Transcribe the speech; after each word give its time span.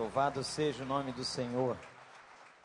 Louvado 0.00 0.42
seja 0.42 0.82
o 0.82 0.86
nome 0.86 1.12
do 1.12 1.22
Senhor. 1.22 1.76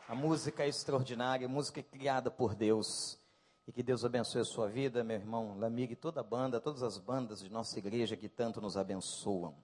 A 0.08 0.14
música 0.14 0.64
é 0.64 0.68
extraordinária, 0.68 1.46
música 1.46 1.82
criada 1.82 2.30
por 2.30 2.54
Deus. 2.54 3.18
E 3.68 3.72
que 3.72 3.82
Deus 3.82 4.06
abençoe 4.06 4.40
a 4.40 4.44
sua 4.44 4.68
vida, 4.68 5.04
meu 5.04 5.16
irmão 5.16 5.58
Lamig, 5.58 5.92
e 5.92 5.96
toda 5.96 6.20
a 6.20 6.24
banda, 6.24 6.62
todas 6.62 6.82
as 6.82 6.96
bandas 6.96 7.40
de 7.40 7.50
nossa 7.50 7.78
igreja 7.78 8.16
que 8.16 8.26
tanto 8.26 8.58
nos 8.58 8.74
abençoam. 8.78 9.54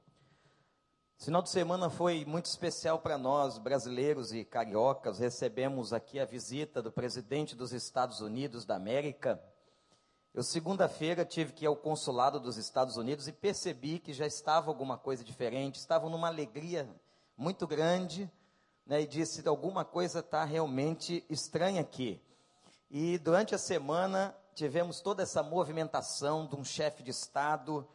Esse 1.19 1.25
final 1.25 1.41
de 1.41 1.49
semana 1.49 1.89
foi 1.89 2.27
muito 2.27 2.45
especial 2.45 2.99
para 2.99 3.17
nós, 3.17 3.57
brasileiros 3.57 4.35
e 4.35 4.45
cariocas. 4.45 5.19
Recebemos 5.19 5.95
aqui 5.95 6.21
a 6.21 6.27
visita 6.27 6.83
do 6.83 6.93
presidente 6.93 7.57
dos 7.57 7.73
Estados 7.73 8.21
Unidos 8.21 8.67
da 8.67 8.77
América. 8.77 9.43
Eu, 10.35 10.43
segunda-feira, 10.43 11.25
tive 11.25 11.55
que 11.55 11.65
ir 11.65 11.69
ao 11.69 11.77
consulado 11.77 12.39
dos 12.39 12.59
Estados 12.59 12.99
Unidos 12.99 13.29
e 13.29 13.33
percebi 13.33 13.99
que 13.99 14.13
já 14.13 14.27
estava 14.27 14.71
alguma 14.71 14.99
coisa 14.99 15.25
diferente. 15.25 15.77
Estavam 15.77 16.11
numa 16.11 16.29
alegria 16.29 16.87
muito 17.43 17.67
grande, 17.67 18.31
né, 18.87 19.03
e 19.03 19.07
disse: 19.07 19.47
alguma 19.49 19.85
coisa 19.85 20.21
está 20.21 20.45
realmente 20.45 21.25
estranha 21.29 21.81
aqui. 21.81 22.23
E 22.89 23.19
durante 23.19 23.53
a 23.53 23.59
semana 23.59 24.33
tivemos 24.55 25.01
toda 25.01 25.25
essa 25.25 25.43
movimentação 25.43 26.47
de 26.47 26.55
um 26.55 26.65
chefe 26.65 27.03
de 27.03 27.11
Estado, 27.11 27.87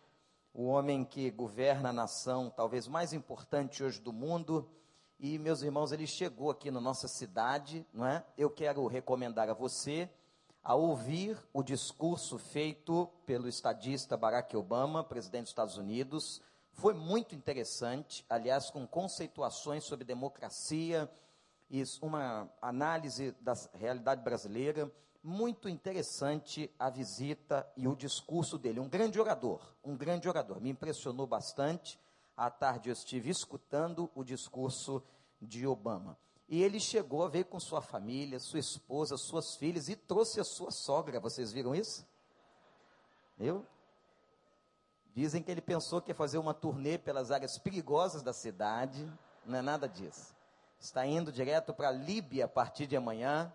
o 0.54 0.66
homem 0.66 1.06
que 1.06 1.32
governa 1.32 1.90
a 1.90 1.94
nação 1.94 2.52
talvez 2.54 2.88
mais 2.88 3.14
importante 3.14 3.84
hoje 3.84 4.02
do 4.02 4.12
mundo. 4.12 4.70
E, 5.20 5.40
meus 5.40 5.62
irmãos, 5.62 5.92
ele 5.92 6.06
chegou 6.06 6.52
aqui 6.52 6.70
na 6.70 6.82
nossa 6.82 7.08
cidade, 7.08 7.86
não 7.94 8.06
é? 8.06 8.26
Eu 8.38 8.50
quero 8.50 8.86
recomendar 8.86 9.50
a 9.50 9.54
você 9.54 10.10
a 10.62 10.76
ouvir 10.76 11.42
o 11.54 11.64
discurso 11.64 12.38
feito 12.38 13.10
pelo 13.26 13.48
estadista 13.48 14.18
Barack 14.18 14.56
Obama, 14.58 15.04
presidente 15.04 15.44
dos 15.44 15.52
Estados 15.52 15.78
Unidos, 15.78 16.42
foi 16.78 16.94
muito 16.94 17.34
interessante, 17.34 18.24
aliás, 18.30 18.70
com 18.70 18.88
conceituações 18.88 19.84
sobre 19.84 20.06
democracia 20.06 21.12
uma 22.02 22.50
análise 22.62 23.32
da 23.42 23.54
realidade 23.74 24.24
brasileira. 24.24 24.90
Muito 25.24 25.68
interessante 25.68 26.72
a 26.78 26.90
visita 26.90 27.68
e 27.76 27.88
o 27.88 27.96
discurso 27.96 28.60
dele. 28.60 28.80
Um 28.80 28.88
grande 28.88 29.20
orador, 29.20 29.60
um 29.84 29.98
grande 29.98 30.30
orador. 30.30 30.62
Me 30.62 30.70
impressionou 30.70 31.26
bastante. 31.26 32.00
À 32.38 32.52
tarde 32.52 32.90
eu 32.90 32.94
estive 32.94 33.32
escutando 33.32 34.10
o 34.14 34.24
discurso 34.24 35.04
de 35.42 35.66
Obama. 35.66 36.16
E 36.48 36.62
ele 36.62 36.80
chegou, 36.80 37.28
veio 37.28 37.46
com 37.46 37.60
sua 37.60 37.82
família, 37.82 38.40
sua 38.40 38.60
esposa, 38.60 39.18
suas 39.18 39.56
filhas 39.56 39.90
e 39.90 39.96
trouxe 39.96 40.40
a 40.40 40.44
sua 40.44 40.70
sogra. 40.70 41.20
Vocês 41.20 41.52
viram 41.52 41.74
isso? 41.74 42.06
Eu 43.40 43.66
Dizem 45.18 45.42
que 45.42 45.50
ele 45.50 45.62
pensou 45.62 46.00
que 46.00 46.12
ia 46.12 46.16
fazer 46.16 46.38
uma 46.38 46.54
turnê 46.54 46.96
pelas 46.96 47.32
áreas 47.32 47.58
perigosas 47.58 48.22
da 48.22 48.32
cidade. 48.32 49.12
Não 49.44 49.58
é 49.58 49.64
nada 49.64 49.90
disso. 49.90 50.36
Está 50.80 51.08
indo 51.08 51.32
direto 51.32 51.74
para 51.74 51.88
a 51.88 51.92
Líbia 51.92 52.46
a 52.46 52.48
partir 52.48 52.86
de 52.86 52.96
amanhã. 52.96 53.52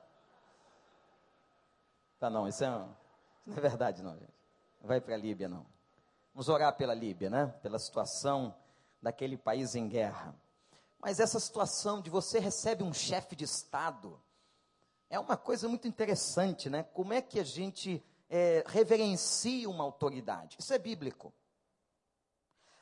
Tá 2.18 2.28
não, 2.28 2.48
isso, 2.48 2.64
é, 2.64 2.66
isso 2.66 2.76
não 3.46 3.56
é 3.56 3.60
verdade 3.60 4.02
não, 4.02 4.18
gente. 4.18 4.34
Não 4.80 4.88
vai 4.88 5.00
para 5.00 5.14
a 5.14 5.16
Líbia 5.16 5.48
não. 5.48 5.64
Vamos 6.34 6.48
orar 6.48 6.76
pela 6.76 6.94
Líbia, 6.94 7.30
né? 7.30 7.46
Pela 7.62 7.78
situação 7.78 8.52
daquele 9.00 9.36
país 9.36 9.76
em 9.76 9.86
guerra. 9.86 10.34
Mas 10.98 11.20
essa 11.20 11.38
situação 11.38 12.00
de 12.00 12.10
você 12.10 12.40
recebe 12.40 12.82
um 12.82 12.92
chefe 12.92 13.36
de 13.36 13.44
Estado 13.44 14.20
é 15.08 15.16
uma 15.16 15.36
coisa 15.36 15.68
muito 15.68 15.86
interessante, 15.86 16.68
né? 16.68 16.82
Como 16.92 17.12
é 17.12 17.22
que 17.22 17.38
a 17.38 17.44
gente 17.44 18.04
é, 18.28 18.64
reverencia 18.66 19.70
uma 19.70 19.84
autoridade? 19.84 20.56
Isso 20.58 20.74
é 20.74 20.78
bíblico. 20.80 21.32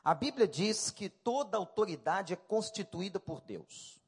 A 0.02 0.14
Bíblia 0.14 0.48
diz 0.48 0.90
que 0.90 1.08
toda 1.08 1.58
autoridade 1.58 2.32
é 2.32 2.36
constituída 2.36 3.20
por 3.20 3.40
Deus. 3.40 4.00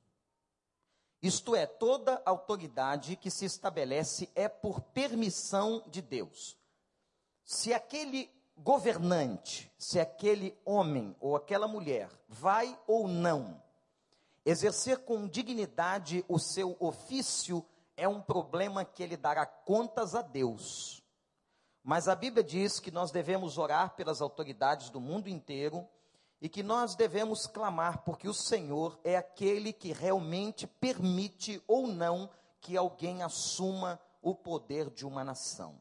Isto 1.23 1.55
é, 1.55 1.67
toda 1.67 2.21
autoridade 2.25 3.15
que 3.15 3.31
se 3.31 3.45
estabelece 3.45 4.29
é 4.35 4.49
por 4.49 4.81
permissão 4.81 5.85
de 5.87 6.03
Deus. 6.03 6.59
Se 7.45 7.73
aquele 7.73 8.31
governante, 8.57 9.71
se 9.79 10.01
aquele 10.01 10.59
homem 10.65 11.15
ou 11.21 11.37
aquela 11.37 11.69
mulher 11.69 12.11
vai 12.29 12.79
ou 12.87 13.07
não 13.07 13.63
exercer 14.45 14.99
com 14.99 15.29
dignidade 15.29 16.25
o 16.29 16.39
seu 16.39 16.77
ofício, 16.81 17.65
é 17.97 18.09
um 18.09 18.21
problema 18.21 18.85
que 18.85 19.03
ele 19.03 19.17
dará 19.17 19.47
contas 19.47 20.15
a 20.15 20.23
Deus. 20.23 21.02
Mas 21.83 22.07
a 22.07 22.15
Bíblia 22.15 22.45
diz 22.45 22.79
que 22.79 22.91
nós 22.91 23.11
devemos 23.11 23.59
orar 23.59 23.97
pelas 23.97 24.21
autoridades 24.21 24.89
do 24.89 25.01
mundo 25.01 25.29
inteiro 25.29 25.87
e 26.41 26.49
que 26.49 26.63
nós 26.63 26.95
devemos 26.95 27.47
clamar, 27.47 28.03
porque 28.05 28.29
o 28.29 28.35
Senhor 28.35 28.99
é 29.03 29.17
aquele 29.17 29.73
que 29.73 29.93
realmente 29.93 30.67
permite 30.67 31.63
ou 31.67 31.87
não 31.87 32.31
que 32.61 32.77
alguém 32.77 33.23
assuma 33.23 34.01
o 34.21 34.35
poder 34.35 34.91
de 34.91 35.05
uma 35.05 35.25
nação. 35.25 35.81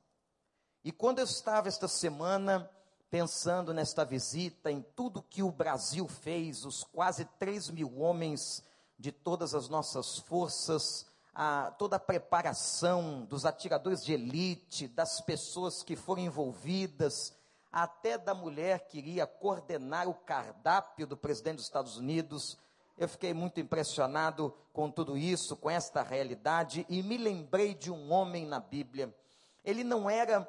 E 0.84 0.91
quando 0.91 1.19
eu 1.19 1.25
estava 1.25 1.67
esta 1.67 1.88
semana 1.88 2.69
pensando 3.12 3.73
nesta 3.73 4.03
visita, 4.03 4.72
em 4.72 4.81
tudo 4.95 5.22
que 5.22 5.44
o 5.44 5.51
Brasil 5.51 6.07
fez, 6.07 6.66
os 6.66 6.83
quase 6.83 7.25
3 7.38 7.69
mil 7.69 8.00
homens 8.00 8.63
de 8.97 9.12
todas 9.12 9.53
as 9.53 9.68
nossas 9.68 10.19
forças, 10.19 11.06
a, 11.34 11.72
toda 11.78 11.96
a 11.96 12.00
preparação 12.00 13.25
dos 13.25 13.46
atiradores 13.46 14.03
de 14.03 14.14
elite, 14.14 14.88
das 14.88 15.22
pessoas 15.22 15.84
que 15.84 15.96
foram 15.96 16.22
envolvidas, 16.22 17.34
até 17.72 18.18
da 18.18 18.34
mulher 18.34 18.88
que 18.88 18.97
iria 18.97 19.25
coordenar 19.25 20.09
o 20.09 20.14
cardápio 20.14 21.08
do 21.08 21.16
presidente 21.16 21.58
dos 21.58 21.66
Estados 21.66 21.97
Unidos. 21.97 22.58
Eu 22.97 23.08
fiquei 23.08 23.34
muito 23.34 23.59
impressionado 23.59 24.53
com 24.74 24.92
tudo 24.92 25.18
isso, 25.18 25.56
com 25.56 25.69
esta 25.69 26.03
realidade, 26.03 26.86
e 26.90 27.02
me 27.02 27.18
lembrei 27.18 27.74
de 27.74 27.90
um 27.90 28.12
homem 28.12 28.46
na 28.46 28.59
Bíblia. 28.59 29.16
Ele 29.63 29.84
não 29.84 30.09
era 30.09 30.48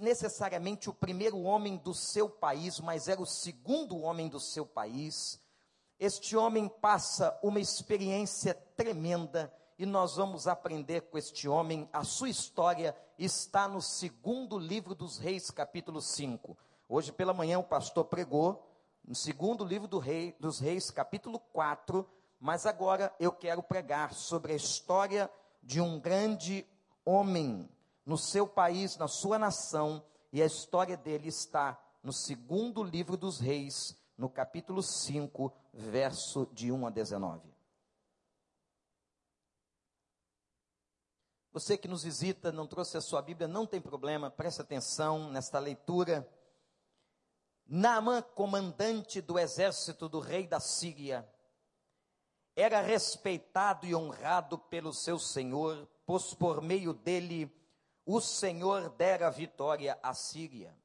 necessariamente 0.00 0.90
o 0.90 0.94
primeiro 0.94 1.40
homem 1.42 1.76
do 1.76 1.94
seu 1.94 2.28
país, 2.28 2.80
mas 2.80 3.06
era 3.06 3.22
o 3.22 3.26
segundo 3.26 4.00
homem 4.00 4.28
do 4.28 4.40
seu 4.40 4.66
país. 4.66 5.40
Este 6.00 6.36
homem 6.36 6.68
passa 6.68 7.38
uma 7.40 7.60
experiência 7.60 8.54
tremenda 8.76 9.52
e 9.78 9.84
nós 9.84 10.16
vamos 10.16 10.46
aprender 10.46 11.02
com 11.02 11.18
este 11.18 11.48
homem. 11.48 11.88
A 11.92 12.04
sua 12.04 12.28
história 12.28 12.96
está 13.18 13.66
no 13.66 13.80
segundo 13.80 14.58
livro 14.58 14.94
dos 14.94 15.18
Reis, 15.18 15.50
capítulo 15.50 16.00
5. 16.00 16.56
Hoje 16.88 17.12
pela 17.12 17.34
manhã 17.34 17.58
o 17.58 17.64
pastor 17.64 18.04
pregou 18.04 18.64
no 19.04 19.14
segundo 19.14 19.64
livro 19.64 19.88
do 19.88 19.98
rei, 19.98 20.34
dos 20.38 20.58
Reis, 20.60 20.90
capítulo 20.90 21.38
4, 21.38 22.08
mas 22.40 22.66
agora 22.66 23.14
eu 23.18 23.32
quero 23.32 23.62
pregar 23.62 24.14
sobre 24.14 24.52
a 24.52 24.56
história 24.56 25.30
de 25.62 25.80
um 25.80 25.98
grande 25.98 26.66
homem 27.04 27.68
no 28.06 28.16
seu 28.16 28.46
país, 28.46 28.96
na 28.96 29.08
sua 29.08 29.38
nação, 29.38 30.02
e 30.32 30.42
a 30.42 30.46
história 30.46 30.96
dele 30.96 31.28
está 31.28 31.78
no 32.02 32.12
segundo 32.12 32.82
livro 32.82 33.16
dos 33.16 33.40
Reis, 33.40 33.96
no 34.16 34.28
capítulo 34.28 34.82
5, 34.82 35.52
verso 35.72 36.48
de 36.52 36.70
1 36.70 36.86
a 36.86 36.90
19. 36.90 37.53
Você 41.54 41.78
que 41.78 41.86
nos 41.86 42.02
visita, 42.02 42.50
não 42.50 42.66
trouxe 42.66 42.96
a 42.96 43.00
sua 43.00 43.22
Bíblia, 43.22 43.46
não 43.46 43.64
tem 43.64 43.80
problema, 43.80 44.28
preste 44.28 44.60
atenção 44.60 45.30
nesta 45.30 45.60
leitura. 45.60 46.28
Naamã, 47.64 48.20
comandante 48.20 49.20
do 49.20 49.38
exército 49.38 50.08
do 50.08 50.18
rei 50.18 50.48
da 50.48 50.58
Síria, 50.58 51.24
era 52.56 52.80
respeitado 52.80 53.86
e 53.86 53.94
honrado 53.94 54.58
pelo 54.58 54.92
seu 54.92 55.16
senhor, 55.16 55.88
pois 56.04 56.34
por 56.34 56.60
meio 56.60 56.92
dele 56.92 57.48
o 58.04 58.20
Senhor 58.20 58.90
dera 58.90 59.30
vitória 59.30 59.96
à 60.02 60.12
Síria. 60.12 60.76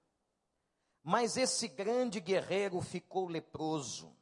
Mas 1.04 1.36
esse 1.36 1.68
grande 1.68 2.20
guerreiro 2.20 2.80
ficou 2.80 3.28
leproso. 3.28 4.16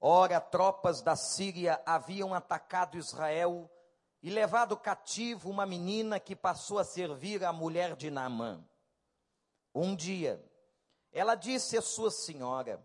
Ora, 0.00 0.40
tropas 0.40 1.02
da 1.02 1.16
Síria 1.16 1.82
haviam 1.84 2.32
atacado 2.32 2.96
Israel 2.96 3.68
e 4.26 4.30
levado 4.30 4.76
cativo 4.76 5.48
uma 5.48 5.64
menina 5.64 6.18
que 6.18 6.34
passou 6.34 6.80
a 6.80 6.84
servir 6.84 7.44
a 7.44 7.52
mulher 7.52 7.94
de 7.94 8.10
Naamã. 8.10 8.60
Um 9.72 9.94
dia, 9.94 10.44
ela 11.12 11.36
disse 11.36 11.78
à 11.78 11.80
sua 11.80 12.10
senhora: 12.10 12.84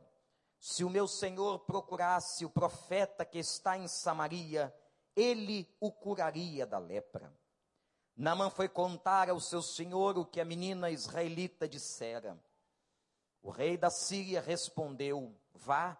Se 0.59 0.83
o 0.83 0.89
meu 0.89 1.07
senhor 1.07 1.57
procurasse 1.61 2.45
o 2.45 2.49
profeta 2.51 3.25
que 3.25 3.39
está 3.39 3.75
em 3.75 3.87
Samaria, 3.87 4.71
ele 5.15 5.67
o 5.79 5.91
curaria 5.91 6.63
da 6.67 6.77
lepra. 6.77 7.35
Naamã 8.15 8.51
foi 8.51 8.69
contar 8.69 9.27
ao 9.27 9.39
seu 9.39 9.63
senhor 9.63 10.19
o 10.19 10.25
que 10.27 10.39
a 10.39 10.45
menina 10.45 10.91
israelita 10.91 11.67
dissera. 11.67 12.39
O 13.41 13.49
rei 13.49 13.77
da 13.77 13.89
Síria 13.89 14.39
respondeu: 14.41 15.35
Vá, 15.55 15.99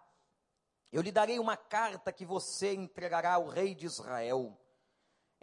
eu 0.92 1.02
lhe 1.02 1.10
darei 1.10 1.40
uma 1.40 1.56
carta 1.56 2.12
que 2.12 2.24
você 2.24 2.74
entregará 2.74 3.34
ao 3.34 3.48
rei 3.48 3.74
de 3.74 3.86
Israel. 3.86 4.56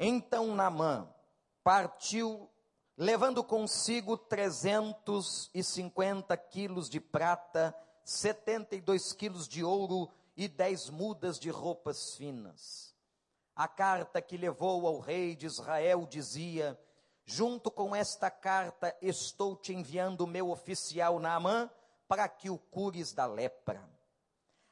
Então 0.01 0.56
Naamã 0.56 1.13
partiu, 1.62 2.50
levando 2.96 3.44
consigo 3.44 4.18
350 4.18 6.38
quilos 6.38 6.90
de 6.90 7.01
prata, 7.01 7.75
72 8.06 9.12
quilos 9.12 9.46
de 9.46 9.62
ouro 9.62 10.10
e 10.38 10.48
dez 10.48 10.90
mudas 10.90 11.38
de 11.38 11.50
roupas 11.50 12.16
finas. 12.16 12.96
A 13.54 13.68
carta 13.68 14.22
que 14.22 14.38
levou 14.38 14.88
ao 14.88 15.00
rei 15.00 15.36
de 15.36 15.46
Israel 15.46 16.07
dizia: 16.10 16.80
Junto 17.25 17.69
com 17.69 17.94
esta 17.94 18.31
carta 18.31 18.96
estou 19.01 19.54
te 19.54 19.74
enviando 19.74 20.22
o 20.22 20.28
meu 20.28 20.50
oficial 20.50 21.19
Naamã 21.19 21.69
para 22.07 22.25
que 22.30 22.50
o 22.50 22.57
cures 22.57 23.12
da 23.12 23.25
lepra. 23.25 23.86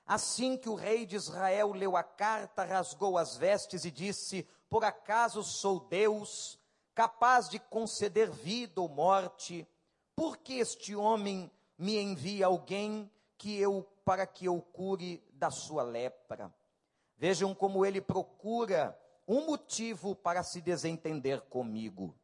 Assim 0.05 0.55
que 0.55 0.69
o 0.69 0.75
rei 0.75 1.05
de 1.05 1.17
Israel 1.17 1.73
leu 1.73 1.97
a 1.97 2.03
carta, 2.03 2.63
rasgou 2.63 3.17
as 3.17 3.35
vestes 3.35 3.83
e 3.83 3.91
disse: 3.91 4.47
Por 4.69 4.83
acaso 4.83 5.43
sou 5.43 5.79
Deus, 5.79 6.59
capaz 6.93 7.49
de 7.49 7.59
conceder 7.59 8.29
vida 8.29 8.81
ou 8.81 8.89
morte? 8.89 9.67
Por 10.15 10.37
que 10.37 10.55
este 10.55 10.95
homem 10.95 11.51
me 11.77 11.97
envia 11.97 12.47
alguém 12.47 13.09
que 13.37 13.57
eu 13.57 13.87
para 14.03 14.25
que 14.25 14.45
eu 14.45 14.61
cure 14.61 15.23
da 15.33 15.49
sua 15.49 15.83
lepra? 15.83 16.53
Vejam 17.17 17.53
como 17.55 17.85
ele 17.85 18.01
procura 18.01 18.97
um 19.27 19.45
motivo 19.45 20.15
para 20.15 20.43
se 20.43 20.61
desentender 20.61 21.41
comigo. 21.41 22.15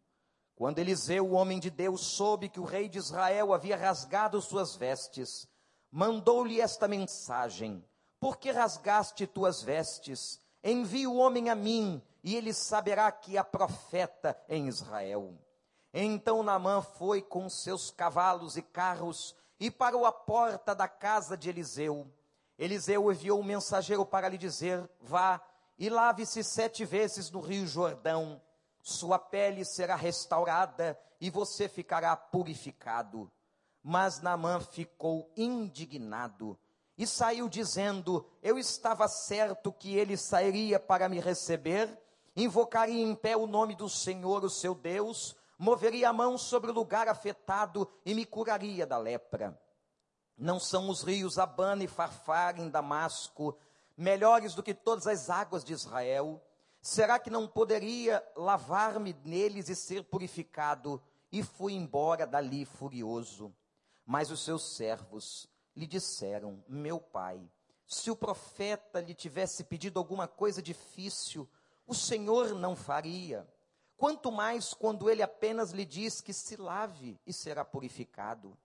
Quando 0.55 0.79
Eliseu, 0.79 1.25
o 1.27 1.33
homem 1.33 1.59
de 1.59 1.69
Deus, 1.69 2.01
soube 2.01 2.47
que 2.47 2.59
o 2.59 2.63
rei 2.63 2.87
de 2.87 2.97
Israel 2.97 3.53
havia 3.53 3.75
rasgado 3.75 4.41
suas 4.41 4.75
vestes, 4.75 5.47
mandou-lhe 5.91 6.61
esta 6.61 6.87
mensagem: 6.87 7.83
Por 8.19 8.37
que 8.37 8.51
rasgaste 8.51 9.25
tuas 9.25 9.63
vestes? 9.63 10.39
Envie 10.63 11.07
o 11.07 11.15
homem 11.15 11.49
a 11.49 11.55
mim, 11.55 12.01
e 12.23 12.35
ele 12.35 12.53
saberá 12.53 13.11
que 13.11 13.37
há 13.37 13.43
profeta 13.43 14.37
em 14.47 14.67
Israel. 14.67 15.33
Então 15.93 16.41
Naamã 16.41 16.81
foi 16.81 17.21
com 17.21 17.49
seus 17.49 17.91
cavalos 17.91 18.57
e 18.57 18.61
carros 18.61 19.35
e 19.59 19.69
parou 19.69 20.05
à 20.05 20.11
porta 20.11 20.73
da 20.73 20.87
casa 20.87 21.37
de 21.37 21.49
Eliseu. 21.49 22.07
Eliseu 22.57 23.11
enviou 23.11 23.39
um 23.39 23.43
mensageiro 23.43 24.05
para 24.05 24.29
lhe 24.29 24.37
dizer: 24.37 24.89
Vá 25.01 25.41
e 25.77 25.89
lave-se 25.89 26.43
sete 26.43 26.85
vezes 26.85 27.29
no 27.29 27.41
rio 27.41 27.67
Jordão 27.67 28.41
sua 28.83 29.17
pele 29.17 29.63
será 29.63 29.95
restaurada 29.95 30.99
e 31.19 31.29
você 31.29 31.69
ficará 31.69 32.15
purificado. 32.17 33.31
Mas 33.81 34.21
Naamã 34.21 34.59
ficou 34.59 35.31
indignado 35.37 36.59
e 37.03 37.07
saiu 37.07 37.47
dizendo: 37.47 38.25
Eu 38.41 38.57
estava 38.57 39.07
certo 39.07 39.71
que 39.71 39.95
ele 39.95 40.17
sairia 40.17 40.79
para 40.79 41.07
me 41.07 41.19
receber, 41.19 41.89
invocaria 42.35 43.03
em 43.03 43.13
pé 43.13 43.37
o 43.37 43.45
nome 43.45 43.75
do 43.75 43.89
Senhor, 43.89 44.43
o 44.43 44.49
seu 44.49 44.73
Deus, 44.73 45.35
moveria 45.57 46.09
a 46.09 46.13
mão 46.13 46.37
sobre 46.37 46.71
o 46.71 46.73
lugar 46.73 47.07
afetado 47.07 47.87
e 48.05 48.13
me 48.13 48.25
curaria 48.25 48.87
da 48.87 48.97
lepra. 48.97 49.59
Não 50.37 50.59
são 50.59 50.89
os 50.89 51.03
rios 51.03 51.37
Abana 51.37 51.83
e 51.83 51.87
Farfar 51.87 52.59
em 52.59 52.69
Damasco 52.69 53.55
melhores 53.95 54.55
do 54.55 54.63
que 54.63 54.73
todas 54.73 55.05
as 55.05 55.29
águas 55.29 55.63
de 55.63 55.73
Israel? 55.73 56.41
Será 56.81 57.19
que 57.19 57.29
não 57.29 57.47
poderia 57.47 58.23
lavar-me 58.35 59.15
neles 59.23 59.69
e 59.69 59.75
ser 59.75 60.03
purificado? 60.03 61.01
E 61.31 61.43
fui 61.43 61.73
embora 61.73 62.25
dali 62.25 62.65
furioso. 62.65 63.53
Mas 64.05 64.31
os 64.31 64.43
seus 64.43 64.75
servos 64.75 65.52
lhe 65.75 65.87
disseram: 65.87 66.63
Meu 66.67 66.99
pai, 66.99 67.41
se 67.85 68.09
o 68.09 68.15
profeta 68.15 69.01
lhe 69.01 69.13
tivesse 69.13 69.63
pedido 69.63 69.99
alguma 69.99 70.27
coisa 70.27 70.61
difícil, 70.61 71.47
o 71.85 71.93
Senhor 71.93 72.55
não 72.55 72.75
faria. 72.75 73.47
Quanto 73.97 74.31
mais 74.31 74.73
quando 74.73 75.09
ele 75.09 75.21
apenas 75.21 75.71
lhe 75.71 75.85
diz 75.85 76.21
que 76.21 76.33
se 76.33 76.55
lave 76.55 77.19
e 77.25 77.31
será 77.31 77.63
purificado. 77.63 78.57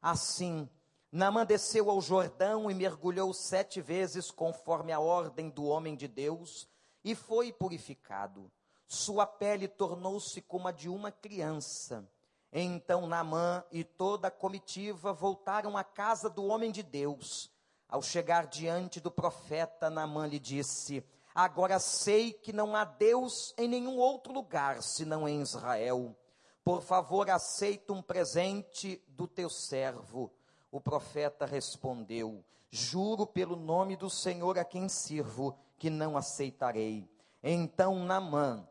Assim, 0.00 0.68
Naamã 1.10 1.46
desceu 1.46 1.90
ao 1.90 2.00
Jordão 2.00 2.70
e 2.70 2.74
mergulhou 2.74 3.32
sete 3.32 3.80
vezes 3.80 4.30
conforme 4.30 4.92
a 4.92 5.00
ordem 5.00 5.50
do 5.50 5.64
homem 5.64 5.94
de 5.94 6.08
Deus 6.08 6.68
e 7.04 7.14
foi 7.14 7.52
purificado. 7.52 8.50
Sua 8.86 9.26
pele 9.26 9.68
tornou-se 9.68 10.40
como 10.42 10.68
a 10.68 10.72
de 10.72 10.88
uma 10.88 11.10
criança. 11.10 12.06
Então 12.52 13.06
Naamã 13.06 13.64
e 13.72 13.82
toda 13.82 14.28
a 14.28 14.30
comitiva 14.30 15.12
voltaram 15.12 15.74
à 15.76 15.82
casa 15.82 16.28
do 16.28 16.44
homem 16.44 16.70
de 16.70 16.82
Deus. 16.82 17.50
Ao 17.88 18.02
chegar 18.02 18.46
diante 18.46 19.00
do 19.00 19.10
profeta, 19.10 19.88
Naamã 19.88 20.26
lhe 20.26 20.38
disse: 20.38 21.02
Agora 21.34 21.78
sei 21.78 22.32
que 22.32 22.52
não 22.52 22.76
há 22.76 22.84
Deus 22.84 23.54
em 23.56 23.66
nenhum 23.66 23.96
outro 23.96 24.34
lugar 24.34 24.82
senão 24.82 25.26
em 25.26 25.40
Israel. 25.40 26.14
Por 26.62 26.82
favor, 26.82 27.30
aceita 27.30 27.92
um 27.92 28.02
presente 28.02 29.02
do 29.08 29.26
teu 29.26 29.48
servo. 29.48 30.30
O 30.70 30.78
profeta 30.78 31.46
respondeu: 31.46 32.44
Juro 32.70 33.26
pelo 33.26 33.56
nome 33.56 33.96
do 33.96 34.10
Senhor 34.10 34.58
a 34.58 34.64
quem 34.64 34.90
sirvo 34.90 35.58
que 35.78 35.88
não 35.88 36.18
aceitarei. 36.18 37.08
Então 37.42 38.04
Namã, 38.04 38.68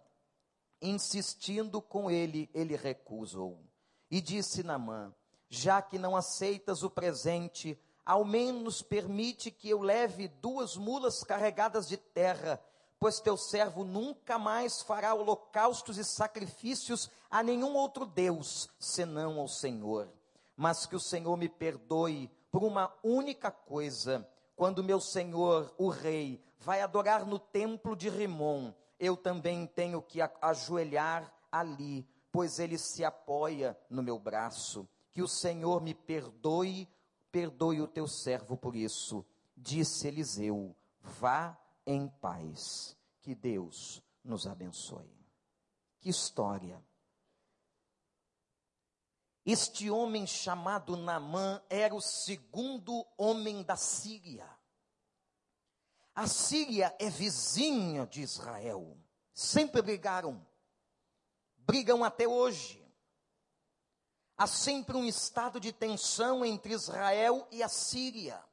insistindo 0.80 1.82
com 1.82 2.12
ele, 2.12 2.48
ele 2.54 2.76
recusou. 2.76 3.71
E 4.12 4.20
disse 4.20 4.62
Namã: 4.62 5.14
Já 5.50 5.82
que 5.82 5.98
não 5.98 6.16
aceitas 6.16 6.84
o 6.84 6.90
presente, 6.90 7.80
ao 8.06 8.26
menos 8.26 8.82
permite 8.82 9.50
que 9.50 9.70
eu 9.70 9.82
leve 9.82 10.28
duas 10.28 10.76
mulas 10.76 11.24
carregadas 11.24 11.88
de 11.88 11.96
terra, 11.96 12.62
pois 13.00 13.22
teu 13.22 13.38
servo 13.38 13.86
nunca 13.86 14.38
mais 14.38 14.82
fará 14.82 15.14
holocaustos 15.14 15.98
e 15.98 16.04
sacrifícios 16.04 17.10
a 17.30 17.42
nenhum 17.42 17.74
outro 17.74 18.06
Deus, 18.06 18.70
senão 18.78 19.40
ao 19.40 19.48
Senhor. 19.48 20.10
Mas 20.58 20.86
que 20.86 20.96
o 20.96 21.00
Senhor 21.00 21.38
me 21.38 21.48
perdoe 21.48 22.30
por 22.52 22.64
uma 22.64 22.94
única 23.02 23.50
coisa, 23.50 24.28
quando 24.56 24.84
meu 24.84 25.00
senhor, 25.00 25.74
o 25.78 25.88
rei, 25.88 26.44
vai 26.60 26.82
adorar 26.82 27.26
no 27.26 27.40
templo 27.40 27.96
de 27.96 28.10
Rimon, 28.10 28.74
eu 29.00 29.16
também 29.16 29.66
tenho 29.66 30.02
que 30.02 30.20
ajoelhar 30.42 31.34
ali, 31.52 32.06
pois 32.32 32.60
ele 32.60 32.78
se 32.78 33.04
apoia 33.04 33.78
no 33.90 34.02
meu 34.02 34.18
braço. 34.18 34.88
Que 35.12 35.22
o 35.22 35.28
Senhor 35.28 35.82
me 35.82 35.94
perdoe, 35.94 36.88
perdoe 37.32 37.82
o 37.82 37.88
teu 37.88 38.08
servo 38.08 38.56
por 38.56 38.76
isso. 38.76 39.26
Disse 39.56 40.08
Eliseu: 40.08 40.76
Vá 41.02 41.58
em 41.86 42.08
paz. 42.08 42.98
Que 43.22 43.36
Deus 43.36 44.02
nos 44.24 44.48
abençoe. 44.48 45.14
Que 46.00 46.10
história. 46.10 46.84
Este 49.46 49.90
homem 49.90 50.26
chamado 50.28 50.96
Namã 50.96 51.62
era 51.70 51.96
o 51.96 52.02
segundo 52.02 53.06
homem 53.18 53.64
da 53.64 53.76
Síria. 53.76 54.48
A 56.14 56.28
Síria 56.28 56.96
é 57.00 57.10
vizinha 57.10 58.06
de 58.06 58.22
Israel. 58.22 58.98
Sempre 59.34 59.82
brigaram. 59.82 60.46
Brigam 61.66 62.04
até 62.04 62.28
hoje. 62.28 62.82
Há 64.38 64.48
sempre 64.48 64.98
um 64.98 65.06
estado 65.06 65.60
de 65.60 65.72
tensão 65.72 66.44
entre 66.44 66.74
Israel 66.74 67.48
e 67.52 67.62
a 67.62 67.70
Síria. 67.70 68.44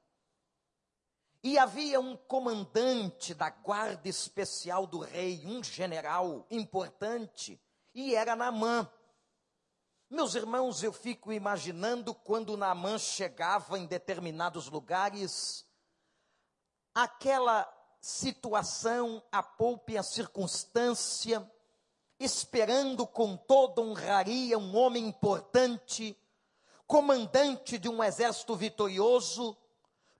E 1.42 1.56
havia 1.56 2.00
um 2.00 2.16
comandante 2.16 3.32
da 3.32 3.48
guarda 3.48 4.08
especial 4.08 4.86
do 4.86 4.98
rei, 4.98 5.46
um 5.46 5.62
general 5.62 6.46
importante, 6.50 7.60
e 7.94 8.14
era 8.14 8.36
Naamã. 8.36 8.90
Meus 10.10 10.34
irmãos, 10.34 10.82
eu 10.82 10.92
fico 10.92 11.32
imaginando 11.32 12.14
quando 12.14 12.56
Naamã 12.56 12.98
chegava 12.98 13.78
em 13.78 13.86
determinados 13.86 14.68
lugares, 14.68 15.66
aquela 16.94 17.66
situação, 18.00 19.22
a 19.30 19.42
poupa 19.42 19.92
e 19.92 19.98
a 19.98 20.02
circunstância, 20.02 21.50
esperando 22.18 23.06
com 23.06 23.36
toda 23.36 23.80
honraria 23.80 24.58
um 24.58 24.76
homem 24.76 25.06
importante, 25.06 26.16
comandante 26.86 27.78
de 27.78 27.88
um 27.88 28.02
exército 28.02 28.56
vitorioso, 28.56 29.56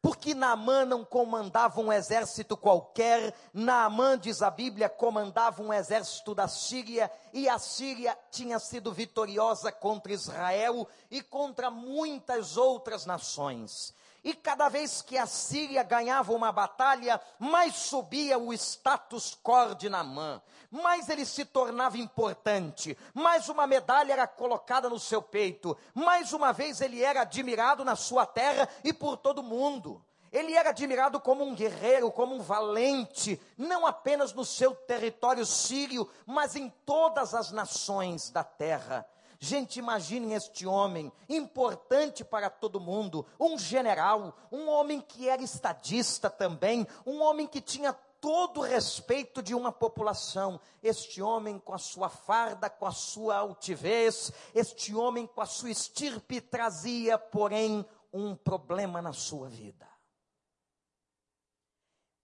porque 0.01 0.33
Naamã 0.33 0.85
não 0.85 1.05
comandava 1.05 1.81
um 1.81 1.93
exército 1.93 2.57
qualquer, 2.57 3.35
Naamã, 3.53 4.17
diz 4.17 4.43
a 4.43 4.51
Bíblia, 4.51 4.89
comandava 4.89 5.61
um 5.61 5.73
exército 5.73 6.35
da 6.35 6.47
Síria, 6.47 7.11
e 7.33 7.49
a 7.49 7.59
Síria 7.59 8.17
tinha 8.31 8.61
sido 8.61 8.93
vitoriosa 8.93 9.73
contra 9.73 10.13
Israel 10.13 10.87
e 11.11 11.21
contra 11.21 11.69
muitas 11.71 12.57
outras 12.57 13.05
nações. 13.07 13.93
E 14.25 14.35
cada 14.35 14.69
vez 14.69 15.01
que 15.01 15.17
a 15.17 15.27
Síria 15.27 15.83
ganhava 15.83 16.33
uma 16.33 16.51
batalha, 16.51 17.21
mais 17.39 17.75
subia 17.75 18.39
o 18.39 18.53
status 18.53 19.39
quo 19.43 19.75
de 19.75 19.89
Namã, 19.89 20.43
mais 20.71 21.09
ele 21.09 21.25
se 21.25 21.45
tornava 21.45 21.97
importante, 21.97 22.97
mais 23.15 23.49
uma 23.49 23.67
medalha 23.67 24.13
era 24.13 24.27
colocada 24.27 24.89
no 24.89 24.99
seu 24.99 25.23
peito, 25.23 25.77
mais 25.95 26.33
uma 26.33 26.53
vez 26.53 26.81
ele 26.81 27.03
era 27.03 27.23
admirado 27.23 27.85
na 27.85 27.97
sua 27.97 28.27
terra 28.27 28.69
e 28.85 28.93
por 28.93 29.17
todo 29.17 29.43
mundo. 29.43 30.05
Ele 30.31 30.53
era 30.53 30.71
admirado 30.71 31.19
como 31.21 31.43
um 31.43 31.55
guerreiro, 31.55 32.13
como 32.13 32.35
um 32.35 32.41
valente, 32.41 33.41
não 33.57 33.87
apenas 33.87 34.33
no 34.35 34.45
seu 34.45 34.75
território 34.75 35.47
sírio, 35.47 36.09
mas 36.27 36.55
em 36.55 36.69
todas 36.85 37.35
as 37.35 37.51
nações 37.51 38.29
da 38.29 38.45
terra. 38.45 39.07
Gente, 39.41 39.79
imaginem 39.79 40.35
este 40.35 40.67
homem, 40.67 41.13
importante 41.29 42.25
para 42.25 42.51
todo 42.51 42.81
mundo, 42.81 43.25
um 43.39 43.57
general, 43.57 44.37
um 44.51 44.69
homem 44.69 45.01
que 45.01 45.29
era 45.29 45.41
estadista 45.41 46.29
também, 46.29 46.87
um 47.07 47.23
homem 47.23 47.47
que 47.47 47.61
tinha 47.61 47.93
todo 48.21 48.59
o 48.59 48.65
respeito 48.65 49.41
de 49.41 49.55
uma 49.55 49.71
população. 49.71 50.61
Este 50.83 51.23
homem 51.23 51.59
com 51.59 51.73
a 51.73 51.79
sua 51.79 52.09
farda, 52.09 52.69
com 52.69 52.85
a 52.85 52.91
sua 52.91 53.37
altivez, 53.37 54.33
este 54.53 54.95
homem 54.95 55.27
com 55.27 55.41
a 55.41 55.47
sua 55.47 55.71
estirpe 55.71 56.41
trazia, 56.41 57.17
porém, 57.17 57.87
um 58.13 58.35
problema 58.35 59.01
na 59.01 59.13
sua 59.13 59.49
vida. 59.49 59.87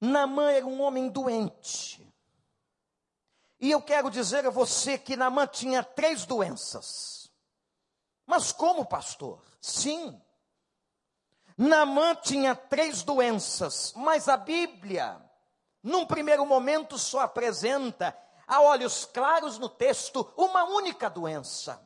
Namã 0.01 0.51
era 0.51 0.67
um 0.67 0.83
homem 0.83 1.09
doente. 1.09 2.14
E 3.65 3.71
eu 3.71 3.81
quero 3.81 4.11
dizer 4.11 4.47
a 4.47 4.51
você 4.51 4.99
que 4.99 5.17
Namã 5.17 5.47
tinha 5.47 5.83
três 5.83 6.27
doenças. 6.27 7.31
Mas 8.27 8.53
como, 8.53 8.85
pastor? 8.85 9.43
Sim. 9.59 10.21
Namã 11.57 12.15
tinha 12.15 12.55
três 12.55 13.03
doenças, 13.03 13.95
mas 13.97 14.29
a 14.29 14.37
Bíblia, 14.37 15.19
num 15.83 16.05
primeiro 16.05 16.45
momento, 16.45 16.99
só 16.99 17.21
apresenta, 17.21 18.15
a 18.47 18.61
olhos 18.61 19.07
claros 19.07 19.59
no 19.59 19.71
texto, 19.71 20.31
uma 20.37 20.65
única 20.65 21.09
doença. 21.09 21.83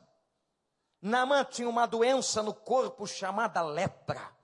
Namã 1.01 1.45
tinha 1.45 1.69
uma 1.69 1.85
doença 1.85 2.43
no 2.43 2.53
corpo 2.53 3.07
chamada 3.07 3.61
lepra. 3.61 4.35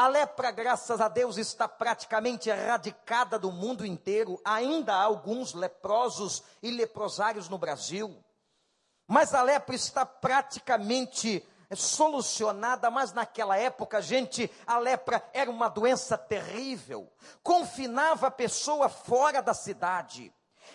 A 0.00 0.08
lepra, 0.08 0.50
graças 0.50 0.98
a 0.98 1.08
Deus, 1.08 1.36
está 1.36 1.68
praticamente 1.68 2.48
erradicada 2.48 3.38
do 3.38 3.52
mundo 3.52 3.84
inteiro. 3.84 4.40
Ainda 4.42 4.94
há 4.94 5.02
alguns 5.02 5.52
leprosos 5.52 6.42
e 6.62 6.70
leprosários 6.70 7.50
no 7.50 7.58
Brasil. 7.58 8.24
Mas 9.06 9.34
a 9.34 9.42
lepra 9.42 9.74
está 9.74 10.06
praticamente 10.06 11.46
solucionada, 11.76 12.90
mas 12.90 13.12
naquela 13.12 13.58
época, 13.58 14.00
gente, 14.00 14.50
a 14.66 14.78
lepra 14.78 15.22
era 15.34 15.50
uma 15.50 15.68
doença 15.68 16.16
terrível. 16.16 17.12
Confinava 17.42 18.28
a 18.28 18.30
pessoa 18.30 18.88
fora 18.88 19.42
da 19.42 19.52
cidade. 19.52 20.32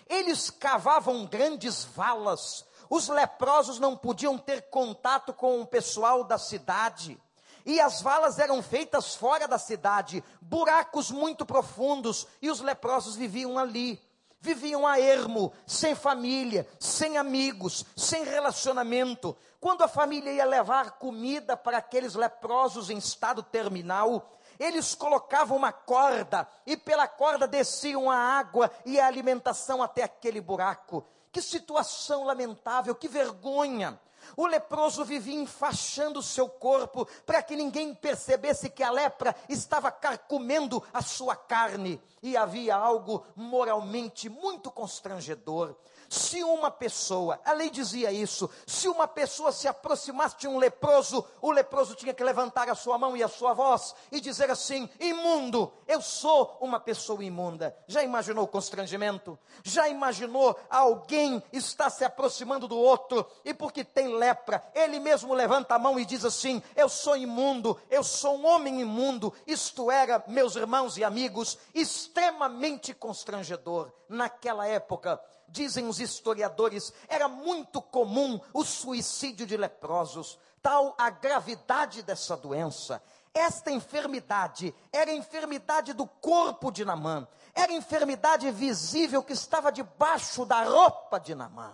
Eles 0.08 0.51
cavavam 0.51 1.25
grandes 1.25 1.84
valas. 1.84 2.63
Os 2.88 3.08
leprosos 3.08 3.79
não 3.79 3.98
podiam 3.98 4.38
ter 4.38 4.70
contato 4.70 5.34
com 5.34 5.62
o 5.62 5.65
pessoal 5.65 6.24
da 6.24 6.38
cidade. 6.38 7.20
E 7.65 7.79
as 7.79 8.01
valas 8.01 8.38
eram 8.38 8.62
feitas 8.62 9.15
fora 9.15 9.48
da 9.48 9.57
cidade, 9.57 10.24
buracos 10.39 11.10
muito 11.10 11.45
profundos, 11.45 12.27
e 12.41 12.50
os 12.50 12.62
leprosos 12.62 13.15
viviam 13.15 13.57
ali. 13.57 14.00
Viviam 14.39 14.86
a 14.86 15.00
ermo, 15.00 15.51
sem 15.65 15.95
família, 15.95 16.67
sem 16.79 17.17
amigos, 17.17 17.84
sem 17.98 18.24
relacionamento. 18.24 19.36
Quando 19.60 19.81
a 19.81 19.88
família 19.88 20.31
ia 20.31 20.45
levar 20.45 21.00
comida 21.00 21.57
para 21.57 21.79
aqueles 21.79 22.13
leprosos 22.13 22.91
em 22.91 22.98
estado 22.98 23.41
terminal, 23.41 24.38
eles 24.60 24.93
colocavam 24.93 25.57
uma 25.57 25.72
corda 25.72 26.48
e 26.63 26.77
pela 26.77 27.07
corda 27.07 27.48
desciam 27.48 28.12
a 28.12 28.15
água 28.15 28.72
e 28.86 29.00
a 29.00 29.07
alimentação 29.07 29.81
até 29.81 30.03
aquele 30.03 30.39
buraco. 30.39 31.03
Que 31.31 31.41
situação 31.41 32.24
lamentável, 32.24 32.93
que 32.93 33.07
vergonha. 33.07 34.00
O 34.36 34.48
leproso 34.48 35.03
vivia 35.03 35.39
enfaixando 35.39 36.22
seu 36.22 36.48
corpo 36.48 37.08
para 37.25 37.41
que 37.41 37.55
ninguém 37.55 37.94
percebesse 37.94 38.70
que 38.70 38.84
a 38.84 38.91
lepra 38.91 39.36
estava 39.50 39.91
carcomendo 39.91 40.84
a 40.94 41.01
sua 41.01 41.36
carne. 41.36 42.01
E 42.22 42.36
havia 42.36 42.75
algo 42.75 43.25
moralmente 43.36 44.29
muito 44.29 44.72
constrangedor. 44.72 45.75
Se 46.10 46.44
uma 46.44 46.70
pessoa, 46.70 47.40
a 47.44 47.54
lei 47.54 47.70
dizia 47.70 48.12
isso, 48.12 48.50
se 48.66 48.88
uma 48.88 49.08
pessoa 49.08 49.52
se 49.52 49.68
aproximasse 49.68 50.38
de 50.38 50.48
um 50.48 50.58
leproso, 50.58 51.26
o 51.42 51.52
leproso 51.52 51.96
tinha 51.96 52.14
que 52.14 52.24
levantar 52.24 52.70
a 52.70 52.76
sua 52.76 52.98
mão 52.98 53.16
e 53.16 53.24
a 53.24 53.28
sua 53.28 53.54
voz 53.54 53.96
e 54.12 54.20
dizer 54.20 54.50
assim: 54.50 54.90
imundo, 55.00 55.72
eu 55.88 56.02
sou 56.02 56.58
uma 56.62 56.80
pessoa 56.80 57.24
imunda. 57.24 57.76
Já 57.88 58.04
imaginou 58.04 58.46
o 58.46 58.48
constrangimento? 58.48 59.38
Já 59.64 59.88
imaginou 59.90 60.58
alguém 60.70 61.42
está 61.52 61.90
se 61.90 62.04
aproximando 62.04 62.68
do 62.68 62.78
outro 62.78 63.26
e 63.44 63.54
porque 63.54 63.84
tem 63.84 64.16
lepra, 64.16 64.64
ele 64.74 65.00
mesmo 65.00 65.34
levanta 65.34 65.76
a 65.76 65.80
mão 65.80 66.00
e 66.00 66.06
diz 66.06 66.24
assim: 66.26 66.62
eu 66.76 66.90
sou 66.90 67.18
imundo, 67.18 67.80
eu 67.90 68.04
sou 68.04 68.38
um 68.38 68.46
homem 68.46 68.82
imundo. 68.82 69.34
Isto 69.46 69.90
era, 69.90 70.24
meus 70.28 70.56
irmãos 70.56 70.98
e 70.98 71.04
amigos, 71.04 71.58
extremamente 71.74 72.94
constrangedor 72.94 73.92
naquela 74.08 74.68
época 74.68 75.20
dizem 75.48 75.88
os 75.88 76.00
historiadores, 76.00 76.94
era 77.08 77.28
muito 77.28 77.82
comum 77.82 78.40
o 78.54 78.64
suicídio 78.64 79.46
de 79.46 79.56
leprosos, 79.58 80.38
tal 80.62 80.96
a 80.98 81.10
gravidade 81.10 82.02
dessa 82.02 82.36
doença. 82.36 83.02
Esta 83.34 83.70
enfermidade 83.70 84.74
era 84.92 85.12
enfermidade 85.12 85.94
do 85.94 86.08
corpo 86.08 86.72
de 86.72 86.86
Namã, 86.86 87.28
era 87.54 87.74
enfermidade 87.74 88.50
visível 88.52 89.22
que 89.22 89.34
estava 89.34 89.72
debaixo 89.72 90.46
da 90.46 90.64
roupa 90.64 91.20
de 91.20 91.36
Namã. 91.36 91.74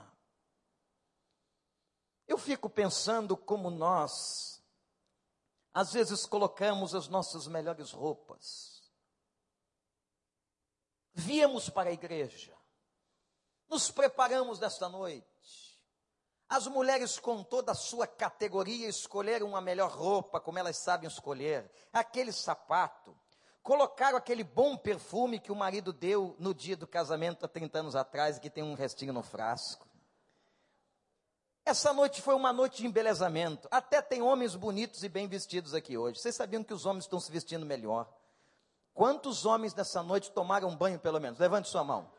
Eu 2.28 2.38
fico 2.38 2.70
pensando 2.70 3.36
como 3.38 3.70
nós, 3.70 4.64
às 5.74 5.94
vezes, 5.94 6.26
colocamos 6.26 6.96
as 6.96 7.08
nossas 7.08 7.46
melhores 7.48 7.92
roupas, 7.92 8.92
viemos 11.14 11.70
para 11.70 11.90
a 11.90 11.94
igreja, 11.94 12.58
nos 13.72 13.90
preparamos 13.90 14.60
nesta 14.60 14.90
noite. 14.90 15.26
As 16.50 16.68
mulheres, 16.68 17.18
com 17.18 17.42
toda 17.42 17.72
a 17.72 17.76
sua 17.76 18.06
categoria, 18.06 18.90
escolheram 18.90 19.48
uma 19.48 19.62
melhor 19.62 19.90
roupa, 19.90 20.42
como 20.42 20.60
elas 20.60 20.76
sabem 20.76 21.08
escolher, 21.08 21.72
aquele 21.94 22.34
sapato, 22.34 23.18
colocaram 23.64 24.18
aquele 24.18 24.44
bom 24.44 24.76
perfume 24.76 25.40
que 25.40 25.54
o 25.54 25.56
marido 25.56 25.94
deu 25.94 26.36
no 26.38 26.54
dia 26.54 26.76
do 26.76 26.86
casamento 26.86 27.46
há 27.46 27.48
30 27.48 27.80
anos 27.80 27.96
atrás, 27.96 28.38
que 28.38 28.50
tem 28.50 28.62
um 28.62 28.74
restinho 28.74 29.14
no 29.14 29.24
frasco. 29.24 29.88
Essa 31.64 31.94
noite 31.94 32.22
foi 32.22 32.36
uma 32.36 32.52
noite 32.52 32.82
de 32.82 32.88
embelezamento. 32.88 33.70
Até 33.72 34.02
tem 34.02 34.22
homens 34.22 34.54
bonitos 34.54 35.04
e 35.04 35.08
bem 35.08 35.30
vestidos 35.30 35.74
aqui 35.74 35.98
hoje. 35.98 36.20
Vocês 36.20 36.36
sabiam 36.36 36.64
que 36.64 36.74
os 36.74 36.86
homens 36.86 37.06
estão 37.06 37.20
se 37.20 37.32
vestindo 37.32 37.66
melhor? 37.66 38.12
Quantos 38.94 39.46
homens 39.46 39.74
nessa 39.74 40.04
noite 40.04 40.32
tomaram 40.32 40.76
banho, 40.76 41.00
pelo 41.00 41.22
menos? 41.22 41.40
Levante 41.40 41.70
sua 41.70 41.84
mão. 41.84 42.12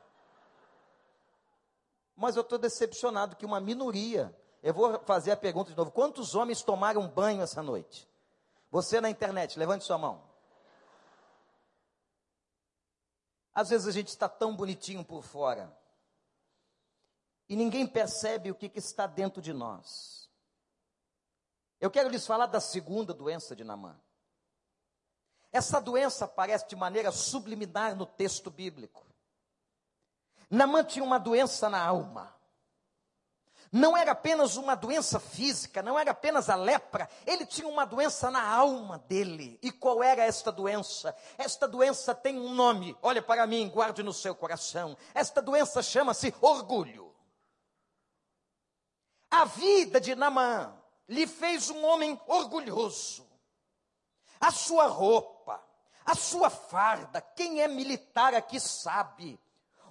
Mas 2.16 2.37
eu 2.37 2.42
estou 2.42 2.59
decepcionado 2.59 3.37
que 3.37 3.47
uma 3.47 3.61
minoria. 3.61 4.37
Eu 4.62 4.73
vou 4.75 4.99
fazer 5.00 5.33
a 5.33 5.37
pergunta 5.37 5.71
de 5.71 5.76
novo: 5.76 5.90
quantos 5.90 6.35
homens 6.35 6.62
tomaram 6.62 7.09
banho 7.09 7.42
essa 7.42 7.62
noite? 7.62 8.09
Você 8.71 9.00
na 9.00 9.11
internet, 9.11 9.59
levante 9.59 9.85
sua 9.85 9.99
mão. 9.99 10.23
Às 13.54 13.69
vezes 13.69 13.87
a 13.87 13.92
gente 13.92 14.09
está 14.09 14.28
tão 14.28 14.57
bonitinho 14.57 15.04
por 15.04 15.23
fora 15.23 15.76
e 17.49 17.57
ninguém 17.57 17.87
percebe 17.87 18.50
o 18.50 18.54
que, 18.54 18.69
que 18.69 18.78
está 18.78 19.07
dentro 19.07 19.42
de 19.42 19.52
nós. 19.52 20.31
Eu 21.78 21.90
quero 21.90 22.09
lhes 22.09 22.26
falar 22.26 22.47
da 22.47 22.61
segunda 22.61 23.12
doença 23.12 23.54
de 23.54 23.62
Namã. 23.62 24.00
Essa 25.52 25.78
doença 25.78 26.25
aparece 26.25 26.66
de 26.66 26.75
maneira 26.75 27.12
subliminar 27.12 27.95
no 27.95 28.07
texto 28.07 28.50
bíblico. 28.50 29.04
Namã 30.52 30.85
tinha 30.85 31.02
uma 31.02 31.18
doença 31.18 31.71
na 31.71 31.82
alma. 31.82 32.30
Não 33.73 33.97
era 33.97 34.12
apenas 34.12 34.56
uma 34.56 34.75
doença 34.75 35.18
física, 35.18 35.82
não 35.82 35.99
era 35.99 36.11
apenas 36.11 36.50
a 36.50 36.54
lepra, 36.54 37.09
ele 37.26 37.47
tinha 37.47 37.66
uma 37.66 37.87
doença 37.87 38.30
na 38.30 38.47
alma 38.47 38.99
dele. 38.99 39.59
E 39.62 39.73
qual 39.73 40.02
era 40.02 40.23
esta 40.26 40.52
doença? 40.52 41.16
Esta 41.38 41.66
doença 41.66 42.14
tem 42.14 42.38
um 42.38 42.52
nome, 42.52 42.94
olha 43.00 43.23
para 43.23 43.47
mim, 43.47 43.71
guarde 43.71 44.02
no 44.02 44.12
seu 44.12 44.35
coração. 44.35 44.94
Esta 45.14 45.40
doença 45.40 45.82
chama-se 45.82 46.35
orgulho. 46.38 47.16
A 49.30 49.47
vida 49.47 49.99
de 49.99 50.14
Namã 50.14 50.78
lhe 51.09 51.26
fez 51.26 51.71
um 51.71 51.82
homem 51.82 52.21
orgulhoso. 52.26 53.26
A 54.38 54.50
sua 54.50 54.87
roupa, 54.87 55.64
a 56.04 56.14
sua 56.14 56.50
farda, 56.50 57.23
quem 57.23 57.62
é 57.62 57.68
militar 57.68 58.35
aqui 58.35 58.61
sabe 58.61 59.40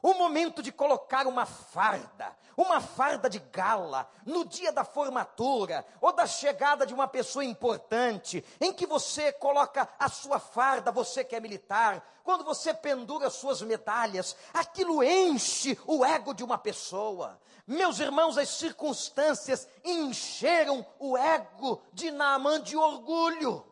o 0.02 0.14
momento 0.14 0.64
de 0.64 0.72
colocar 0.72 1.28
uma 1.28 1.46
farda, 1.46 2.36
uma 2.58 2.82
farda 2.82 3.30
de 3.30 3.40
gala, 3.40 4.10
no 4.26 4.44
dia 4.46 4.72
da 4.72 4.84
formatura 4.84 5.86
ou 6.00 6.12
da 6.12 6.26
chegada 6.26 6.86
de 6.86 6.94
uma 6.94 7.08
pessoa 7.08 7.46
importante, 7.46 8.44
em 8.60 8.74
que 8.74 8.86
você 8.86 9.32
coloca 9.32 9.88
a 10.00 10.10
sua 10.10 10.40
farda, 10.40 10.92
você 10.92 11.24
que 11.24 11.36
é 11.36 11.40
militar, 11.40 12.04
quando 12.24 12.44
você 12.44 12.74
pendura 12.74 13.30
suas 13.30 13.62
medalhas, 13.62 14.36
aquilo 14.54 15.04
enche 15.04 15.78
o 15.86 16.04
ego 16.04 16.34
de 16.34 16.44
uma 16.44 16.58
pessoa. 16.58 17.40
Meus 17.66 18.00
irmãos, 18.00 18.38
as 18.38 18.50
circunstâncias 18.50 19.68
encheram 19.84 20.86
o 21.00 21.18
ego 21.18 21.82
de 21.94 22.12
Naamã 22.12 22.60
de 22.60 22.76
orgulho. 22.76 23.66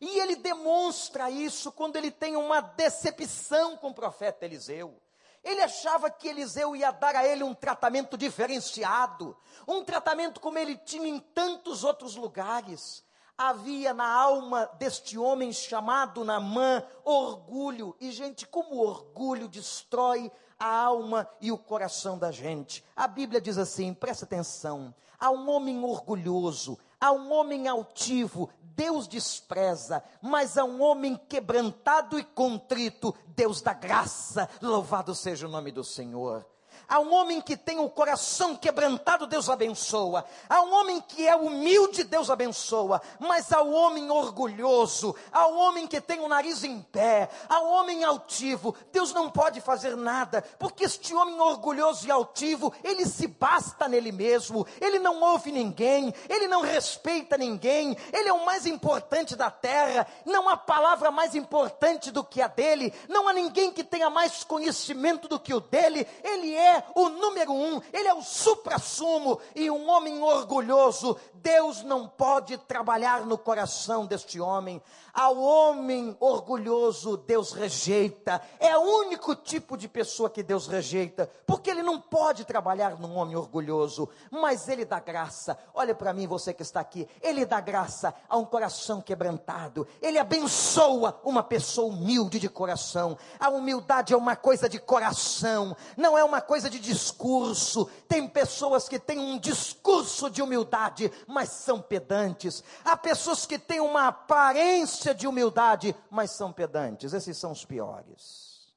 E 0.00 0.18
ele 0.18 0.36
demonstra 0.36 1.30
isso 1.30 1.70
quando 1.70 1.96
ele 1.96 2.10
tem 2.10 2.36
uma 2.36 2.60
decepção 2.60 3.76
com 3.76 3.90
o 3.90 3.94
profeta 3.94 4.44
Eliseu. 4.44 5.00
Ele 5.42 5.60
achava 5.60 6.08
que 6.10 6.28
Eliseu 6.28 6.76
ia 6.76 6.92
dar 6.92 7.16
a 7.16 7.26
ele 7.26 7.42
um 7.42 7.54
tratamento 7.54 8.16
diferenciado, 8.16 9.36
um 9.66 9.82
tratamento 9.84 10.40
como 10.40 10.58
ele 10.58 10.76
tinha 10.76 11.08
em 11.08 11.18
tantos 11.18 11.82
outros 11.82 12.14
lugares. 12.14 13.04
Havia 13.36 13.92
na 13.92 14.06
alma 14.06 14.66
deste 14.78 15.18
homem 15.18 15.52
chamado 15.52 16.24
Namã 16.24 16.84
orgulho, 17.04 17.96
e 18.00 18.12
gente, 18.12 18.46
como 18.46 18.76
o 18.76 18.86
orgulho 18.86 19.48
destrói 19.48 20.30
a 20.58 20.84
alma 20.84 21.28
e 21.40 21.50
o 21.50 21.58
coração 21.58 22.16
da 22.16 22.30
gente. 22.30 22.84
A 22.94 23.08
Bíblia 23.08 23.40
diz 23.40 23.58
assim: 23.58 23.92
presta 23.92 24.24
atenção, 24.24 24.94
há 25.18 25.28
um 25.30 25.50
homem 25.50 25.82
orgulhoso, 25.82 26.78
há 27.00 27.10
um 27.10 27.32
homem 27.32 27.66
altivo, 27.66 28.48
Deus 28.74 29.06
despreza, 29.06 30.02
mas 30.20 30.56
a 30.56 30.64
um 30.64 30.82
homem 30.82 31.16
quebrantado 31.28 32.18
e 32.18 32.24
contrito, 32.24 33.14
Deus 33.28 33.60
dá 33.60 33.72
graça, 33.72 34.48
louvado 34.60 35.14
seja 35.14 35.46
o 35.46 35.50
nome 35.50 35.70
do 35.70 35.84
Senhor. 35.84 36.46
A 36.92 37.00
um 37.00 37.10
homem 37.14 37.40
que 37.40 37.56
tem 37.56 37.78
o 37.78 37.88
coração 37.88 38.54
quebrantado, 38.54 39.26
Deus 39.26 39.48
abençoa. 39.48 40.26
A 40.46 40.60
um 40.60 40.74
homem 40.74 41.00
que 41.00 41.26
é 41.26 41.34
humilde, 41.34 42.04
Deus 42.04 42.28
abençoa. 42.28 43.00
Mas 43.18 43.50
ao 43.50 43.70
homem 43.70 44.10
orgulhoso, 44.10 45.16
ao 45.32 45.54
homem 45.54 45.86
que 45.86 46.02
tem 46.02 46.20
o 46.20 46.28
nariz 46.28 46.62
em 46.64 46.82
pé, 46.82 47.30
ao 47.48 47.66
homem 47.66 48.04
altivo, 48.04 48.76
Deus 48.92 49.10
não 49.14 49.30
pode 49.30 49.58
fazer 49.62 49.96
nada, 49.96 50.44
porque 50.58 50.84
este 50.84 51.14
homem 51.14 51.40
orgulhoso 51.40 52.06
e 52.06 52.10
altivo, 52.10 52.70
ele 52.84 53.06
se 53.06 53.26
basta 53.26 53.88
nele 53.88 54.12
mesmo, 54.12 54.66
ele 54.78 54.98
não 54.98 55.18
ouve 55.18 55.50
ninguém, 55.50 56.14
ele 56.28 56.46
não 56.46 56.60
respeita 56.60 57.38
ninguém, 57.38 57.96
ele 58.12 58.28
é 58.28 58.32
o 58.34 58.44
mais 58.44 58.66
importante 58.66 59.34
da 59.34 59.50
terra, 59.50 60.06
não 60.26 60.46
há 60.46 60.58
palavra 60.58 61.10
mais 61.10 61.34
importante 61.34 62.10
do 62.10 62.22
que 62.22 62.42
a 62.42 62.48
dele, 62.48 62.92
não 63.08 63.26
há 63.26 63.32
ninguém 63.32 63.72
que 63.72 63.82
tenha 63.82 64.10
mais 64.10 64.44
conhecimento 64.44 65.26
do 65.26 65.40
que 65.40 65.54
o 65.54 65.60
dele, 65.60 66.06
ele 66.22 66.54
é 66.54 66.81
o 66.94 67.08
número 67.08 67.52
um, 67.52 67.80
ele 67.92 68.08
é 68.08 68.14
o 68.14 68.22
supra-sumo 68.22 69.40
e 69.54 69.70
um 69.70 69.88
homem 69.88 70.22
orgulhoso. 70.22 71.16
Deus 71.34 71.82
não 71.82 72.06
pode 72.06 72.56
trabalhar 72.56 73.26
no 73.26 73.36
coração 73.36 74.06
deste 74.06 74.40
homem. 74.40 74.80
Ao 75.12 75.36
homem 75.36 76.16
orgulhoso, 76.20 77.18
Deus 77.18 77.52
rejeita. 77.52 78.40
É 78.58 78.76
o 78.78 78.80
único 78.80 79.34
tipo 79.34 79.76
de 79.76 79.86
pessoa 79.86 80.30
que 80.30 80.42
Deus 80.42 80.66
rejeita, 80.66 81.28
porque 81.46 81.70
ele 81.70 81.82
não 81.82 82.00
pode 82.00 82.44
trabalhar 82.44 82.98
num 82.98 83.16
homem 83.16 83.36
orgulhoso, 83.36 84.08
mas 84.30 84.68
ele 84.68 84.86
dá 84.86 85.00
graça. 85.00 85.58
Olha 85.74 85.94
para 85.94 86.14
mim, 86.14 86.26
você 86.26 86.54
que 86.54 86.62
está 86.62 86.80
aqui, 86.80 87.06
ele 87.20 87.44
dá 87.44 87.60
graça 87.60 88.14
a 88.28 88.38
um 88.38 88.44
coração 88.44 89.02
quebrantado. 89.02 89.86
Ele 90.00 90.18
abençoa 90.18 91.20
uma 91.24 91.42
pessoa 91.42 91.92
humilde 91.92 92.38
de 92.38 92.48
coração. 92.48 93.18
A 93.38 93.50
humildade 93.50 94.14
é 94.14 94.16
uma 94.16 94.36
coisa 94.36 94.68
de 94.68 94.78
coração, 94.78 95.76
não 95.96 96.16
é 96.16 96.24
uma 96.24 96.40
coisa 96.40 96.70
de 96.70 96.71
discurso. 96.78 97.86
Tem 98.08 98.28
pessoas 98.28 98.88
que 98.88 98.98
têm 98.98 99.18
um 99.18 99.38
discurso 99.38 100.30
de 100.30 100.42
humildade, 100.42 101.10
mas 101.26 101.50
são 101.50 101.80
pedantes. 101.80 102.62
Há 102.84 102.96
pessoas 102.96 103.46
que 103.46 103.58
têm 103.58 103.80
uma 103.80 104.08
aparência 104.08 105.14
de 105.14 105.26
humildade, 105.26 105.94
mas 106.10 106.30
são 106.30 106.52
pedantes. 106.52 107.12
Esses 107.12 107.36
são 107.36 107.52
os 107.52 107.64
piores. 107.64 108.72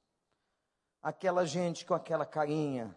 Aquela 1.01 1.45
gente 1.45 1.85
com 1.85 1.93
aquela 1.93 2.25
carinha, 2.25 2.95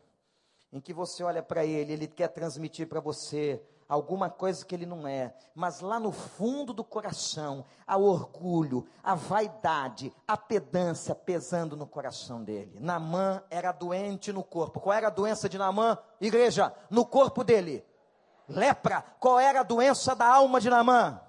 em 0.72 0.80
que 0.80 0.92
você 0.92 1.22
olha 1.22 1.42
para 1.42 1.64
ele, 1.64 1.92
ele 1.92 2.06
quer 2.06 2.28
transmitir 2.28 2.86
para 2.88 3.00
você 3.00 3.62
alguma 3.88 4.28
coisa 4.28 4.64
que 4.64 4.74
ele 4.74 4.84
não 4.84 5.08
é, 5.08 5.34
mas 5.54 5.80
lá 5.80 5.98
no 5.98 6.12
fundo 6.12 6.72
do 6.72 6.84
coração, 6.84 7.64
há 7.86 7.96
orgulho, 7.96 8.86
a 9.02 9.14
vaidade, 9.14 10.12
a 10.26 10.36
pedância 10.36 11.14
pesando 11.14 11.76
no 11.76 11.86
coração 11.86 12.44
dele. 12.44 12.78
Namã 12.80 13.42
era 13.50 13.72
doente 13.72 14.32
no 14.32 14.44
corpo. 14.44 14.80
Qual 14.80 14.94
era 14.94 15.06
a 15.06 15.10
doença 15.10 15.48
de 15.48 15.56
Namã? 15.56 15.96
Igreja, 16.20 16.74
no 16.90 17.06
corpo 17.06 17.42
dele. 17.42 17.84
Lepra. 18.48 19.02
Qual 19.18 19.40
era 19.40 19.60
a 19.60 19.64
doença 19.64 20.14
da 20.14 20.26
alma 20.26 20.60
de 20.60 20.68
Namã? 20.68 21.22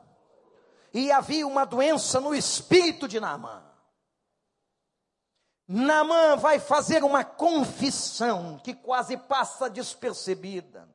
e 0.94 1.12
havia 1.12 1.46
uma 1.46 1.66
doença 1.66 2.20
no 2.20 2.34
espírito 2.34 3.08
de 3.08 3.20
Naamã. 3.20 3.64
Naamã 5.68 6.36
vai 6.36 6.60
fazer 6.60 7.04
uma 7.04 7.24
confissão 7.24 8.60
que 8.64 8.74
quase 8.74 9.16
passa 9.16 9.70
despercebida. 9.70 10.90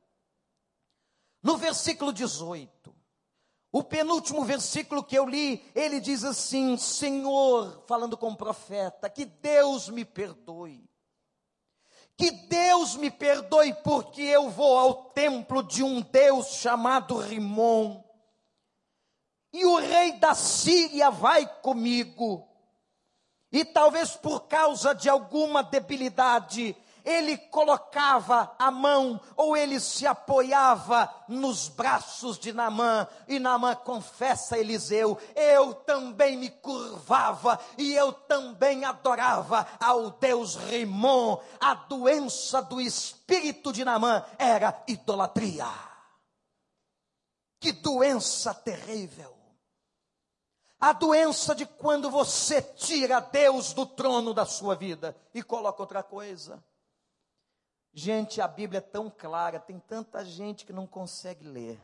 No 1.44 1.56
versículo 1.56 2.12
18, 2.12 2.92
o 3.70 3.82
penúltimo 3.84 4.44
versículo 4.44 5.04
que 5.04 5.16
eu 5.16 5.26
li, 5.26 5.64
ele 5.74 6.00
diz 6.00 6.24
assim: 6.24 6.76
Senhor, 6.76 7.84
falando 7.86 8.16
com 8.16 8.30
o 8.30 8.36
profeta, 8.36 9.08
que 9.08 9.24
Deus 9.24 9.88
me 9.88 10.04
perdoe. 10.04 10.82
Que 12.16 12.32
Deus 12.32 12.96
me 12.96 13.10
perdoe, 13.10 13.74
porque 13.84 14.22
eu 14.22 14.50
vou 14.50 14.76
ao 14.76 15.10
templo 15.10 15.62
de 15.62 15.84
um 15.84 16.00
Deus 16.00 16.46
chamado 16.46 17.16
Rimon 17.16 18.04
e 19.54 19.64
o 19.64 19.78
rei 19.78 20.14
da 20.14 20.34
Síria 20.34 21.12
vai 21.12 21.46
comigo. 21.60 22.44
E 23.52 23.64
talvez 23.64 24.16
por 24.16 24.48
causa 24.48 24.92
de 24.92 25.08
alguma 25.08 25.62
debilidade, 25.62 26.76
ele 27.04 27.36
colocava 27.36 28.54
a 28.58 28.70
mão 28.70 29.20
ou 29.36 29.56
ele 29.56 29.78
se 29.78 30.06
apoiava 30.06 31.12
nos 31.28 31.68
braços 31.68 32.38
de 32.38 32.52
Namã, 32.52 33.06
e 33.28 33.38
Namã 33.38 33.74
confessa 33.74 34.56
a 34.56 34.58
Eliseu: 34.58 35.18
Eu 35.34 35.74
também 35.74 36.36
me 36.36 36.48
curvava 36.48 37.60
e 37.76 37.94
eu 37.94 38.12
também 38.12 38.84
adorava 38.84 39.66
ao 39.78 40.12
Deus 40.12 40.56
Rimon. 40.56 41.38
A 41.60 41.74
doença 41.74 42.62
do 42.62 42.80
espírito 42.80 43.72
de 43.72 43.84
Namã 43.84 44.24
era 44.38 44.82
idolatria. 44.88 45.68
Que 47.60 47.72
doença 47.72 48.54
terrível! 48.54 49.34
A 50.80 50.92
doença 50.92 51.54
de 51.54 51.64
quando 51.64 52.10
você 52.10 52.60
tira 52.60 53.18
Deus 53.18 53.72
do 53.72 53.86
trono 53.86 54.34
da 54.34 54.44
sua 54.44 54.74
vida 54.74 55.16
e 55.32 55.42
coloca 55.42 55.80
outra 55.80 56.02
coisa. 56.02 56.62
Gente, 57.94 58.40
a 58.40 58.48
Bíblia 58.48 58.78
é 58.78 58.80
tão 58.80 59.08
clara, 59.08 59.60
tem 59.60 59.78
tanta 59.78 60.24
gente 60.24 60.66
que 60.66 60.72
não 60.72 60.86
consegue 60.86 61.46
ler. 61.46 61.80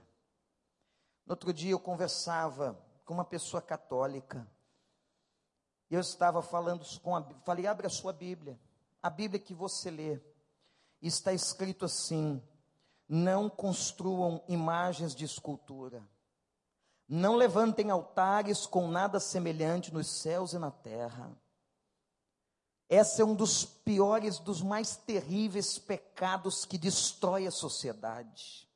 No 1.24 1.32
outro 1.32 1.52
dia 1.52 1.70
eu 1.70 1.78
conversava 1.78 2.76
com 3.04 3.14
uma 3.14 3.24
pessoa 3.24 3.62
católica. 3.62 4.46
E 5.88 5.94
eu 5.94 6.00
estava 6.00 6.42
falando 6.42 6.84
com 7.00 7.16
a 7.16 7.22
falei, 7.44 7.66
abre 7.66 7.86
a 7.86 7.90
sua 7.90 8.12
Bíblia. 8.12 8.58
A 9.02 9.08
Bíblia 9.08 9.40
que 9.40 9.54
você 9.54 9.90
lê. 9.90 10.20
Está 11.00 11.32
escrito 11.32 11.84
assim: 11.84 12.42
não 13.08 13.48
construam 13.48 14.42
imagens 14.48 15.14
de 15.14 15.24
escultura 15.24 16.02
não 17.10 17.34
levantem 17.34 17.90
altares 17.90 18.66
com 18.66 18.86
nada 18.86 19.18
semelhante 19.18 19.92
nos 19.92 20.06
céus 20.06 20.52
e 20.52 20.60
na 20.60 20.70
terra. 20.70 21.28
Esse 22.90 23.22
é 23.22 23.24
um 23.24 23.36
dos 23.36 23.64
piores, 23.64 24.40
dos 24.40 24.60
mais 24.60 24.96
terríveis 24.96 25.78
pecados 25.78 26.64
que 26.64 26.76
destrói 26.76 27.46
a 27.46 27.50
sociedade. 27.52 28.68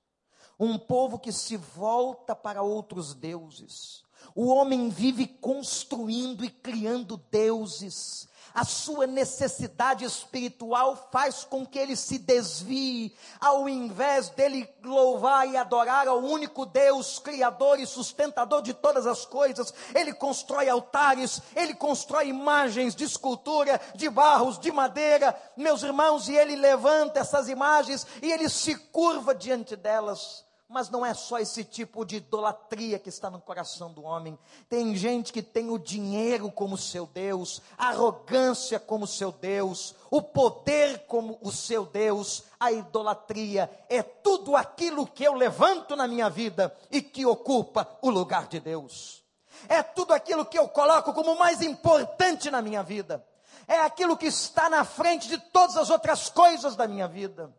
Um 0.56 0.78
povo 0.78 1.18
que 1.18 1.32
se 1.32 1.56
volta 1.56 2.36
para 2.36 2.62
outros 2.62 3.12
deuses. 3.12 4.03
O 4.34 4.46
homem 4.46 4.88
vive 4.88 5.26
construindo 5.26 6.44
e 6.44 6.50
criando 6.50 7.16
deuses. 7.30 8.28
A 8.54 8.64
sua 8.64 9.04
necessidade 9.04 10.04
espiritual 10.04 11.08
faz 11.10 11.42
com 11.42 11.66
que 11.66 11.76
ele 11.76 11.96
se 11.96 12.18
desvie, 12.18 13.12
ao 13.40 13.68
invés 13.68 14.28
dele 14.28 14.72
louvar 14.80 15.48
e 15.48 15.56
adorar 15.56 16.06
ao 16.06 16.20
único 16.20 16.64
Deus, 16.64 17.18
Criador 17.18 17.80
e 17.80 17.86
sustentador 17.86 18.62
de 18.62 18.72
todas 18.72 19.08
as 19.08 19.26
coisas, 19.26 19.74
ele 19.92 20.14
constrói 20.14 20.68
altares, 20.68 21.42
ele 21.56 21.74
constrói 21.74 22.28
imagens 22.28 22.94
de 22.94 23.02
escultura, 23.02 23.80
de 23.92 24.08
barros, 24.08 24.56
de 24.56 24.70
madeira, 24.70 25.36
meus 25.56 25.82
irmãos, 25.82 26.28
e 26.28 26.36
ele 26.36 26.54
levanta 26.54 27.18
essas 27.18 27.48
imagens 27.48 28.06
e 28.22 28.30
ele 28.30 28.48
se 28.48 28.76
curva 28.76 29.34
diante 29.34 29.74
delas. 29.74 30.44
Mas 30.68 30.88
não 30.88 31.04
é 31.04 31.12
só 31.12 31.38
esse 31.38 31.62
tipo 31.62 32.04
de 32.04 32.16
idolatria 32.16 32.98
que 32.98 33.10
está 33.10 33.28
no 33.28 33.40
coração 33.40 33.92
do 33.92 34.02
homem. 34.02 34.38
Tem 34.68 34.96
gente 34.96 35.32
que 35.32 35.42
tem 35.42 35.70
o 35.70 35.78
dinheiro 35.78 36.50
como 36.50 36.78
seu 36.78 37.06
Deus, 37.06 37.60
a 37.76 37.88
arrogância 37.88 38.80
como 38.80 39.06
seu 39.06 39.30
Deus, 39.30 39.94
o 40.10 40.22
poder 40.22 41.06
como 41.06 41.38
o 41.42 41.52
seu 41.52 41.84
Deus. 41.84 42.44
A 42.58 42.72
idolatria 42.72 43.70
é 43.90 44.02
tudo 44.02 44.56
aquilo 44.56 45.06
que 45.06 45.22
eu 45.22 45.34
levanto 45.34 45.94
na 45.94 46.08
minha 46.08 46.30
vida 46.30 46.74
e 46.90 47.02
que 47.02 47.26
ocupa 47.26 47.86
o 48.00 48.08
lugar 48.08 48.48
de 48.48 48.58
Deus. 48.58 49.22
É 49.68 49.82
tudo 49.82 50.14
aquilo 50.14 50.46
que 50.46 50.58
eu 50.58 50.66
coloco 50.68 51.12
como 51.12 51.38
mais 51.38 51.60
importante 51.60 52.50
na 52.50 52.62
minha 52.62 52.82
vida. 52.82 53.24
É 53.68 53.80
aquilo 53.80 54.16
que 54.16 54.26
está 54.26 54.70
na 54.70 54.82
frente 54.84 55.28
de 55.28 55.38
todas 55.38 55.76
as 55.76 55.90
outras 55.90 56.30
coisas 56.30 56.74
da 56.74 56.88
minha 56.88 57.06
vida 57.06 57.52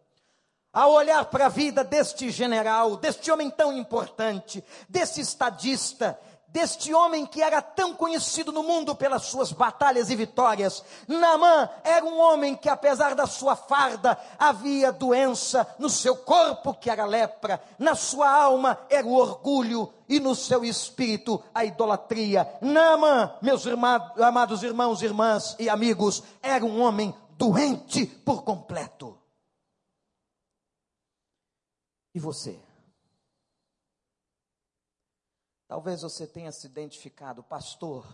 ao 0.75 0.91
olhar 0.91 1.23
para 1.25 1.45
a 1.45 1.49
vida 1.49 1.85
deste 1.85 2.29
general, 2.29 2.97
deste 2.97 3.31
homem 3.31 3.49
tão 3.49 3.71
importante, 3.71 4.61
desse 4.89 5.21
estadista, 5.21 6.19
deste 6.49 6.93
homem 6.93 7.25
que 7.25 7.41
era 7.41 7.61
tão 7.61 7.93
conhecido 7.93 8.51
no 8.51 8.61
mundo 8.61 8.93
pelas 8.93 9.23
suas 9.23 9.53
batalhas 9.53 10.09
e 10.09 10.15
vitórias. 10.15 10.83
Naamã 11.07 11.69
era 11.81 12.05
um 12.05 12.19
homem 12.19 12.55
que, 12.55 12.67
apesar 12.67 13.15
da 13.15 13.25
sua 13.25 13.55
farda, 13.55 14.17
havia 14.38 14.91
doença 14.91 15.65
no 15.79 15.89
seu 15.89 16.17
corpo, 16.17 16.73
que 16.73 16.89
era 16.89 17.05
lepra, 17.05 17.61
na 17.79 17.95
sua 17.95 18.29
alma 18.29 18.77
era 18.89 19.07
o 19.07 19.15
orgulho 19.15 19.91
e 20.09 20.19
no 20.19 20.35
seu 20.35 20.65
espírito 20.65 21.41
a 21.53 21.63
idolatria. 21.63 22.49
Naamã, 22.61 23.33
meus 23.41 23.63
amados 23.65 24.61
irmãos, 24.61 25.01
irmãs 25.01 25.55
e 25.57 25.69
amigos, 25.69 26.21
era 26.41 26.65
um 26.65 26.81
homem 26.81 27.15
doente 27.38 28.05
por 28.05 28.43
completo. 28.43 29.24
E 32.15 32.19
você? 32.19 32.58
Talvez 35.67 36.01
você 36.01 36.25
tenha 36.25 36.49
se 36.49 36.65
identificado, 36.65 37.43
pastor. 37.43 38.08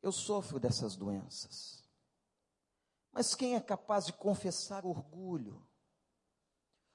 Eu 0.00 0.10
sofro 0.10 0.58
dessas 0.58 0.96
doenças. 0.96 1.84
Mas 3.12 3.34
quem 3.34 3.56
é 3.56 3.60
capaz 3.60 4.06
de 4.06 4.14
confessar 4.14 4.86
orgulho? 4.86 5.62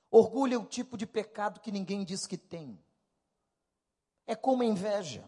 Orgulho 0.09 0.55
é 0.55 0.57
o 0.57 0.65
tipo 0.65 0.97
de 0.97 1.05
pecado 1.05 1.59
que 1.59 1.71
ninguém 1.71 2.03
diz 2.03 2.25
que 2.25 2.37
tem. 2.37 2.83
É 4.25 4.35
como 4.35 4.63
a 4.63 4.65
inveja. 4.65 5.23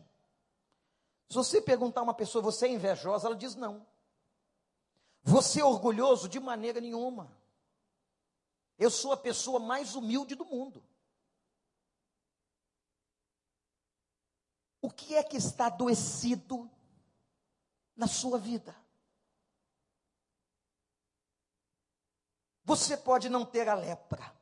Se 1.30 1.36
você 1.36 1.62
perguntar 1.62 2.00
a 2.00 2.06
uma 2.06 2.14
pessoa, 2.16 2.42
você 2.42 2.66
é 2.66 2.72
invejosa? 2.72 3.28
Ela 3.28 3.36
diz 3.36 3.54
não. 3.54 3.86
Você 5.22 5.62
é 5.62 5.64
orgulhoso? 5.64 6.28
De 6.28 6.40
maneira 6.40 6.82
nenhuma. 6.82 7.39
Eu 8.80 8.90
sou 8.90 9.12
a 9.12 9.18
pessoa 9.18 9.60
mais 9.60 9.94
humilde 9.94 10.36
do 10.36 10.46
mundo. 10.46 10.82
O 14.82 14.90
que 14.90 15.16
é 15.16 15.22
que 15.22 15.36
está 15.36 15.66
adoecido 15.66 16.72
na 17.94 18.08
sua 18.08 18.40
vida? 18.40 18.74
Você 22.64 22.96
pode 22.96 23.28
não 23.28 23.46
ter 23.46 23.68
a 23.68 23.74
lepra, 23.74 24.34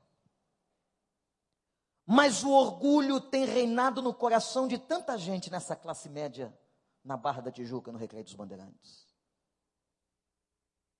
mas 2.05 2.43
o 2.43 2.51
orgulho 2.51 3.19
tem 3.19 3.45
reinado 3.45 4.01
no 4.03 4.13
coração 4.13 4.67
de 4.67 4.77
tanta 4.77 5.17
gente 5.17 5.49
nessa 5.49 5.75
classe 5.75 6.09
média, 6.09 6.55
na 7.03 7.17
Barra 7.17 7.41
da 7.41 7.51
Tijuca, 7.51 7.91
no 7.91 7.97
Recreio 7.97 8.23
dos 8.23 8.35
Bandeirantes. 8.35 9.06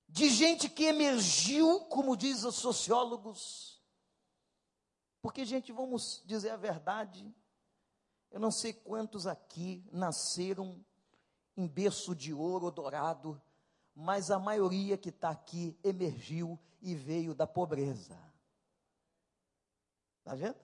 De 0.08 0.30
gente 0.30 0.70
que 0.70 0.86
emergiu, 0.86 1.82
como 1.86 2.16
diz 2.16 2.44
os 2.44 2.56
sociólogos, 2.56 3.78
porque, 5.22 5.44
gente, 5.44 5.72
vamos 5.72 6.24
dizer 6.26 6.52
a 6.52 6.58
verdade, 6.58 7.36
eu 8.32 8.40
não 8.40 8.52
sei 8.52 8.72
quantos 8.72 9.28
aqui 9.28 9.84
nasceram 9.92 10.84
em 11.56 11.68
berço 11.68 12.16
de 12.16 12.34
ouro 12.34 12.72
dourado, 12.72 13.42
mas 13.94 14.32
a 14.32 14.40
maioria 14.40 14.98
que 14.98 15.10
está 15.10 15.30
aqui 15.30 15.78
emergiu 15.84 16.58
e 16.82 16.96
veio 16.96 17.34
da 17.34 17.48
pobreza. 17.48 18.18
Está 20.20 20.36
vendo? 20.36 20.58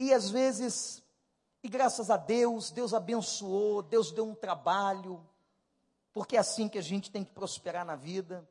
E 0.00 0.12
às 0.12 0.30
vezes, 0.30 1.02
e 1.62 1.68
graças 1.68 2.08
a 2.08 2.16
Deus, 2.16 2.70
Deus 2.70 2.94
abençoou, 2.94 3.82
Deus 3.82 4.10
deu 4.10 4.26
um 4.26 4.34
trabalho, 4.34 5.24
porque 6.18 6.36
é 6.36 6.40
assim 6.40 6.68
que 6.68 6.76
a 6.76 6.82
gente 6.82 7.12
tem 7.12 7.22
que 7.22 7.30
prosperar 7.30 7.84
na 7.84 7.94
vida. 7.94 8.44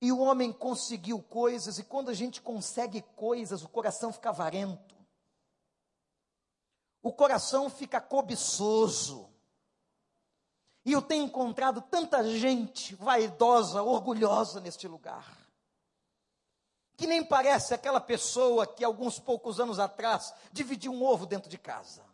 E 0.00 0.10
o 0.10 0.18
homem 0.18 0.52
conseguiu 0.52 1.22
coisas, 1.22 1.78
e 1.78 1.84
quando 1.84 2.08
a 2.08 2.12
gente 2.12 2.42
consegue 2.42 3.02
coisas, 3.14 3.62
o 3.62 3.68
coração 3.68 4.12
fica 4.12 4.30
avarento. 4.30 4.96
O 7.00 7.12
coração 7.12 7.70
fica 7.70 8.00
cobiçoso. 8.00 9.30
E 10.84 10.90
eu 10.90 11.00
tenho 11.00 11.26
encontrado 11.26 11.80
tanta 11.82 12.24
gente 12.24 12.96
vaidosa, 12.96 13.80
orgulhosa 13.80 14.60
neste 14.60 14.88
lugar. 14.88 15.24
Que 16.96 17.06
nem 17.06 17.24
parece 17.24 17.74
aquela 17.74 18.00
pessoa 18.00 18.66
que 18.66 18.82
alguns 18.82 19.20
poucos 19.20 19.60
anos 19.60 19.78
atrás 19.78 20.34
dividiu 20.50 20.90
um 20.90 21.04
ovo 21.04 21.26
dentro 21.26 21.48
de 21.48 21.58
casa. 21.58 22.07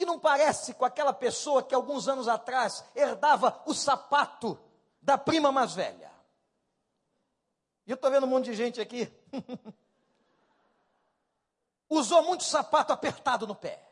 Que 0.00 0.06
não 0.06 0.18
parece 0.18 0.72
com 0.72 0.86
aquela 0.86 1.12
pessoa 1.12 1.62
que 1.62 1.74
alguns 1.74 2.08
anos 2.08 2.26
atrás 2.26 2.82
herdava 2.96 3.60
o 3.66 3.74
sapato 3.74 4.58
da 5.02 5.18
prima 5.18 5.52
mais 5.52 5.74
velha. 5.74 6.10
E 7.86 7.90
eu 7.90 7.96
estou 7.96 8.10
vendo 8.10 8.24
um 8.24 8.30
monte 8.30 8.46
de 8.46 8.54
gente 8.54 8.80
aqui. 8.80 9.12
Usou 11.90 12.22
muito 12.22 12.44
sapato 12.44 12.94
apertado 12.94 13.46
no 13.46 13.54
pé. 13.54 13.86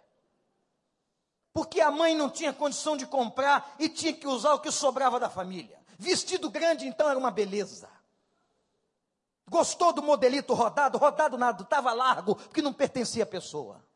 Porque 1.52 1.78
a 1.78 1.90
mãe 1.90 2.14
não 2.14 2.30
tinha 2.30 2.54
condição 2.54 2.96
de 2.96 3.06
comprar 3.06 3.74
e 3.78 3.86
tinha 3.86 4.14
que 4.14 4.26
usar 4.26 4.54
o 4.54 4.60
que 4.60 4.70
sobrava 4.70 5.20
da 5.20 5.28
família. 5.28 5.78
Vestido 5.98 6.48
grande, 6.48 6.86
então, 6.86 7.10
era 7.10 7.18
uma 7.18 7.30
beleza. 7.30 7.90
Gostou 9.46 9.92
do 9.92 10.02
modelito 10.02 10.54
rodado? 10.54 10.96
Rodado 10.96 11.36
nada, 11.36 11.64
estava 11.64 11.92
largo, 11.92 12.34
porque 12.34 12.62
não 12.62 12.72
pertencia 12.72 13.24
à 13.24 13.26
pessoa. 13.26 13.86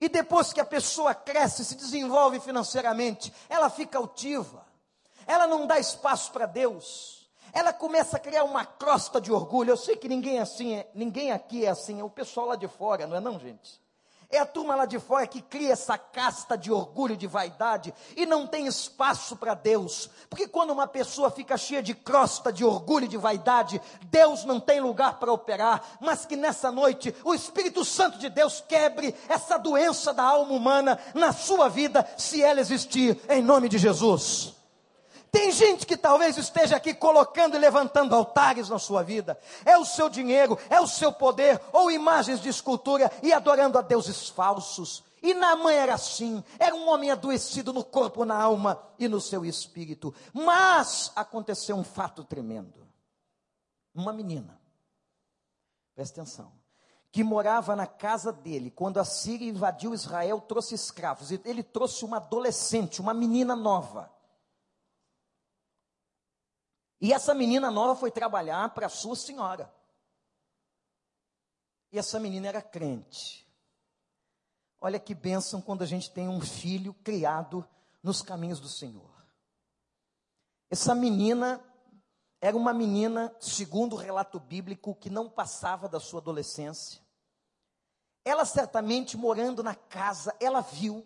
E 0.00 0.08
depois 0.08 0.52
que 0.52 0.60
a 0.60 0.64
pessoa 0.64 1.14
cresce, 1.14 1.64
se 1.64 1.74
desenvolve 1.74 2.38
financeiramente, 2.40 3.32
ela 3.48 3.68
fica 3.68 3.98
altiva 3.98 4.68
ela 5.28 5.46
não 5.46 5.66
dá 5.66 5.78
espaço 5.78 6.32
para 6.32 6.46
Deus. 6.46 7.28
Ela 7.52 7.70
começa 7.70 8.16
a 8.16 8.20
criar 8.20 8.44
uma 8.44 8.64
crosta 8.64 9.20
de 9.20 9.30
orgulho. 9.30 9.70
Eu 9.70 9.76
sei 9.76 9.94
que 9.94 10.08
ninguém 10.08 10.38
é 10.38 10.40
assim, 10.40 10.74
é, 10.74 10.90
ninguém 10.94 11.30
aqui 11.30 11.66
é 11.66 11.68
assim, 11.68 12.00
é 12.00 12.04
o 12.04 12.08
pessoal 12.08 12.46
lá 12.46 12.56
de 12.56 12.66
fora, 12.66 13.06
não 13.06 13.16
é 13.16 13.20
não, 13.20 13.38
gente? 13.38 13.78
É 14.30 14.38
a 14.38 14.44
turma 14.44 14.74
lá 14.74 14.84
de 14.84 14.98
fora 14.98 15.26
que 15.26 15.40
cria 15.40 15.72
essa 15.72 15.96
casta 15.96 16.56
de 16.56 16.70
orgulho, 16.70 17.16
de 17.16 17.26
vaidade 17.26 17.94
e 18.14 18.26
não 18.26 18.46
tem 18.46 18.66
espaço 18.66 19.34
para 19.36 19.54
Deus. 19.54 20.10
Porque 20.28 20.46
quando 20.46 20.70
uma 20.70 20.86
pessoa 20.86 21.30
fica 21.30 21.56
cheia 21.56 21.82
de 21.82 21.94
crosta, 21.94 22.52
de 22.52 22.62
orgulho 22.62 23.08
de 23.08 23.16
vaidade, 23.16 23.80
Deus 24.10 24.44
não 24.44 24.60
tem 24.60 24.80
lugar 24.80 25.18
para 25.18 25.32
operar. 25.32 25.82
Mas 25.98 26.26
que 26.26 26.36
nessa 26.36 26.70
noite 26.70 27.14
o 27.24 27.32
Espírito 27.32 27.86
Santo 27.86 28.18
de 28.18 28.28
Deus 28.28 28.62
quebre 28.68 29.14
essa 29.30 29.56
doença 29.56 30.12
da 30.12 30.24
alma 30.24 30.52
humana 30.52 30.98
na 31.14 31.32
sua 31.32 31.70
vida, 31.70 32.06
se 32.18 32.42
ela 32.42 32.60
existir, 32.60 33.18
em 33.30 33.42
nome 33.42 33.66
de 33.66 33.78
Jesus. 33.78 34.57
Tem 35.30 35.52
gente 35.52 35.86
que 35.86 35.96
talvez 35.96 36.36
esteja 36.36 36.76
aqui 36.76 36.94
colocando 36.94 37.54
e 37.54 37.58
levantando 37.58 38.14
altares 38.14 38.68
na 38.68 38.78
sua 38.78 39.02
vida. 39.02 39.38
É 39.64 39.76
o 39.76 39.84
seu 39.84 40.08
dinheiro, 40.08 40.58
é 40.70 40.80
o 40.80 40.86
seu 40.86 41.12
poder, 41.12 41.60
ou 41.72 41.90
imagens 41.90 42.40
de 42.40 42.48
escultura 42.48 43.10
e 43.22 43.32
adorando 43.32 43.78
a 43.78 43.82
deuses 43.82 44.28
falsos. 44.28 45.04
E 45.22 45.34
Naamã 45.34 45.72
era 45.72 45.94
assim, 45.94 46.42
era 46.58 46.74
um 46.74 46.88
homem 46.88 47.10
adoecido 47.10 47.72
no 47.72 47.84
corpo, 47.84 48.24
na 48.24 48.40
alma 48.40 48.80
e 48.98 49.08
no 49.08 49.20
seu 49.20 49.44
espírito. 49.44 50.14
Mas 50.32 51.10
aconteceu 51.16 51.76
um 51.76 51.84
fato 51.84 52.22
tremendo. 52.24 52.86
Uma 53.94 54.12
menina, 54.12 54.60
presta 55.94 56.20
atenção, 56.20 56.52
que 57.10 57.24
morava 57.24 57.74
na 57.74 57.86
casa 57.86 58.32
dele, 58.32 58.70
quando 58.70 58.98
a 58.98 59.04
Síria 59.04 59.48
invadiu 59.48 59.92
Israel, 59.92 60.40
trouxe 60.40 60.74
escravos. 60.74 61.32
Ele 61.32 61.62
trouxe 61.62 62.04
uma 62.04 62.18
adolescente, 62.18 63.00
uma 63.00 63.12
menina 63.12 63.56
nova. 63.56 64.17
E 67.00 67.12
essa 67.12 67.34
menina 67.34 67.70
nova 67.70 67.94
foi 67.94 68.10
trabalhar 68.10 68.74
para 68.74 68.86
a 68.86 68.90
sua 68.90 69.14
senhora. 69.14 69.72
E 71.92 71.98
essa 71.98 72.18
menina 72.18 72.48
era 72.48 72.62
crente. 72.62 73.46
Olha 74.80 74.98
que 75.00 75.14
bênção 75.14 75.60
quando 75.60 75.82
a 75.82 75.86
gente 75.86 76.10
tem 76.10 76.28
um 76.28 76.40
filho 76.40 76.94
criado 76.94 77.66
nos 78.02 78.22
caminhos 78.22 78.60
do 78.60 78.68
Senhor. 78.68 79.10
Essa 80.70 80.94
menina 80.94 81.64
era 82.40 82.56
uma 82.56 82.72
menina, 82.72 83.34
segundo 83.40 83.94
o 83.94 83.98
relato 83.98 84.38
bíblico, 84.38 84.94
que 84.94 85.10
não 85.10 85.28
passava 85.28 85.88
da 85.88 85.98
sua 85.98 86.20
adolescência. 86.20 87.00
Ela 88.24 88.44
certamente 88.44 89.16
morando 89.16 89.62
na 89.62 89.74
casa, 89.74 90.36
ela 90.38 90.60
viu 90.60 91.04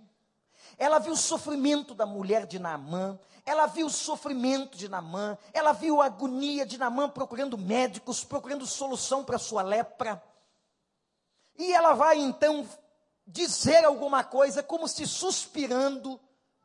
ela 0.79 0.99
viu 0.99 1.13
o 1.13 1.17
sofrimento 1.17 1.95
da 1.95 2.07
mulher 2.07 2.47
de 2.47 2.59
Naamã, 2.59 3.19
ela 3.45 3.67
viu 3.67 3.87
o 3.87 3.91
sofrimento 3.91 4.77
de 4.77 4.89
Naamã, 4.89 5.37
ela 5.53 5.73
viu 5.73 6.01
a 6.01 6.07
agonia 6.07 6.65
de 6.65 6.79
Naamã 6.79 7.09
procurando 7.09 7.59
médicos, 7.59 8.25
procurando 8.25 8.67
solução 8.67 9.25
para 9.25 9.39
sua 9.39 9.63
lepra. 9.63 10.23
E 11.59 11.73
ela 11.73 11.93
vai 11.93 12.19
então 12.19 12.67
dizer 13.27 13.85
alguma 13.85 14.25
coisa 14.25 14.63
como 14.63 14.87
se 14.87 15.07
suspirando, 15.07 16.21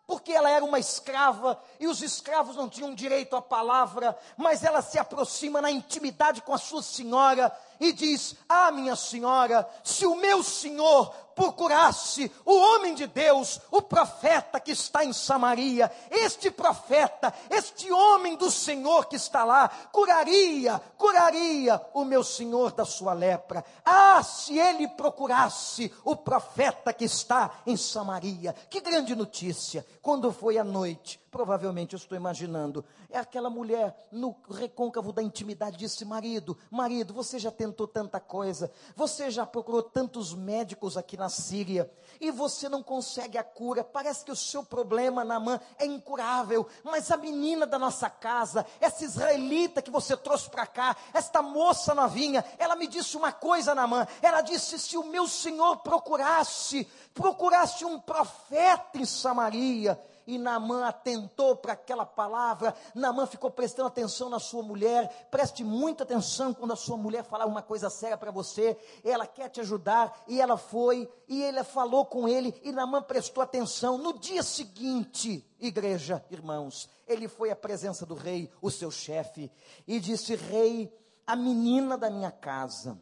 porque 0.06 0.32
ela 0.32 0.50
era 0.50 0.64
uma 0.64 0.80
escrava 0.80 1.62
e 1.80 1.88
os 1.88 2.02
escravos 2.02 2.56
não 2.56 2.70
tinham 2.70 2.96
direito 2.96 3.36
à 3.36 3.42
palavra, 3.42 4.18
mas 4.38 4.64
ela 4.64 4.82
se 4.82 4.98
aproxima 4.98 5.62
na 5.62 5.70
intimidade 5.70 6.42
com 6.42 6.54
a 6.54 6.58
sua 6.58 6.82
senhora 6.82 7.52
e 7.80 7.92
diz: 7.92 8.36
Ah, 8.48 8.72
minha 8.72 8.96
senhora, 8.96 9.70
se 9.84 10.06
o 10.06 10.16
meu 10.16 10.42
senhor 10.42 11.14
procurasse 11.38 12.32
o 12.44 12.58
homem 12.58 12.96
de 12.96 13.06
Deus, 13.06 13.62
o 13.70 13.80
profeta 13.80 14.60
que 14.60 14.72
está 14.72 15.06
em 15.06 15.14
Samaria, 15.14 15.92
este 16.10 16.50
profeta, 16.50 17.32
este 17.48 17.92
homem 17.92 18.36
do 18.36 18.50
Senhor 18.50 19.06
que 19.06 19.16
está 19.16 19.44
lá, 19.44 19.70
curaria, 19.92 20.82
curaria 20.98 21.80
o 21.94 22.04
meu 22.04 22.24
Senhor 22.24 22.72
da 22.72 22.86
sua 22.86 23.14
lepra. 23.14 23.64
Ah, 23.86 24.24
se 24.24 24.58
ele 24.58 24.88
procurasse 24.88 25.94
o 26.04 26.16
profeta 26.16 26.92
que 26.92 27.06
está 27.06 27.62
em 27.68 27.78
Samaria. 27.78 28.54
Que 28.68 28.82
grande 28.82 29.16
notícia! 29.16 29.86
Quando 30.02 30.32
foi 30.32 30.58
a 30.58 30.64
noite, 30.64 31.20
provavelmente 31.30 31.94
eu 31.94 31.98
estou 31.98 32.18
imaginando, 32.18 32.84
é 33.12 33.20
aquela 33.20 33.50
mulher 33.50 34.08
no 34.12 34.36
recôncavo 34.50 35.14
da 35.14 35.22
intimidade 35.22 35.78
disse: 35.78 36.04
Marido, 36.04 36.58
marido, 36.72 37.14
você 37.14 37.38
já 37.38 37.52
tentou 37.52 37.88
tanta 37.88 38.20
coisa, 38.20 38.72
você 38.96 39.30
já 39.30 39.46
procurou 39.46 39.84
tantos 39.84 40.34
médicos 40.34 40.98
aqui 40.98 41.16
na 41.16 41.27
Síria, 41.30 41.92
e 42.20 42.32
você 42.32 42.68
não 42.68 42.82
consegue 42.82 43.38
a 43.38 43.44
cura. 43.44 43.84
Parece 43.84 44.26
que 44.26 44.32
o 44.32 44.36
seu 44.36 44.64
problema, 44.64 45.24
Namã, 45.24 45.60
é 45.78 45.86
incurável, 45.86 46.68
mas 46.84 47.12
a 47.12 47.18
menina 47.18 47.66
da 47.66 47.78
nossa 47.78 48.10
casa, 48.10 48.66
essa 48.80 49.04
israelita 49.04 49.82
que 49.82 49.92
você 49.92 50.16
trouxe 50.18 50.50
para 50.50 50.66
cá, 50.66 50.96
esta 51.14 51.42
moça 51.42 51.94
novinha, 51.94 52.44
ela 52.58 52.76
me 52.76 52.88
disse 52.88 53.16
uma 53.16 53.32
coisa, 53.32 53.76
Namã, 53.76 54.08
ela 54.22 54.42
disse: 54.42 54.80
se 54.80 54.98
o 54.98 55.04
meu 55.04 55.28
senhor 55.28 55.78
procurasse, 55.78 56.86
procurasse 57.14 57.86
um 57.86 58.00
profeta 58.00 58.98
em 58.98 59.06
Samaria, 59.06 60.00
e 60.28 60.38
Naamã 60.38 60.86
atentou 60.86 61.56
para 61.56 61.74
aquela 61.74 62.06
palavra. 62.06 62.76
Naamã 62.94 63.26
ficou 63.26 63.50
prestando 63.50 63.88
atenção 63.88 64.30
na 64.30 64.40
sua 64.40 64.62
mulher. 64.62 65.28
Preste 65.32 65.64
muita 65.64 66.04
atenção 66.04 66.54
quando 66.54 66.74
a 66.74 66.76
sua 66.76 66.98
mulher 66.98 67.24
falar 67.24 67.46
uma 67.46 67.62
coisa 67.62 67.90
séria 67.90 68.18
para 68.18 68.30
você. 68.30 68.78
Ela 69.04 69.26
quer 69.26 69.50
te 69.50 69.62
ajudar 69.62 70.26
e 70.28 70.42
ela 70.42 70.58
foi 70.58 71.10
e 71.30 71.42
ele 71.42 71.64
falou 71.64 72.06
com 72.06 72.28
ele 72.28 72.54
e 72.62 72.74
Naamã 72.74 73.02
prestou 73.02 73.42
atenção. 73.42 73.98
No 73.98 74.20
dia 74.20 74.44
seguinte, 74.44 75.50
igreja, 75.60 76.24
irmãos, 76.30 76.90
ele 77.08 77.30
foi 77.30 77.50
à 77.50 77.56
presença 77.56 78.06
do 78.06 78.14
rei, 78.14 78.52
o 78.62 78.70
seu 78.70 78.92
chefe, 78.92 79.50
e 79.88 79.98
disse: 79.98 80.36
Rei, 80.36 80.94
a 81.26 81.38
menina 81.38 81.98
da 81.98 82.10
minha 82.10 82.32
casa 82.32 83.02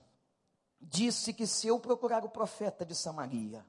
disse 0.80 1.34
que 1.34 1.48
se 1.48 1.68
eu 1.68 1.80
procurar 1.80 2.24
o 2.24 2.30
profeta 2.30 2.86
de 2.86 2.94
Samaria, 2.94 3.66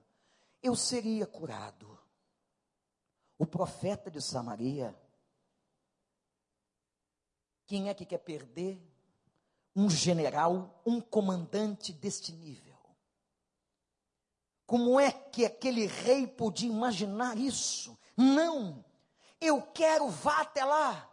eu 0.62 0.76
seria 0.76 1.26
curado 1.26 1.95
o 3.38 3.46
profeta 3.46 4.10
de 4.10 4.20
Samaria. 4.20 4.96
Quem 7.66 7.88
é 7.88 7.94
que 7.94 8.06
quer 8.06 8.18
perder 8.18 8.80
um 9.74 9.90
general, 9.90 10.80
um 10.86 11.00
comandante 11.00 11.92
deste 11.92 12.32
nível? 12.32 12.76
Como 14.66 14.98
é 14.98 15.12
que 15.12 15.44
aquele 15.44 15.86
rei 15.86 16.26
podia 16.26 16.68
imaginar 16.68 17.36
isso? 17.36 17.96
Não, 18.16 18.84
eu 19.40 19.62
quero, 19.62 20.08
vá 20.08 20.40
até 20.40 20.64
lá, 20.64 21.08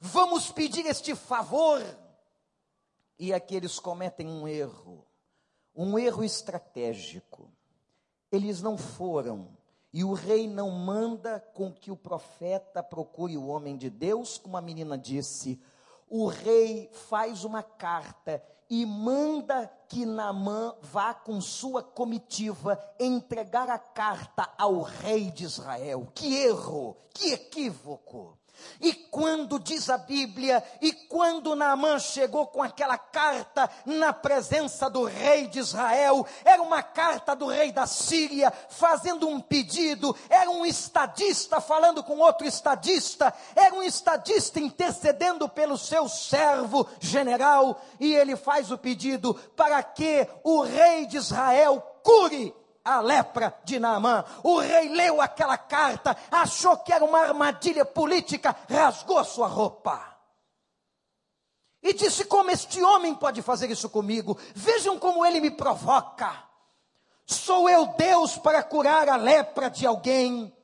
vamos 0.00 0.50
pedir 0.50 0.84
este 0.86 1.14
favor. 1.14 1.80
E 3.18 3.32
aqui 3.32 3.54
eles 3.54 3.78
cometem 3.78 4.26
um 4.26 4.48
erro, 4.48 5.06
um 5.74 5.98
erro 5.98 6.24
estratégico. 6.24 7.52
Eles 8.32 8.62
não 8.62 8.78
foram 8.78 9.56
e 9.92 10.04
o 10.04 10.12
rei 10.12 10.46
não 10.46 10.70
manda 10.70 11.40
com 11.54 11.72
que 11.72 11.90
o 11.90 11.96
profeta 11.96 12.82
procure 12.82 13.36
o 13.36 13.46
homem 13.46 13.76
de 13.76 13.90
Deus, 13.90 14.38
como 14.38 14.56
a 14.56 14.60
menina 14.60 14.96
disse. 14.96 15.60
O 16.08 16.26
rei 16.26 16.90
faz 16.92 17.44
uma 17.44 17.62
carta 17.62 18.42
e 18.68 18.86
manda 18.86 19.66
que 19.88 20.06
Naamã 20.06 20.76
vá 20.80 21.12
com 21.12 21.40
sua 21.40 21.82
comitiva 21.82 22.78
entregar 23.00 23.68
a 23.68 23.78
carta 23.78 24.48
ao 24.56 24.80
rei 24.80 25.30
de 25.30 25.44
Israel. 25.44 26.06
Que 26.14 26.36
erro, 26.36 26.96
que 27.12 27.32
equívoco. 27.32 28.39
E 28.80 28.92
quando 28.92 29.58
diz 29.58 29.90
a 29.90 29.98
Bíblia, 29.98 30.62
e 30.80 30.92
quando 30.92 31.54
Naamã 31.54 31.98
chegou 31.98 32.46
com 32.46 32.62
aquela 32.62 32.98
carta 32.98 33.70
na 33.84 34.12
presença 34.12 34.88
do 34.88 35.04
rei 35.04 35.46
de 35.46 35.58
Israel, 35.58 36.26
era 36.44 36.62
uma 36.62 36.82
carta 36.82 37.34
do 37.34 37.46
rei 37.46 37.72
da 37.72 37.86
Síria, 37.86 38.52
fazendo 38.68 39.28
um 39.28 39.40
pedido, 39.40 40.16
era 40.28 40.50
um 40.50 40.64
estadista 40.64 41.60
falando 41.60 42.02
com 42.02 42.18
outro 42.18 42.46
estadista, 42.46 43.32
era 43.54 43.74
um 43.74 43.82
estadista 43.82 44.60
intercedendo 44.60 45.48
pelo 45.48 45.76
seu 45.76 46.08
servo 46.08 46.88
general, 46.98 47.80
e 47.98 48.14
ele 48.14 48.36
faz 48.36 48.70
o 48.70 48.78
pedido 48.78 49.34
para 49.56 49.82
que 49.82 50.26
o 50.42 50.62
rei 50.62 51.06
de 51.06 51.16
Israel 51.16 51.80
cure 52.02 52.54
a 52.84 53.00
lepra 53.00 53.54
de 53.64 53.78
Naamã. 53.78 54.24
O 54.42 54.58
rei 54.58 54.88
leu 54.88 55.20
aquela 55.20 55.56
carta, 55.58 56.16
achou 56.30 56.76
que 56.78 56.92
era 56.92 57.04
uma 57.04 57.20
armadilha 57.20 57.84
política, 57.84 58.56
rasgou 58.68 59.24
sua 59.24 59.46
roupa. 59.46 60.10
E 61.82 61.94
disse: 61.94 62.24
Como 62.24 62.50
este 62.50 62.82
homem 62.82 63.14
pode 63.14 63.42
fazer 63.42 63.70
isso 63.70 63.88
comigo? 63.88 64.38
Vejam 64.54 64.98
como 64.98 65.24
ele 65.24 65.40
me 65.40 65.50
provoca. 65.50 66.44
Sou 67.26 67.68
eu 67.70 67.86
Deus 67.96 68.36
para 68.36 68.62
curar 68.62 69.08
a 69.08 69.16
lepra 69.16 69.70
de 69.70 69.86
alguém. 69.86 70.54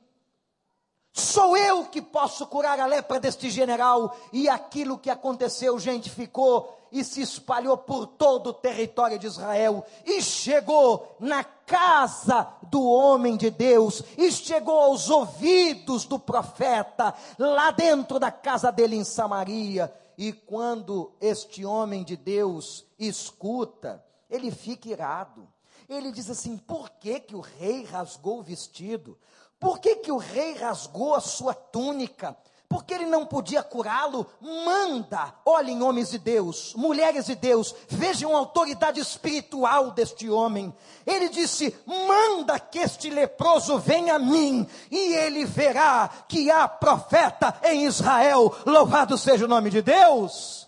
Sou 1.17 1.57
eu 1.57 1.85
que 1.85 1.99
posso 1.99 2.45
curar 2.45 2.79
a 2.79 2.85
lepra 2.85 3.19
deste 3.19 3.49
general. 3.49 4.15
E 4.31 4.47
aquilo 4.47 4.99
que 4.99 5.09
aconteceu, 5.09 5.79
gente, 5.79 6.11
ficou 6.11 6.77
e 6.91 7.03
se 7.03 7.23
espalhou 7.23 7.75
por 7.75 8.05
todo 8.05 8.51
o 8.51 8.53
território 8.53 9.17
de 9.17 9.25
Israel 9.25 9.83
e 10.05 10.21
chegou 10.21 11.17
na 11.19 11.43
casa 11.43 12.47
do 12.69 12.83
homem 12.83 13.35
de 13.35 13.49
Deus 13.49 14.03
e 14.15 14.31
chegou 14.31 14.79
aos 14.79 15.09
ouvidos 15.09 16.05
do 16.05 16.19
profeta 16.19 17.15
lá 17.39 17.71
dentro 17.71 18.19
da 18.19 18.29
casa 18.29 18.71
dele 18.71 18.95
em 18.95 19.03
Samaria. 19.03 19.91
E 20.19 20.31
quando 20.31 21.11
este 21.19 21.65
homem 21.65 22.03
de 22.03 22.15
Deus 22.15 22.85
escuta, 22.99 24.05
ele 24.29 24.51
fica 24.51 24.87
irado. 24.87 25.47
Ele 25.89 26.11
diz 26.11 26.29
assim: 26.29 26.57
por 26.57 26.91
que, 26.91 27.19
que 27.19 27.35
o 27.35 27.41
rei 27.41 27.85
rasgou 27.85 28.39
o 28.39 28.43
vestido? 28.43 29.17
Por 29.59 29.79
que, 29.79 29.95
que 29.97 30.11
o 30.11 30.17
rei 30.17 30.53
rasgou 30.53 31.15
a 31.15 31.21
sua 31.21 31.53
túnica? 31.53 32.35
porque 32.69 32.93
ele 32.93 33.05
não 33.05 33.25
podia 33.25 33.63
curá-lo, 33.63 34.27
manda, 34.41 35.33
olhem 35.45 35.81
homens 35.81 36.09
de 36.09 36.17
Deus, 36.17 36.73
mulheres 36.75 37.25
de 37.25 37.35
Deus, 37.35 37.73
vejam 37.87 38.35
a 38.35 38.39
autoridade 38.39 38.99
espiritual 38.99 39.91
deste 39.91 40.29
homem. 40.29 40.73
Ele 41.05 41.29
disse: 41.29 41.73
manda 41.85 42.59
que 42.59 42.79
este 42.79 43.09
leproso 43.09 43.79
venha 43.79 44.15
a 44.15 44.19
mim, 44.19 44.67
e 44.91 45.15
ele 45.15 45.45
verá 45.45 46.09
que 46.27 46.51
há 46.51 46.67
profeta 46.67 47.57
em 47.63 47.85
Israel, 47.85 48.53
louvado 48.65 49.17
seja 49.17 49.45
o 49.45 49.47
nome 49.47 49.69
de 49.69 49.81
Deus 49.81 50.66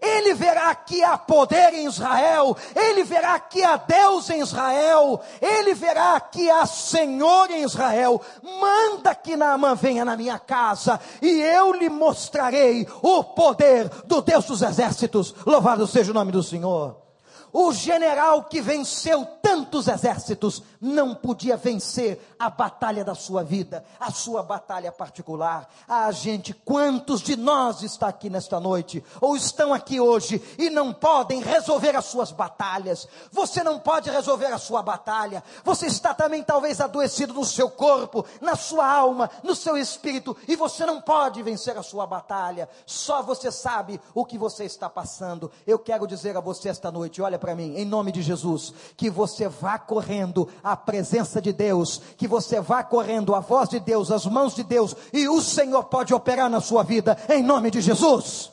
ele 0.00 0.34
verá 0.34 0.74
que 0.74 1.02
há 1.02 1.16
poder 1.16 1.74
em 1.74 1.86
Israel, 1.86 2.56
ele 2.74 3.04
verá 3.04 3.38
que 3.38 3.62
há 3.62 3.76
Deus 3.76 4.28
em 4.30 4.40
Israel, 4.40 5.20
ele 5.40 5.74
verá 5.74 6.20
que 6.20 6.50
há 6.50 6.66
Senhor 6.66 7.50
em 7.50 7.62
Israel. 7.62 8.20
Manda 8.42 9.14
que 9.14 9.36
Naamã 9.36 9.74
venha 9.74 10.04
na 10.04 10.16
minha 10.16 10.38
casa 10.38 11.00
e 11.20 11.40
eu 11.40 11.72
lhe 11.72 11.88
mostrarei 11.88 12.86
o 13.02 13.24
poder 13.24 13.88
do 14.04 14.20
Deus 14.20 14.44
dos 14.46 14.62
exércitos. 14.62 15.34
Louvado 15.46 15.86
seja 15.86 16.10
o 16.10 16.14
nome 16.14 16.32
do 16.32 16.42
Senhor. 16.42 17.04
O 17.52 17.72
general 17.72 18.44
que 18.44 18.60
venceu 18.60 19.24
tantos 19.40 19.86
exércitos 19.86 20.60
não 20.84 21.14
podia 21.14 21.56
vencer 21.56 22.20
a 22.38 22.50
batalha 22.50 23.02
da 23.02 23.14
sua 23.14 23.42
vida, 23.42 23.82
a 23.98 24.10
sua 24.10 24.42
batalha 24.42 24.92
particular. 24.92 25.66
Ah, 25.88 26.12
gente, 26.12 26.52
quantos 26.52 27.22
de 27.22 27.36
nós 27.36 27.82
está 27.82 28.08
aqui 28.08 28.28
nesta 28.28 28.60
noite 28.60 29.02
ou 29.18 29.34
estão 29.34 29.72
aqui 29.72 29.98
hoje 29.98 30.42
e 30.58 30.68
não 30.68 30.92
podem 30.92 31.40
resolver 31.40 31.96
as 31.96 32.04
suas 32.04 32.30
batalhas? 32.30 33.08
Você 33.32 33.64
não 33.64 33.80
pode 33.80 34.10
resolver 34.10 34.52
a 34.52 34.58
sua 34.58 34.82
batalha. 34.82 35.42
Você 35.64 35.86
está 35.86 36.12
também 36.12 36.42
talvez 36.42 36.82
adoecido 36.82 37.32
no 37.32 37.46
seu 37.46 37.70
corpo, 37.70 38.26
na 38.42 38.54
sua 38.54 38.86
alma, 38.86 39.30
no 39.42 39.54
seu 39.54 39.78
espírito 39.78 40.36
e 40.46 40.54
você 40.54 40.84
não 40.84 41.00
pode 41.00 41.42
vencer 41.42 41.78
a 41.78 41.82
sua 41.82 42.06
batalha. 42.06 42.68
Só 42.84 43.22
você 43.22 43.50
sabe 43.50 43.98
o 44.14 44.24
que 44.24 44.36
você 44.36 44.64
está 44.64 44.90
passando. 44.90 45.50
Eu 45.66 45.78
quero 45.78 46.06
dizer 46.06 46.36
a 46.36 46.40
você 46.40 46.68
esta 46.68 46.92
noite, 46.92 47.22
olha 47.22 47.38
para 47.38 47.54
mim, 47.54 47.74
em 47.76 47.86
nome 47.86 48.12
de 48.12 48.20
Jesus, 48.20 48.74
que 48.98 49.08
você 49.08 49.48
vá 49.48 49.78
correndo 49.78 50.46
à 50.74 50.76
presença 50.76 51.40
de 51.40 51.52
Deus, 51.52 51.98
que 52.16 52.28
você 52.28 52.60
vá 52.60 52.84
correndo 52.84 53.34
à 53.34 53.40
voz 53.40 53.68
de 53.68 53.80
Deus, 53.80 54.10
às 54.10 54.26
mãos 54.26 54.54
de 54.54 54.62
Deus, 54.62 54.94
e 55.12 55.28
o 55.28 55.40
Senhor 55.40 55.84
pode 55.84 56.12
operar 56.12 56.50
na 56.50 56.60
sua 56.60 56.82
vida, 56.82 57.16
em 57.30 57.42
nome 57.42 57.70
de 57.70 57.80
Jesus. 57.80 58.52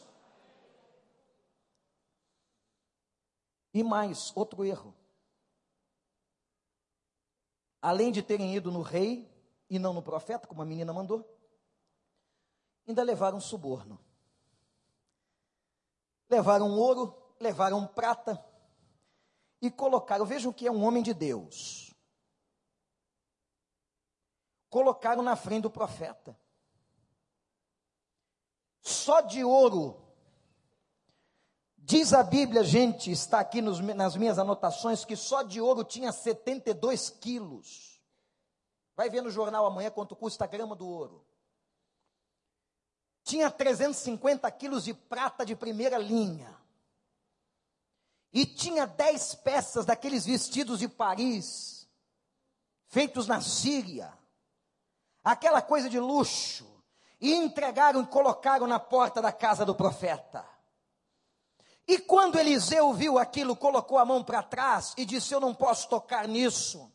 E 3.74 3.84
mais, 3.84 4.32
outro 4.36 4.64
erro. 4.64 4.94
Além 7.82 8.12
de 8.12 8.22
terem 8.22 8.56
ido 8.56 8.72
no 8.72 8.82
rei 8.82 9.28
e 9.70 9.80
não 9.80 9.94
no 9.94 10.02
profeta, 10.02 10.48
como 10.48 10.62
a 10.62 10.66
menina 10.66 10.94
mandou, 10.94 11.28
ainda 12.88 13.02
levaram 13.04 13.40
suborno. 13.40 14.00
Levaram 16.30 16.70
ouro, 16.78 17.16
levaram 17.40 17.88
prata, 17.88 18.44
e 19.62 19.70
colocaram, 19.70 20.26
vejam 20.26 20.52
que 20.52 20.66
é 20.66 20.72
um 20.72 20.84
homem 20.84 21.04
de 21.04 21.14
Deus. 21.14 21.91
Colocaram 24.72 25.22
na 25.22 25.36
frente 25.36 25.64
do 25.64 25.70
profeta. 25.70 26.36
Só 28.82 29.20
de 29.22 29.44
ouro. 29.44 30.02
Diz 31.78 32.14
a 32.14 32.24
Bíblia, 32.24 32.64
gente, 32.64 33.12
está 33.12 33.42
aqui 33.42 33.62
nos, 33.62 33.80
nas 33.80 34.16
minhas 34.16 34.40
anotações, 34.40 35.04
que 35.04 35.16
só 35.16 35.44
de 35.44 35.60
ouro 35.60 35.84
tinha 35.84 36.12
72 36.12 37.10
quilos. 37.10 38.02
Vai 38.96 39.10
ver 39.10 39.22
no 39.22 39.30
jornal 39.30 39.66
amanhã 39.66 39.92
quanto 39.92 40.16
custa 40.16 40.46
a 40.46 40.48
grama 40.48 40.76
do 40.76 40.88
ouro. 40.88 41.26
Tinha 43.24 43.52
350 43.52 44.50
quilos 44.52 44.86
de 44.86 44.94
prata 44.94 45.46
de 45.46 45.56
primeira 45.56 45.98
linha. 45.98 46.58
E 48.32 48.46
tinha 48.46 48.88
10 48.88 49.36
peças 49.36 49.86
daqueles 49.86 50.26
vestidos 50.26 50.80
de 50.80 50.88
Paris, 50.88 51.90
feitos 52.88 53.28
na 53.28 53.42
Síria. 53.42 54.21
Aquela 55.24 55.62
coisa 55.62 55.90
de 55.90 56.00
luxo. 56.00 56.68
E 57.20 57.34
entregaram 57.34 58.02
e 58.02 58.08
colocaram 58.08 58.66
na 58.66 58.80
porta 58.80 59.22
da 59.22 59.32
casa 59.32 59.64
do 59.64 59.76
profeta. 59.76 60.44
E 61.88 62.00
quando 62.00 62.40
Eliseu 62.40 62.94
viu 62.94 63.20
aquilo, 63.20 63.56
colocou 63.56 63.98
a 63.98 64.06
mão 64.06 64.24
para 64.24 64.42
trás 64.42 64.94
e 64.98 65.06
disse: 65.06 65.34
Eu 65.34 65.40
não 65.40 65.54
posso 65.54 65.88
tocar 65.90 66.28
nisso. 66.28 66.92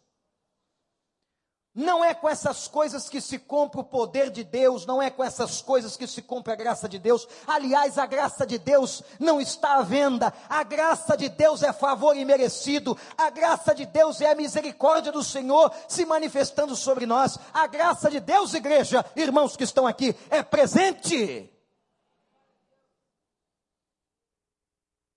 Não 1.76 2.02
é 2.02 2.14
com 2.14 2.26
essas 2.26 2.66
coisas 2.66 3.06
que 3.06 3.20
se 3.20 3.38
compra 3.38 3.82
o 3.82 3.84
poder 3.84 4.30
de 4.30 4.42
Deus, 4.42 4.86
não 4.86 5.02
é 5.02 5.10
com 5.10 5.22
essas 5.22 5.60
coisas 5.60 5.94
que 5.94 6.06
se 6.06 6.22
compra 6.22 6.54
a 6.54 6.56
graça 6.56 6.88
de 6.88 6.98
Deus. 6.98 7.28
Aliás, 7.46 7.98
a 7.98 8.06
graça 8.06 8.46
de 8.46 8.56
Deus 8.56 9.02
não 9.20 9.38
está 9.38 9.74
à 9.74 9.82
venda. 9.82 10.32
A 10.48 10.62
graça 10.62 11.14
de 11.18 11.28
Deus 11.28 11.62
é 11.62 11.74
favor 11.74 12.16
imerecido. 12.16 12.96
A 13.14 13.28
graça 13.28 13.74
de 13.74 13.84
Deus 13.84 14.22
é 14.22 14.30
a 14.30 14.34
misericórdia 14.34 15.12
do 15.12 15.22
Senhor 15.22 15.70
se 15.86 16.06
manifestando 16.06 16.74
sobre 16.74 17.04
nós. 17.04 17.38
A 17.52 17.66
graça 17.66 18.10
de 18.10 18.20
Deus, 18.20 18.54
igreja, 18.54 19.04
irmãos 19.14 19.54
que 19.54 19.64
estão 19.64 19.86
aqui, 19.86 20.16
é 20.30 20.42
presente. 20.42 21.52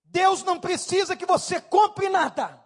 Deus 0.03 0.43
não 0.43 0.59
precisa 0.59 1.15
que 1.15 1.25
você 1.25 1.61
compre 1.61 2.09
nada. 2.09 2.58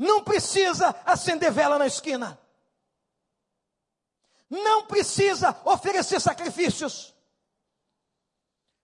Não 0.00 0.24
precisa 0.24 0.96
acender 1.04 1.52
vela 1.52 1.78
na 1.78 1.86
esquina. 1.86 2.40
Não 4.48 4.86
precisa 4.86 5.54
oferecer 5.62 6.18
sacrifícios. 6.18 7.14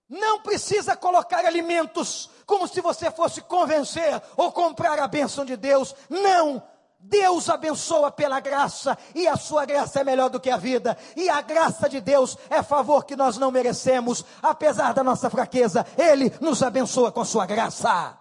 Não 0.07 0.41
precisa 0.41 0.95
colocar 0.95 1.43
alimentos 1.43 2.29
como 2.45 2.67
se 2.67 2.81
você 2.81 3.09
fosse 3.09 3.41
convencer 3.41 4.21
ou 4.37 4.51
comprar 4.51 4.99
a 4.99 5.07
bênção 5.07 5.43
de 5.43 5.57
Deus. 5.57 5.95
Não! 6.07 6.61
Deus 6.99 7.49
abençoa 7.49 8.11
pela 8.11 8.39
graça, 8.39 8.97
e 9.13 9.27
a 9.27 9.35
sua 9.37 9.65
graça 9.65 9.99
é 9.99 10.03
melhor 10.03 10.29
do 10.29 10.39
que 10.39 10.49
a 10.49 10.57
vida, 10.57 10.97
e 11.15 11.29
a 11.29 11.41
graça 11.41 11.87
de 11.87 12.01
Deus 12.01 12.35
é 12.49 12.63
favor 12.63 13.05
que 13.05 13.15
nós 13.15 13.37
não 13.37 13.51
merecemos, 13.51 14.25
apesar 14.41 14.93
da 14.93 15.03
nossa 15.03 15.29
fraqueza, 15.29 15.85
Ele 15.95 16.33
nos 16.41 16.63
abençoa 16.63 17.11
com 17.11 17.23
sua 17.23 17.45
graça. 17.45 18.17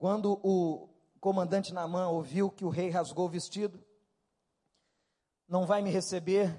Quando 0.00 0.40
o 0.42 0.88
comandante 1.20 1.74
Namã 1.74 2.08
ouviu 2.08 2.50
que 2.50 2.64
o 2.64 2.70
rei 2.70 2.88
rasgou 2.88 3.26
o 3.26 3.28
vestido, 3.28 3.84
não 5.46 5.66
vai 5.66 5.82
me 5.82 5.90
receber. 5.90 6.56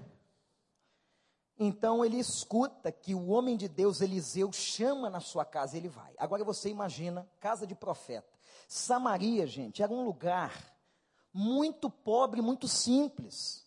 Então 1.57 2.05
ele 2.05 2.19
escuta 2.19 2.91
que 2.91 3.15
o 3.15 3.29
homem 3.29 3.57
de 3.57 3.67
Deus, 3.67 3.99
Eliseu, 3.99 4.53
chama 4.53 5.09
na 5.09 5.19
sua 5.19 5.43
casa, 5.43 5.75
ele 5.75 5.89
vai. 5.89 6.13
Agora 6.19 6.43
você 6.43 6.69
imagina, 6.69 7.27
casa 7.39 7.65
de 7.65 7.73
profeta. 7.73 8.31
Samaria, 8.67 9.47
gente, 9.47 9.81
era 9.81 9.91
um 9.91 10.05
lugar 10.05 10.77
muito 11.33 11.89
pobre, 11.89 12.43
muito 12.43 12.67
simples. 12.67 13.65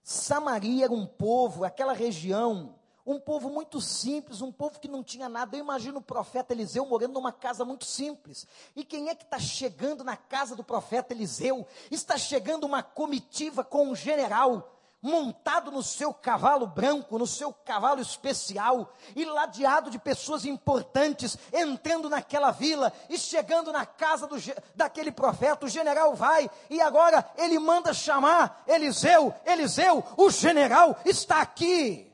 Samaria 0.00 0.84
era 0.84 0.92
um 0.92 1.04
povo, 1.04 1.64
aquela 1.64 1.92
região 1.92 2.78
um 3.08 3.18
povo 3.18 3.48
muito 3.48 3.80
simples, 3.80 4.42
um 4.42 4.52
povo 4.52 4.78
que 4.78 4.86
não 4.86 5.02
tinha 5.02 5.30
nada. 5.30 5.56
Eu 5.56 5.60
imagino 5.60 5.98
o 5.98 6.02
profeta 6.02 6.52
Eliseu 6.52 6.84
morando 6.84 7.14
numa 7.14 7.32
casa 7.32 7.64
muito 7.64 7.86
simples. 7.86 8.46
E 8.76 8.84
quem 8.84 9.08
é 9.08 9.14
que 9.14 9.24
está 9.24 9.38
chegando 9.38 10.04
na 10.04 10.14
casa 10.14 10.54
do 10.54 10.62
profeta 10.62 11.14
Eliseu? 11.14 11.66
Está 11.90 12.18
chegando 12.18 12.64
uma 12.64 12.82
comitiva 12.82 13.64
com 13.64 13.88
um 13.88 13.96
general 13.96 14.74
montado 15.00 15.70
no 15.70 15.82
seu 15.82 16.12
cavalo 16.12 16.66
branco, 16.66 17.18
no 17.18 17.26
seu 17.26 17.50
cavalo 17.52 18.00
especial, 18.02 18.92
e 19.16 19.24
ladeado 19.24 19.90
de 19.90 19.98
pessoas 19.98 20.44
importantes, 20.44 21.38
entrando 21.52 22.10
naquela 22.10 22.50
vila 22.50 22.92
e 23.08 23.16
chegando 23.16 23.72
na 23.72 23.86
casa 23.86 24.26
do, 24.26 24.36
daquele 24.74 25.12
profeta, 25.12 25.64
o 25.64 25.68
general 25.68 26.14
vai, 26.14 26.50
e 26.68 26.80
agora 26.80 27.24
ele 27.36 27.60
manda 27.60 27.94
chamar 27.94 28.64
Eliseu, 28.66 29.32
Eliseu, 29.46 30.04
o 30.16 30.30
general 30.30 30.98
está 31.06 31.40
aqui. 31.40 32.07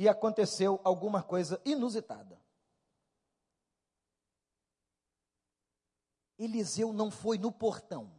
E 0.00 0.08
aconteceu 0.08 0.80
alguma 0.82 1.22
coisa 1.22 1.60
inusitada. 1.62 2.40
Eliseu 6.38 6.90
não 6.90 7.10
foi 7.10 7.36
no 7.36 7.52
portão. 7.52 8.10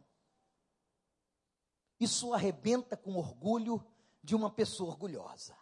Isso 1.98 2.32
arrebenta 2.32 2.96
com 2.96 3.16
orgulho 3.16 3.84
de 4.22 4.36
uma 4.36 4.48
pessoa 4.48 4.90
orgulhosa. 4.90 5.58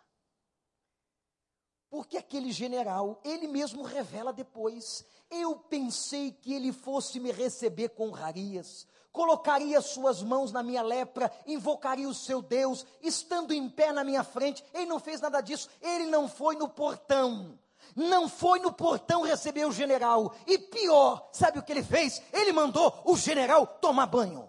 Porque 1.90 2.16
aquele 2.16 2.52
general, 2.52 3.20
ele 3.24 3.48
mesmo 3.48 3.82
revela 3.82 4.32
depois: 4.32 5.04
eu 5.28 5.56
pensei 5.56 6.30
que 6.30 6.54
ele 6.54 6.72
fosse 6.72 7.18
me 7.18 7.32
receber 7.32 7.88
com 7.90 8.08
honrarias, 8.08 8.86
colocaria 9.12 9.80
suas 9.80 10.22
mãos 10.22 10.52
na 10.52 10.62
minha 10.62 10.82
lepra, 10.82 11.32
invocaria 11.44 12.08
o 12.08 12.14
seu 12.14 12.40
Deus, 12.40 12.86
estando 13.02 13.52
em 13.52 13.68
pé 13.68 13.92
na 13.92 14.04
minha 14.04 14.22
frente. 14.22 14.64
Ele 14.72 14.86
não 14.86 15.00
fez 15.00 15.20
nada 15.20 15.40
disso, 15.40 15.68
ele 15.82 16.06
não 16.06 16.28
foi 16.28 16.54
no 16.54 16.68
portão. 16.68 17.58
Não 17.96 18.28
foi 18.28 18.60
no 18.60 18.72
portão 18.72 19.22
receber 19.22 19.64
o 19.64 19.72
general. 19.72 20.32
E 20.46 20.58
pior, 20.58 21.28
sabe 21.32 21.58
o 21.58 21.62
que 21.62 21.72
ele 21.72 21.82
fez? 21.82 22.22
Ele 22.32 22.52
mandou 22.52 23.02
o 23.04 23.16
general 23.16 23.66
tomar 23.66 24.06
banho. 24.06 24.48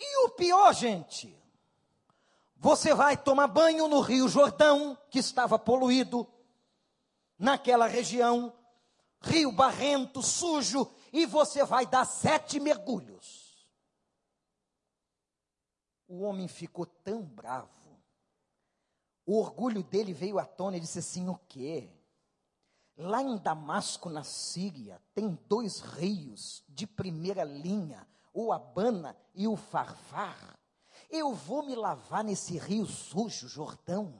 E 0.00 0.26
o 0.26 0.30
pior, 0.30 0.74
gente, 0.74 1.37
você 2.58 2.92
vai 2.92 3.16
tomar 3.16 3.46
banho 3.46 3.86
no 3.86 4.00
Rio 4.00 4.28
Jordão, 4.28 4.98
que 5.10 5.20
estava 5.20 5.58
poluído, 5.58 6.26
naquela 7.38 7.86
região, 7.86 8.52
rio 9.22 9.52
barrento, 9.52 10.22
sujo, 10.22 10.90
e 11.12 11.24
você 11.24 11.64
vai 11.64 11.86
dar 11.86 12.04
sete 12.04 12.58
mergulhos. 12.58 13.68
O 16.08 16.22
homem 16.22 16.48
ficou 16.48 16.84
tão 16.84 17.22
bravo. 17.22 17.68
O 19.24 19.38
orgulho 19.38 19.82
dele 19.82 20.12
veio 20.12 20.38
à 20.38 20.44
tona 20.44 20.78
e 20.78 20.80
disse 20.80 20.98
assim: 20.98 21.28
o 21.28 21.38
quê? 21.48 21.92
Lá 22.96 23.22
em 23.22 23.36
Damasco, 23.36 24.10
na 24.10 24.24
Síria, 24.24 25.00
tem 25.14 25.38
dois 25.46 25.80
rios 25.80 26.64
de 26.68 26.86
primeira 26.86 27.44
linha, 27.44 28.08
o 28.32 28.52
Abana 28.52 29.16
e 29.34 29.46
o 29.46 29.54
Farfar. 29.54 30.58
Eu 31.10 31.32
vou 31.32 31.62
me 31.62 31.74
lavar 31.74 32.22
nesse 32.22 32.58
rio 32.58 32.86
sujo, 32.86 33.48
Jordão. 33.48 34.14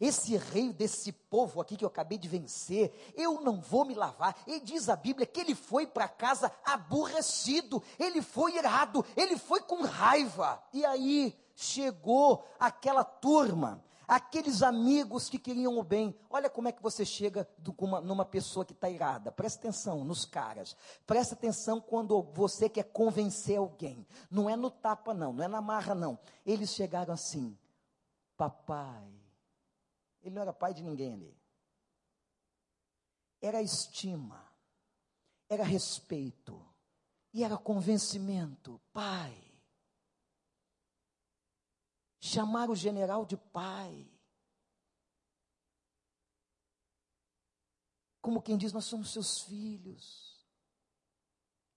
Esse 0.00 0.36
rei 0.36 0.72
desse 0.72 1.12
povo 1.12 1.60
aqui 1.60 1.76
que 1.76 1.84
eu 1.84 1.88
acabei 1.88 2.16
de 2.16 2.26
vencer, 2.26 3.12
eu 3.14 3.42
não 3.42 3.60
vou 3.60 3.84
me 3.84 3.94
lavar. 3.94 4.34
E 4.46 4.58
diz 4.58 4.88
a 4.88 4.96
Bíblia 4.96 5.26
que 5.26 5.40
ele 5.40 5.54
foi 5.54 5.86
para 5.86 6.08
casa 6.08 6.50
aborrecido, 6.64 7.82
ele 7.98 8.22
foi 8.22 8.56
irado, 8.56 9.04
ele 9.14 9.36
foi 9.36 9.60
com 9.60 9.82
raiva. 9.82 10.62
E 10.72 10.84
aí 10.86 11.38
chegou 11.54 12.48
aquela 12.58 13.04
turma, 13.04 13.84
aqueles 14.10 14.60
amigos 14.60 15.30
que 15.30 15.38
queriam 15.38 15.78
o 15.78 15.84
bem. 15.84 16.12
Olha 16.28 16.50
como 16.50 16.66
é 16.66 16.72
que 16.72 16.82
você 16.82 17.04
chega 17.04 17.48
uma, 17.78 18.00
numa 18.00 18.24
pessoa 18.24 18.64
que 18.64 18.72
está 18.72 18.90
irada. 18.90 19.30
Presta 19.30 19.60
atenção 19.60 20.04
nos 20.04 20.24
caras. 20.24 20.76
Presta 21.06 21.34
atenção 21.34 21.80
quando 21.80 22.20
você 22.20 22.68
quer 22.68 22.82
convencer 22.82 23.56
alguém. 23.56 24.04
Não 24.28 24.50
é 24.50 24.56
no 24.56 24.68
tapa, 24.68 25.14
não. 25.14 25.32
Não 25.32 25.44
é 25.44 25.48
na 25.48 25.62
marra, 25.62 25.94
não. 25.94 26.18
Eles 26.44 26.70
chegaram 26.70 27.14
assim: 27.14 27.56
Papai, 28.36 29.08
ele 30.22 30.34
não 30.34 30.42
era 30.42 30.52
pai 30.52 30.74
de 30.74 30.82
ninguém 30.82 31.14
ali. 31.14 31.38
Era 33.40 33.62
estima, 33.62 34.44
era 35.48 35.62
respeito 35.62 36.60
e 37.32 37.44
era 37.44 37.56
convencimento. 37.56 38.80
Pai. 38.92 39.49
Chamar 42.20 42.70
o 42.70 42.76
general 42.76 43.24
de 43.24 43.36
pai. 43.36 44.06
Como 48.20 48.42
quem 48.42 48.58
diz, 48.58 48.72
nós 48.72 48.84
somos 48.84 49.12
seus 49.12 49.40
filhos. 49.40 50.46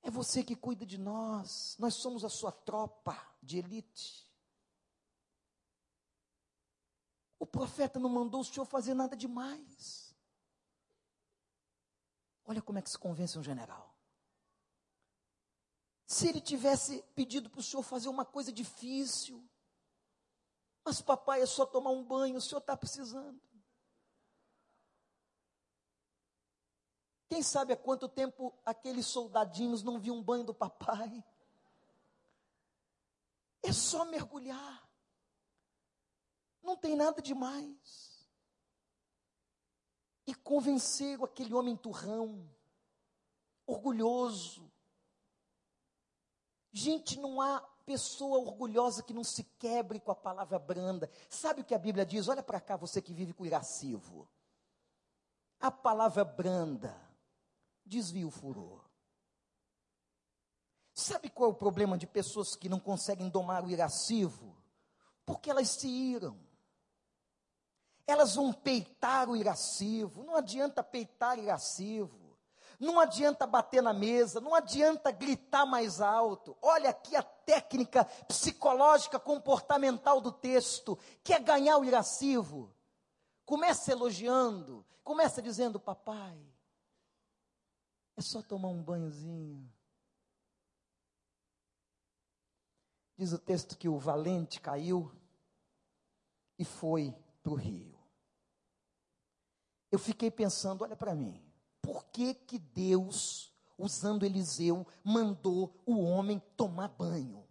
É 0.01 0.11
você 0.11 0.43
que 0.43 0.55
cuida 0.55 0.85
de 0.85 0.97
nós. 0.97 1.77
Nós 1.79 1.95
somos 1.95 2.25
a 2.25 2.29
sua 2.29 2.51
tropa 2.51 3.17
de 3.41 3.57
elite. 3.57 4.23
profeta 7.53 7.99
não 7.99 8.09
mandou 8.09 8.41
o 8.41 8.43
senhor 8.43 8.65
fazer 8.65 8.95
nada 8.95 9.15
demais. 9.15 10.11
Olha 12.43 12.63
como 12.63 12.79
é 12.79 12.81
que 12.81 12.89
se 12.89 12.97
convence 12.97 13.37
um 13.37 13.43
general. 13.43 13.95
Se 16.07 16.27
ele 16.27 16.41
tivesse 16.41 17.03
pedido 17.15 17.51
para 17.51 17.59
o 17.59 17.63
senhor 17.63 17.83
fazer 17.83 18.09
uma 18.09 18.25
coisa 18.25 18.51
difícil, 18.51 19.47
mas 20.83 21.01
papai 21.01 21.41
é 21.41 21.45
só 21.45 21.65
tomar 21.65 21.91
um 21.91 22.03
banho, 22.03 22.37
o 22.37 22.41
senhor 22.41 22.59
está 22.59 22.75
precisando. 22.75 23.41
Quem 27.29 27.41
sabe 27.41 27.73
há 27.73 27.77
quanto 27.77 28.07
tempo 28.07 28.53
aqueles 28.63 29.07
soldadinhos 29.07 29.81
não 29.81 29.99
viam 29.99 30.17
um 30.17 30.23
banho 30.23 30.43
do 30.43 30.53
papai? 30.53 31.23
É 33.63 33.71
só 33.71 34.05
mergulhar. 34.05 34.87
Não 36.61 36.77
tem 36.77 36.95
nada 36.95 37.21
demais. 37.21 38.27
E 40.27 40.35
convenceram 40.35 41.25
aquele 41.25 41.53
homem 41.53 41.75
turrão, 41.75 42.47
orgulhoso. 43.65 44.71
Gente, 46.71 47.19
não 47.19 47.41
há 47.41 47.67
pessoa 47.85 48.39
orgulhosa 48.39 49.03
que 49.03 49.13
não 49.13 49.23
se 49.23 49.43
quebre 49.59 49.99
com 49.99 50.11
a 50.11 50.15
palavra 50.15 50.57
branda. 50.57 51.09
Sabe 51.29 51.61
o 51.61 51.63
que 51.63 51.75
a 51.75 51.79
Bíblia 51.79 52.05
diz? 52.05 52.27
Olha 52.27 52.43
para 52.43 52.59
cá, 52.59 52.75
você 52.75 53.01
que 53.01 53.13
vive 53.13 53.33
com 53.33 53.45
irascivo. 53.45 54.27
A 55.59 55.71
palavra 55.71 56.23
branda 56.23 56.95
desvia 57.85 58.27
o 58.27 58.31
furor. 58.31 58.81
Sabe 60.93 61.29
qual 61.29 61.49
é 61.49 61.53
o 61.53 61.55
problema 61.55 61.97
de 61.97 62.05
pessoas 62.05 62.55
que 62.55 62.69
não 62.69 62.79
conseguem 62.79 63.29
domar 63.29 63.65
o 63.65 63.69
irascivo? 63.69 64.55
Porque 65.25 65.49
elas 65.49 65.69
se 65.69 65.87
iram. 65.87 66.37
Elas 68.05 68.35
vão 68.35 68.53
peitar 68.53 69.29
o 69.29 69.35
irascivo. 69.35 70.23
Não 70.23 70.35
adianta 70.35 70.83
peitar 70.83 71.39
irascivo. 71.39 72.22
Não 72.79 72.99
adianta 72.99 73.47
bater 73.47 73.81
na 73.81 73.93
mesa, 73.93 74.39
não 74.39 74.55
adianta 74.55 75.11
gritar 75.11 75.65
mais 75.65 76.01
alto. 76.01 76.57
Olha 76.61 76.89
aqui 76.89 77.15
a 77.15 77.23
técnica 77.23 78.05
psicológica 78.27 79.19
comportamental 79.19 80.19
do 80.19 80.31
texto. 80.31 80.97
Quer 81.23 81.41
ganhar 81.41 81.77
o 81.77 81.85
irascivo? 81.85 82.73
Começa 83.45 83.91
elogiando, 83.91 84.85
começa 85.03 85.41
dizendo: 85.41 85.79
Papai, 85.79 86.39
é 88.15 88.21
só 88.21 88.41
tomar 88.41 88.69
um 88.69 88.81
banhozinho. 88.81 89.71
Diz 93.17 93.31
o 93.31 93.39
texto 93.39 93.77
que 93.77 93.87
o 93.87 93.97
valente 93.97 94.59
caiu 94.59 95.11
e 96.57 96.65
foi 96.65 97.15
para 97.41 97.51
o 97.51 97.55
rio. 97.55 97.93
Eu 99.91 99.99
fiquei 99.99 100.31
pensando, 100.31 100.83
olha 100.83 100.95
para 100.95 101.13
mim, 101.13 101.42
por 101.83 102.05
que 102.05 102.33
que 102.33 102.57
Deus, 102.57 103.53
usando 103.77 104.25
Eliseu, 104.25 104.87
mandou 105.03 105.77
o 105.85 106.01
homem 106.01 106.39
tomar 106.55 106.87
banho? 106.87 107.45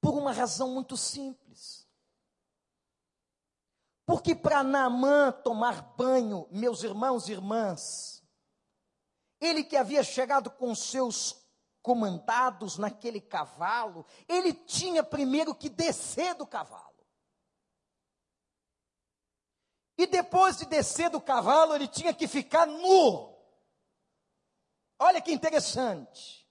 Por 0.00 0.14
uma 0.14 0.32
razão 0.32 0.74
muito 0.74 0.96
simples. 0.96 1.86
Porque 4.04 4.34
para 4.34 4.64
Naamã 4.64 5.30
tomar 5.30 5.94
banho, 5.96 6.48
meus 6.50 6.82
irmãos 6.82 7.28
e 7.28 7.32
irmãs, 7.32 8.24
ele 9.40 9.62
que 9.62 9.76
havia 9.76 10.02
chegado 10.02 10.50
com 10.50 10.74
seus 10.74 11.46
comandados 11.80 12.76
naquele 12.76 13.20
cavalo, 13.20 14.04
ele 14.26 14.52
tinha 14.52 15.04
primeiro 15.04 15.54
que 15.54 15.68
descer 15.68 16.34
do 16.34 16.46
cavalo. 16.46 16.87
E 19.98 20.06
depois 20.06 20.56
de 20.56 20.64
descer 20.64 21.10
do 21.10 21.20
cavalo, 21.20 21.74
ele 21.74 21.88
tinha 21.88 22.14
que 22.14 22.28
ficar 22.28 22.66
nu. 22.66 23.36
Olha 24.96 25.20
que 25.20 25.32
interessante. 25.32 26.46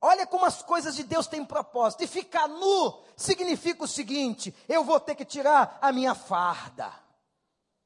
Olha 0.00 0.26
como 0.26 0.46
as 0.46 0.62
coisas 0.62 0.96
de 0.96 1.04
Deus 1.04 1.26
têm 1.26 1.44
propósito. 1.44 2.02
E 2.02 2.06
ficar 2.06 2.48
nu 2.48 3.04
significa 3.14 3.84
o 3.84 3.88
seguinte: 3.88 4.54
eu 4.66 4.82
vou 4.82 4.98
ter 4.98 5.14
que 5.14 5.24
tirar 5.26 5.78
a 5.82 5.92
minha 5.92 6.14
farda. 6.14 6.90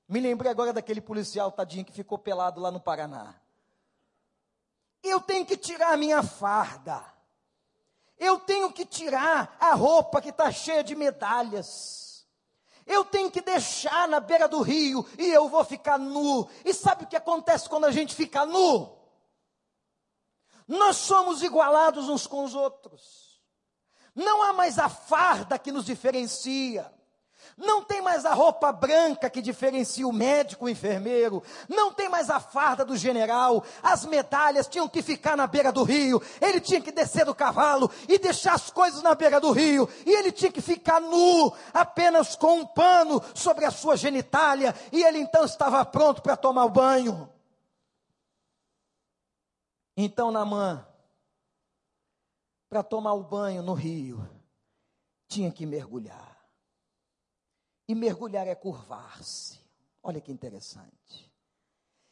Me 0.08 0.20
lembrei 0.20 0.52
agora 0.52 0.72
daquele 0.72 1.00
policial 1.00 1.50
tadinho 1.50 1.84
que 1.84 1.92
ficou 1.92 2.16
pelado 2.16 2.60
lá 2.60 2.70
no 2.70 2.78
Paraná. 2.78 3.34
Eu 5.02 5.20
tenho 5.20 5.44
que 5.44 5.56
tirar 5.56 5.92
a 5.92 5.96
minha 5.96 6.22
farda. 6.22 7.04
Eu 8.16 8.38
tenho 8.38 8.72
que 8.72 8.86
tirar 8.86 9.56
a 9.58 9.74
roupa 9.74 10.22
que 10.22 10.28
está 10.28 10.52
cheia 10.52 10.84
de 10.84 10.94
medalhas. 10.94 12.13
Eu 12.86 13.04
tenho 13.04 13.30
que 13.30 13.40
deixar 13.40 14.06
na 14.08 14.20
beira 14.20 14.46
do 14.46 14.60
rio 14.60 15.06
e 15.18 15.26
eu 15.30 15.48
vou 15.48 15.64
ficar 15.64 15.98
nu. 15.98 16.48
E 16.64 16.72
sabe 16.74 17.04
o 17.04 17.06
que 17.06 17.16
acontece 17.16 17.68
quando 17.68 17.86
a 17.86 17.90
gente 17.90 18.14
fica 18.14 18.44
nu? 18.44 18.96
Nós 20.68 20.96
somos 20.96 21.42
igualados 21.42 22.08
uns 22.08 22.26
com 22.26 22.44
os 22.44 22.54
outros. 22.54 23.42
Não 24.14 24.42
há 24.42 24.52
mais 24.52 24.78
a 24.78 24.88
farda 24.88 25.58
que 25.58 25.72
nos 25.72 25.84
diferencia. 25.84 26.93
Não 27.56 27.84
tem 27.84 28.02
mais 28.02 28.24
a 28.24 28.34
roupa 28.34 28.72
branca 28.72 29.30
que 29.30 29.40
diferencia 29.40 30.06
o 30.06 30.12
médico 30.12 30.64
o 30.64 30.68
enfermeiro. 30.68 31.42
Não 31.68 31.92
tem 31.92 32.08
mais 32.08 32.28
a 32.28 32.40
farda 32.40 32.84
do 32.84 32.96
general. 32.96 33.64
As 33.82 34.04
medalhas 34.04 34.66
tinham 34.66 34.88
que 34.88 35.02
ficar 35.02 35.36
na 35.36 35.46
beira 35.46 35.70
do 35.70 35.84
rio. 35.84 36.20
Ele 36.40 36.60
tinha 36.60 36.80
que 36.80 36.90
descer 36.90 37.24
do 37.24 37.34
cavalo 37.34 37.90
e 38.08 38.18
deixar 38.18 38.54
as 38.54 38.70
coisas 38.70 39.02
na 39.02 39.14
beira 39.14 39.40
do 39.40 39.52
rio. 39.52 39.88
E 40.04 40.10
ele 40.10 40.32
tinha 40.32 40.50
que 40.50 40.60
ficar 40.60 41.00
nu, 41.00 41.52
apenas 41.72 42.34
com 42.34 42.60
um 42.60 42.66
pano 42.66 43.22
sobre 43.34 43.64
a 43.64 43.70
sua 43.70 43.96
genitália. 43.96 44.74
E 44.90 45.04
ele 45.04 45.18
então 45.18 45.44
estava 45.44 45.84
pronto 45.84 46.22
para 46.22 46.36
tomar 46.36 46.64
o 46.64 46.70
banho. 46.70 47.30
Então, 49.96 50.32
Namã, 50.32 50.84
para 52.68 52.82
tomar 52.82 53.12
o 53.12 53.22
banho 53.22 53.62
no 53.62 53.74
rio, 53.74 54.28
tinha 55.28 55.52
que 55.52 55.64
mergulhar. 55.64 56.33
E 57.86 57.94
mergulhar 57.94 58.46
é 58.46 58.54
curvar-se. 58.54 59.60
Olha 60.02 60.20
que 60.20 60.32
interessante. 60.32 61.32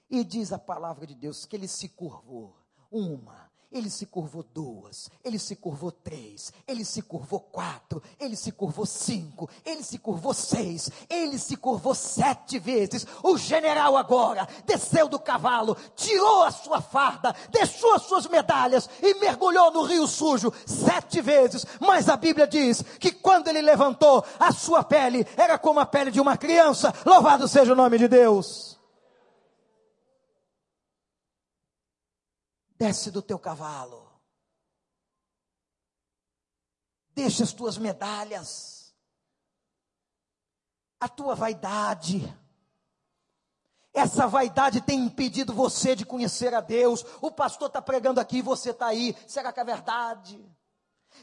E 0.08 0.22
diz 0.22 0.52
a 0.52 0.58
palavra 0.58 1.06
de 1.06 1.14
Deus 1.14 1.46
que 1.46 1.56
ele 1.56 1.68
se 1.68 1.88
curvou. 1.88 2.54
Uma, 2.90 3.41
ele 3.72 3.88
se 3.88 4.06
curvou 4.06 4.44
duas, 4.54 5.10
ele 5.24 5.38
se 5.38 5.56
curvou 5.56 5.90
três, 5.90 6.52
ele 6.68 6.84
se 6.84 7.00
curvou 7.00 7.40
quatro, 7.40 8.02
ele 8.20 8.36
se 8.36 8.52
curvou 8.52 8.84
cinco, 8.84 9.48
ele 9.64 9.82
se 9.82 9.98
curvou 9.98 10.34
seis, 10.34 10.90
ele 11.08 11.38
se 11.38 11.56
curvou 11.56 11.94
sete 11.94 12.58
vezes. 12.58 13.06
O 13.22 13.38
general 13.38 13.96
agora 13.96 14.46
desceu 14.66 15.08
do 15.08 15.18
cavalo, 15.18 15.76
tirou 15.96 16.42
a 16.42 16.50
sua 16.50 16.80
farda, 16.80 17.34
deixou 17.50 17.94
as 17.94 18.02
suas 18.02 18.26
medalhas 18.26 18.88
e 19.02 19.14
mergulhou 19.14 19.70
no 19.72 19.82
rio 19.82 20.06
sujo 20.06 20.52
sete 20.66 21.20
vezes. 21.20 21.64
Mas 21.80 22.08
a 22.08 22.16
Bíblia 22.16 22.46
diz 22.46 22.82
que 23.00 23.10
quando 23.10 23.48
ele 23.48 23.62
levantou, 23.62 24.24
a 24.38 24.52
sua 24.52 24.84
pele 24.84 25.26
era 25.36 25.58
como 25.58 25.80
a 25.80 25.86
pele 25.86 26.10
de 26.10 26.20
uma 26.20 26.36
criança. 26.36 26.94
Louvado 27.06 27.48
seja 27.48 27.72
o 27.72 27.76
nome 27.76 27.98
de 27.98 28.08
Deus. 28.08 28.71
Desce 32.82 33.12
do 33.12 33.22
teu 33.22 33.38
cavalo. 33.38 34.10
Deixa 37.14 37.44
as 37.44 37.52
tuas 37.52 37.78
medalhas. 37.78 38.92
A 40.98 41.08
tua 41.08 41.36
vaidade. 41.36 42.20
Essa 43.94 44.26
vaidade 44.26 44.80
tem 44.80 44.98
impedido 44.98 45.54
você 45.54 45.94
de 45.94 46.04
conhecer 46.04 46.52
a 46.54 46.60
Deus. 46.60 47.06
O 47.20 47.30
pastor 47.30 47.68
está 47.68 47.80
pregando 47.80 48.18
aqui 48.18 48.38
e 48.38 48.42
você 48.42 48.70
está 48.70 48.86
aí. 48.86 49.16
Será 49.28 49.52
que 49.52 49.60
é 49.60 49.64
verdade? 49.64 50.44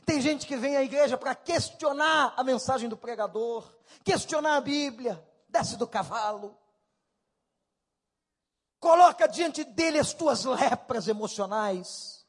Tem 0.05 0.21
gente 0.21 0.47
que 0.47 0.55
vem 0.55 0.77
à 0.77 0.81
igreja 0.81 1.17
para 1.17 1.35
questionar 1.35 2.35
a 2.37 2.41
mensagem 2.41 2.87
do 2.87 2.95
pregador, 2.95 3.69
questionar 4.05 4.55
a 4.55 4.61
Bíblia. 4.61 5.21
Desce 5.49 5.75
do 5.75 5.85
cavalo. 5.85 6.57
Coloca 8.79 9.27
diante 9.27 9.63
dele 9.63 9.99
as 9.99 10.13
tuas 10.13 10.45
lepras 10.45 11.07
emocionais. 11.07 12.25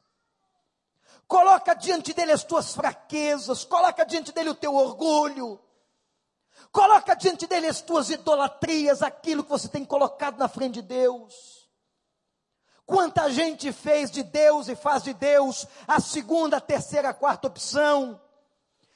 Coloca 1.27 1.73
diante 1.73 2.13
dele 2.13 2.33
as 2.33 2.43
tuas 2.43 2.73
fraquezas. 2.73 3.63
Coloca 3.63 4.05
diante 4.05 4.31
dele 4.31 4.49
o 4.49 4.55
teu 4.55 4.75
orgulho. 4.75 5.59
Coloca 6.71 7.15
diante 7.15 7.47
dele 7.47 7.67
as 7.67 7.81
tuas 7.81 8.09
idolatrias, 8.09 9.01
aquilo 9.01 9.43
que 9.43 9.49
você 9.49 9.67
tem 9.67 9.83
colocado 9.83 10.37
na 10.37 10.47
frente 10.47 10.75
de 10.75 10.81
Deus. 10.81 11.69
Quanta 12.85 13.29
gente 13.29 13.71
fez 13.71 14.11
de 14.11 14.23
Deus 14.23 14.67
e 14.67 14.75
faz 14.75 15.03
de 15.03 15.13
Deus 15.13 15.65
a 15.87 15.99
segunda, 15.99 16.57
a 16.57 16.61
terceira, 16.61 17.09
a 17.09 17.13
quarta 17.13 17.47
opção. 17.47 18.19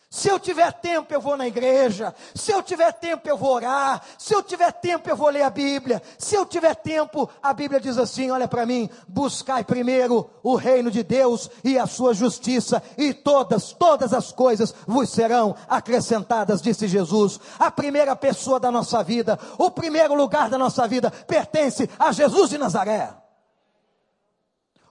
Se 0.10 0.30
eu 0.30 0.39
tiver 0.39 0.72
tempo, 0.72 1.14
eu 1.14 1.20
vou 1.20 1.36
na 1.36 1.47
igreja. 1.47 2.14
Se 2.34 2.51
eu 2.51 2.64
tiver 2.64 2.91
tempo, 2.93 3.28
eu 3.28 3.38
vou 3.38 3.53
orar. 3.53 4.01
Se 4.18 4.34
eu 4.34 4.41
tiver 4.41 4.72
tempo, 4.72 5.10
eu 5.10 5.16
vou 5.16 5.30
ler 5.30 5.41
a 5.41 5.49
Bíblia. 5.49 6.01
Se 6.18 6.36
eu 6.36 6.45
tiver 6.45 6.74
tempo, 6.76 7.30
a 7.43 7.53
Bíblia 7.53 7.82
diz 7.82 7.97
assim: 7.97 8.32
olha 8.32 8.47
para 8.47 8.66
mim, 8.66 8.89
buscai 9.08 9.64
primeiro 9.64 10.30
o 10.41 10.56
reino 10.56 10.89
de 10.89 11.03
Deus 11.03 11.49
e 11.64 11.78
a 11.78 11.86
sua 11.86 12.14
justiça, 12.14 12.82
e 12.97 13.14
todas, 13.14 13.74
todas 13.74 14.14
as 14.14 14.32
coisas 14.32 14.74
vos 14.88 15.10
serão 15.10 15.56
acrescentadas, 15.68 16.62
disse 16.62 16.88
Jesus. 16.88 17.39
A 17.60 17.70
primeira 17.70 18.16
pessoa 18.16 18.60
da 18.60 18.72
nossa 18.72 19.03
vida, 19.03 19.38
o 19.58 19.70
primeiro 19.70 20.14
lugar 20.14 20.49
da 20.49 20.58
nossa 20.58 20.88
vida 20.88 21.12
pertence 21.12 21.89
a 21.99 22.12
Jesus 22.12 22.49
de 22.49 22.58
Nazaré. 22.58 23.25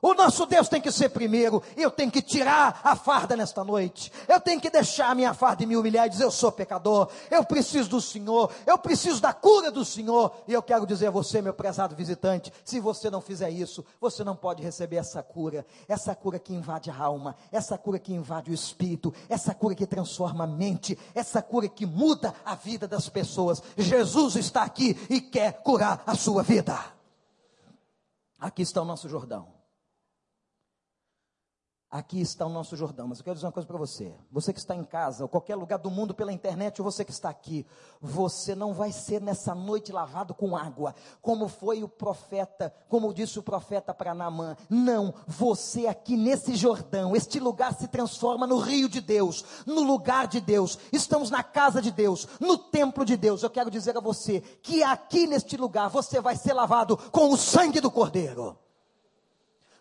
O 0.04 0.12
nosso 0.12 0.44
Deus 0.44 0.68
tem 0.68 0.82
que 0.82 0.92
ser 0.92 1.08
primeiro. 1.08 1.62
Eu 1.74 1.90
tenho 1.90 2.10
que 2.10 2.20
tirar 2.20 2.78
a 2.84 2.94
farda 2.94 3.34
nesta 3.34 3.64
noite. 3.64 4.12
Eu 4.28 4.38
tenho 4.38 4.60
que 4.60 4.68
deixar 4.68 5.08
a 5.08 5.14
minha 5.14 5.32
farda 5.32 5.62
e 5.62 5.66
me 5.66 5.78
humilhar 5.78 6.06
e 6.06 6.10
dizer: 6.10 6.24
Eu 6.24 6.30
sou 6.30 6.52
pecador. 6.52 7.08
Eu 7.30 7.42
preciso 7.42 7.88
do 7.88 8.02
Senhor. 8.02 8.52
Eu 8.66 8.76
preciso 8.76 9.18
da 9.18 9.32
cura 9.32 9.70
do 9.70 9.82
Senhor. 9.82 10.30
E 10.46 10.52
eu 10.52 10.62
quero 10.62 10.86
dizer 10.86 11.06
a 11.06 11.10
você, 11.10 11.40
meu 11.40 11.54
prezado 11.54 11.96
visitante: 11.96 12.52
se 12.62 12.80
você 12.80 13.08
não 13.08 13.22
fizer 13.22 13.48
isso, 13.48 13.82
você 13.98 14.22
não 14.22 14.36
pode 14.36 14.62
receber 14.62 14.96
essa 14.96 15.22
cura. 15.22 15.64
Essa 15.88 16.14
cura 16.14 16.38
que 16.38 16.52
invade 16.52 16.90
a 16.90 16.96
alma. 16.98 17.34
Essa 17.50 17.78
cura 17.78 17.98
que 17.98 18.12
invade 18.12 18.50
o 18.50 18.54
espírito. 18.54 19.10
Essa 19.26 19.54
cura 19.54 19.74
que 19.74 19.86
transforma 19.86 20.44
a 20.44 20.46
mente. 20.46 20.98
Essa 21.14 21.40
cura 21.40 21.66
que 21.66 21.86
muda 21.86 22.34
a 22.44 22.54
vida 22.54 22.86
das 22.86 23.08
pessoas. 23.08 23.62
Jesus 23.74 24.36
está 24.36 24.64
aqui 24.64 24.98
e 25.08 25.22
quer 25.22 25.62
curar 25.62 26.02
a 26.06 26.14
sua 26.14 26.42
vida. 26.42 26.78
Aqui 28.38 28.60
está 28.60 28.82
o 28.82 28.84
nosso 28.84 29.08
Jordão. 29.08 29.53
Aqui 31.94 32.20
está 32.20 32.44
o 32.44 32.48
nosso 32.48 32.74
Jordão. 32.74 33.06
Mas 33.06 33.18
eu 33.18 33.24
quero 33.24 33.36
dizer 33.36 33.46
uma 33.46 33.52
coisa 33.52 33.68
para 33.68 33.78
você. 33.78 34.12
Você 34.32 34.52
que 34.52 34.58
está 34.58 34.74
em 34.74 34.82
casa, 34.82 35.22
ou 35.22 35.28
qualquer 35.28 35.54
lugar 35.54 35.78
do 35.78 35.92
mundo 35.92 36.12
pela 36.12 36.32
internet, 36.32 36.82
ou 36.82 36.90
você 36.90 37.04
que 37.04 37.12
está 37.12 37.28
aqui, 37.28 37.64
você 38.02 38.52
não 38.52 38.74
vai 38.74 38.90
ser 38.90 39.22
nessa 39.22 39.54
noite 39.54 39.92
lavado 39.92 40.34
com 40.34 40.56
água, 40.56 40.92
como 41.22 41.46
foi 41.46 41.84
o 41.84 41.88
profeta, 41.88 42.74
como 42.88 43.14
disse 43.14 43.38
o 43.38 43.44
profeta 43.44 43.94
para 43.94 44.12
Naamã. 44.12 44.56
Não, 44.68 45.14
você 45.24 45.86
aqui 45.86 46.16
nesse 46.16 46.56
Jordão, 46.56 47.14
este 47.14 47.38
lugar 47.38 47.72
se 47.72 47.86
transforma 47.86 48.44
no 48.44 48.58
rio 48.58 48.88
de 48.88 49.00
Deus, 49.00 49.44
no 49.64 49.82
lugar 49.82 50.26
de 50.26 50.40
Deus. 50.40 50.76
Estamos 50.92 51.30
na 51.30 51.44
casa 51.44 51.80
de 51.80 51.92
Deus, 51.92 52.26
no 52.40 52.58
templo 52.58 53.04
de 53.04 53.16
Deus. 53.16 53.44
Eu 53.44 53.50
quero 53.50 53.70
dizer 53.70 53.96
a 53.96 54.00
você 54.00 54.40
que 54.40 54.82
aqui 54.82 55.28
neste 55.28 55.56
lugar 55.56 55.88
você 55.90 56.20
vai 56.20 56.34
ser 56.34 56.54
lavado 56.54 56.96
com 57.12 57.30
o 57.30 57.36
sangue 57.36 57.80
do 57.80 57.88
Cordeiro. 57.88 58.63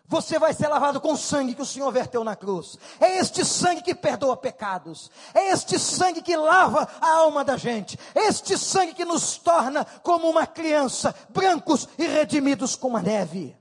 Você 0.06 0.38
vai 0.38 0.52
ser 0.52 0.68
lavado 0.68 1.00
com 1.00 1.12
o 1.12 1.16
sangue 1.16 1.54
que 1.54 1.62
o 1.62 1.66
Senhor 1.66 1.90
verteu 1.90 2.22
na 2.22 2.36
cruz. 2.36 2.78
É 3.00 3.18
este 3.18 3.44
sangue 3.44 3.82
que 3.82 3.94
perdoa 3.94 4.36
pecados. 4.36 5.10
É 5.32 5.50
este 5.50 5.78
sangue 5.78 6.20
que 6.20 6.36
lava 6.36 6.82
a 7.00 7.16
alma 7.16 7.42
da 7.42 7.56
gente. 7.56 7.98
É 8.14 8.26
este 8.26 8.58
sangue 8.58 8.94
que 8.94 9.04
nos 9.04 9.38
torna 9.38 9.84
como 10.02 10.28
uma 10.28 10.46
criança, 10.46 11.14
brancos 11.30 11.88
e 11.98 12.06
redimidos 12.06 12.76
como 12.76 12.98
a 12.98 13.02
neve. 13.02 13.56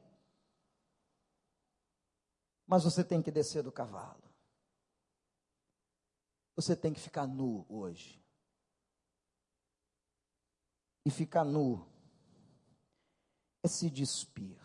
Mas 2.67 2.83
você 2.83 3.03
tem 3.03 3.21
que 3.21 3.31
descer 3.31 3.63
do 3.63 3.71
cavalo. 3.71 4.23
Você 6.55 6.75
tem 6.75 6.93
que 6.93 6.99
ficar 6.99 7.25
nu 7.25 7.65
hoje. 7.69 8.21
E 11.05 11.09
ficar 11.09 11.45
nu 11.45 11.85
é 13.63 13.67
se 13.67 13.89
despir. 13.89 14.62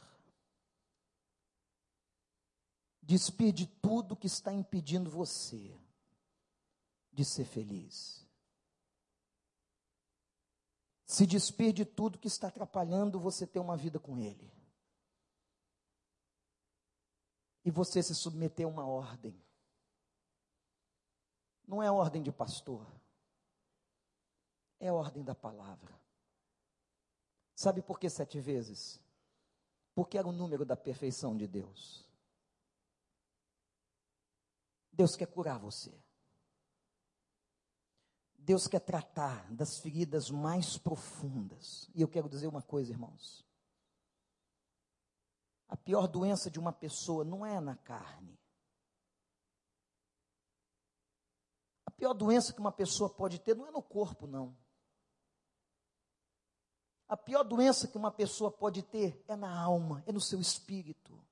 Despir 3.09 3.54
de 3.54 3.66
tudo 3.66 4.14
que 4.14 4.26
está 4.26 4.52
impedindo 4.52 5.09
você 5.11 5.74
de 7.11 7.24
ser 7.24 7.46
feliz. 7.46 8.22
Se 11.06 11.26
despir 11.26 11.72
de 11.72 11.86
tudo 11.86 12.18
que 12.18 12.28
está 12.28 12.48
atrapalhando 12.48 13.18
você 13.18 13.46
ter 13.46 13.61
uma 13.61 13.78
vida 13.78 13.98
com 13.98 14.18
Ele. 14.18 14.52
E 17.64 17.70
você 17.70 18.02
se 18.02 18.14
submeter 18.14 18.66
a 18.66 18.68
uma 18.68 18.86
ordem. 18.86 19.42
Não 21.66 21.82
é 21.82 21.90
ordem 21.90 22.22
de 22.22 22.30
pastor. 22.30 22.86
É 24.78 24.92
ordem 24.92 25.24
da 25.24 25.34
palavra. 25.34 25.98
Sabe 27.54 27.80
por 27.80 27.98
que 27.98 28.11
sete 28.11 28.38
vezes? 28.38 29.00
Porque 29.94 30.18
era 30.18 30.28
o 30.28 30.32
número 30.32 30.66
da 30.66 30.76
perfeição 30.76 31.34
de 31.34 31.46
Deus. 31.46 32.06
Deus 34.99 35.14
quer 35.14 35.26
curar 35.26 35.61
você. 35.61 35.96
Deus 38.36 38.66
quer 38.66 38.80
tratar 38.80 39.49
das 39.53 39.78
feridas 39.78 40.28
mais 40.28 40.76
profundas. 40.76 41.88
E 41.94 42.01
eu 42.03 42.09
quero 42.09 42.28
dizer 42.28 42.49
uma 42.49 42.62
coisa, 42.62 42.90
irmãos. 42.90 43.46
A 45.68 45.76
pior 45.76 46.09
doença 46.09 46.51
de 46.51 46.59
uma 46.59 46.72
pessoa 46.72 47.24
não 47.24 47.46
é 47.46 47.61
na 47.61 47.76
carne. 47.76 48.36
A 51.86 51.92
pior 51.92 52.12
doença 52.12 52.53
que 52.53 52.59
uma 52.59 52.72
pessoa 52.72 53.09
pode 53.09 53.38
ter 53.38 53.55
não 53.55 53.68
é 53.68 53.70
no 53.70 53.82
corpo, 53.82 54.26
não. 54.26 54.59
A 57.07 57.16
pior 57.16 57.44
doença 57.44 57.86
que 57.86 57.96
uma 57.96 58.11
pessoa 58.11 58.51
pode 58.51 58.82
ter 58.82 59.24
é 59.28 59.36
na 59.36 59.62
alma, 59.62 60.03
é 60.09 60.12
no 60.12 60.20
seu 60.20 60.40
espírito 60.40 61.28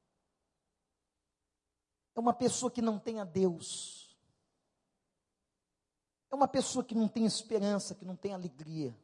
é 2.17 2.21
uma 2.21 2.33
pessoa 2.33 2.71
que 2.71 2.81
não 2.81 2.99
tem 2.99 3.21
a 3.21 3.25
Deus. 3.25 4.17
É 6.31 6.35
uma 6.35 6.49
pessoa 6.49 6.83
que 6.83 6.95
não 6.95 7.07
tem 7.07 7.27
esperança, 7.27 7.95
que 7.95 8.07
não 8.07 8.17
tem 8.17 8.33
alegria. 8.33 8.99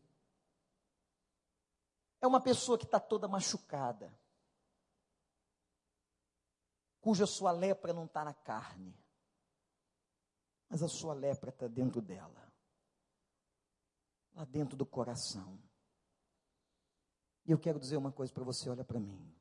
É 2.23 2.27
uma 2.27 2.41
pessoa 2.41 2.79
que 2.79 2.85
está 2.85 2.99
toda 2.99 3.29
machucada, 3.29 4.17
cuja 7.01 7.27
sua 7.27 7.51
lepra 7.51 7.93
não 7.93 8.05
está 8.05 8.25
na 8.25 8.33
carne, 8.33 8.97
mas 10.69 10.83
a 10.83 10.89
sua 10.89 11.13
lepra 11.13 11.51
está 11.51 11.67
dentro 11.67 12.01
dela, 12.01 12.51
lá 14.35 14.45
dentro 14.45 14.77
do 14.77 14.87
coração. 14.87 15.59
E 17.45 17.51
eu 17.51 17.59
quero 17.59 17.79
dizer 17.79 17.97
uma 17.97 18.13
coisa 18.13 18.33
para 18.33 18.45
você, 18.45 18.71
olha 18.71 18.85
para 18.85 19.01
mim. 19.01 19.35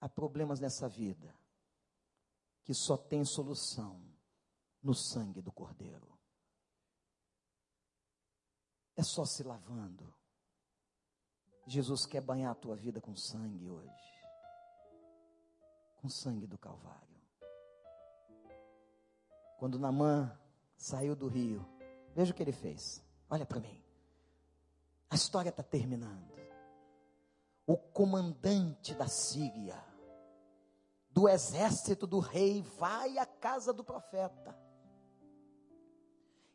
Há 0.00 0.08
problemas 0.08 0.58
nessa 0.58 0.88
vida 0.88 1.32
que 2.66 2.74
só 2.74 2.96
tem 2.96 3.24
solução 3.24 4.02
no 4.82 4.92
sangue 4.92 5.40
do 5.40 5.52
Cordeiro. 5.52 6.18
É 8.96 9.04
só 9.04 9.24
se 9.24 9.44
lavando. 9.44 10.12
Jesus 11.64 12.04
quer 12.06 12.20
banhar 12.20 12.50
a 12.50 12.56
tua 12.56 12.74
vida 12.74 13.00
com 13.00 13.14
sangue 13.14 13.70
hoje. 13.70 14.28
Com 15.98 16.08
sangue 16.08 16.44
do 16.44 16.58
Calvário. 16.58 17.22
Quando 19.60 19.78
Namã 19.78 20.36
saiu 20.76 21.14
do 21.14 21.28
rio, 21.28 21.64
veja 22.16 22.32
o 22.32 22.34
que 22.34 22.42
ele 22.42 22.52
fez. 22.52 23.00
Olha 23.30 23.46
para 23.46 23.60
mim. 23.60 23.80
A 25.08 25.14
história 25.14 25.50
está 25.50 25.62
terminando. 25.62 26.34
O 27.64 27.76
comandante 27.76 28.92
da 28.92 29.06
Síria 29.06 29.85
do 31.16 31.26
exército 31.26 32.06
do 32.06 32.18
rei 32.18 32.62
vai 32.76 33.16
à 33.16 33.24
casa 33.24 33.72
do 33.72 33.82
profeta 33.82 34.54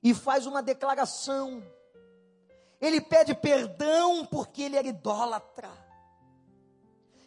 e 0.03 0.14
faz 0.14 0.45
uma 0.45 0.62
declaração. 0.62 1.64
Ele 2.80 3.01
pede 3.01 3.34
perdão 3.34 4.24
porque 4.24 4.62
ele 4.62 4.78
era 4.78 4.88
idólatra. 4.88 5.68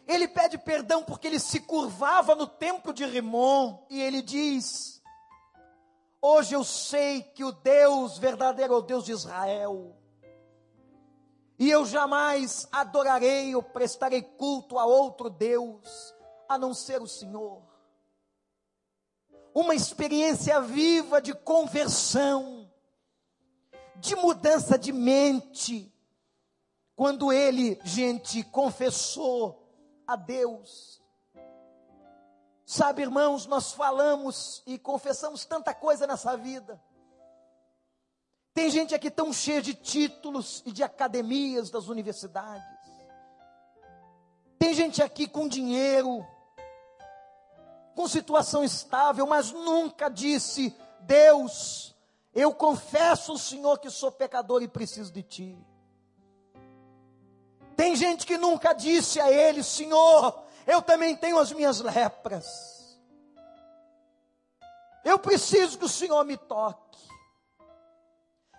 Ele 0.07 0.29
pede 0.29 0.57
perdão 0.57 1.03
porque 1.03 1.27
ele 1.27 1.39
se 1.39 1.59
curvava 1.59 2.35
no 2.35 2.47
templo 2.47 2.93
de 2.93 3.05
Rimon 3.05 3.85
e 3.89 4.01
ele 4.01 4.21
diz: 4.21 5.03
Hoje 6.21 6.55
eu 6.55 6.63
sei 6.63 7.21
que 7.21 7.43
o 7.43 7.51
Deus 7.51 8.17
verdadeiro 8.17 8.75
é 8.75 8.77
o 8.77 8.81
Deus 8.81 9.03
de 9.03 9.11
Israel. 9.11 9.93
E 11.59 11.69
eu 11.69 11.85
jamais 11.85 12.65
adorarei 12.71 13.53
ou 13.53 13.61
prestarei 13.61 14.21
culto 14.21 14.79
a 14.79 14.85
outro 14.85 15.29
Deus 15.29 16.14
a 16.47 16.57
não 16.57 16.73
ser 16.73 17.01
o 17.01 17.07
Senhor. 17.07 17.61
Uma 19.53 19.73
experiência 19.73 20.59
viva 20.61 21.21
de 21.21 21.33
conversão, 21.33 22.69
de 23.97 24.15
mudança 24.15 24.77
de 24.77 24.91
mente, 24.91 25.91
quando 26.95 27.31
ele, 27.31 27.79
gente, 27.83 28.43
confessou 28.43 29.69
a 30.07 30.15
Deus. 30.15 31.01
Sabe, 32.65 33.03
irmãos, 33.03 33.45
nós 33.45 33.73
falamos 33.73 34.63
e 34.65 34.79
confessamos 34.79 35.45
tanta 35.45 35.73
coisa 35.73 36.07
nessa 36.07 36.35
vida. 36.35 36.81
Tem 38.53 38.69
gente 38.69 38.95
aqui 38.95 39.11
tão 39.11 39.33
cheia 39.33 39.61
de 39.61 39.73
títulos 39.73 40.63
e 40.65 40.71
de 40.71 40.81
academias 40.81 41.69
das 41.69 41.87
universidades. 41.89 42.65
Tem 44.57 44.73
gente 44.73 45.03
aqui 45.03 45.27
com 45.27 45.47
dinheiro, 45.47 46.25
com 47.95 48.07
situação 48.07 48.63
estável, 48.63 49.25
mas 49.25 49.51
nunca 49.51 50.09
disse: 50.09 50.75
Deus, 50.99 51.95
Eu 52.33 52.53
confesso 52.53 53.31
ao 53.31 53.37
Senhor 53.37 53.79
que 53.79 53.89
sou 53.89 54.11
pecador 54.11 54.61
e 54.61 54.67
preciso 54.67 55.11
de 55.13 55.23
Ti. 55.23 55.57
Tem 57.77 57.95
gente 57.95 58.25
que 58.25 58.37
nunca 58.37 58.73
disse 58.73 59.21
a 59.21 59.31
Ele, 59.31 59.63
Senhor, 59.63 60.43
eu 60.67 60.81
também 60.81 61.15
tenho 61.15 61.39
as 61.39 61.53
minhas 61.53 61.79
lepras. 61.79 62.99
Eu 65.03 65.17
preciso 65.17 65.77
que 65.77 65.85
o 65.85 65.89
Senhor 65.89 66.25
me 66.25 66.35
toque. 66.35 66.99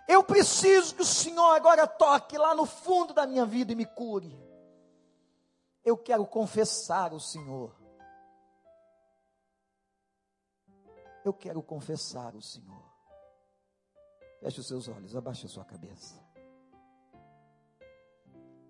Eu 0.07 0.23
preciso 0.23 0.95
que 0.95 1.01
o 1.03 1.05
Senhor 1.05 1.53
agora 1.53 1.85
toque 1.85 2.35
lá 2.37 2.55
no 2.55 2.65
fundo 2.65 3.13
da 3.13 3.27
minha 3.27 3.45
vida 3.45 3.73
e 3.73 3.75
me 3.75 3.85
cure. 3.85 4.35
Eu 5.85 5.97
quero 5.97 6.25
confessar 6.25 7.13
o 7.13 7.19
Senhor. 7.19 7.76
Eu 11.27 11.33
quero 11.33 11.61
confessar 11.61 12.33
o 12.37 12.41
Senhor. 12.41 12.81
Feche 14.39 14.61
os 14.61 14.67
seus 14.67 14.87
olhos, 14.87 15.13
abaixe 15.13 15.45
a 15.45 15.49
sua 15.49 15.65
cabeça. 15.65 16.15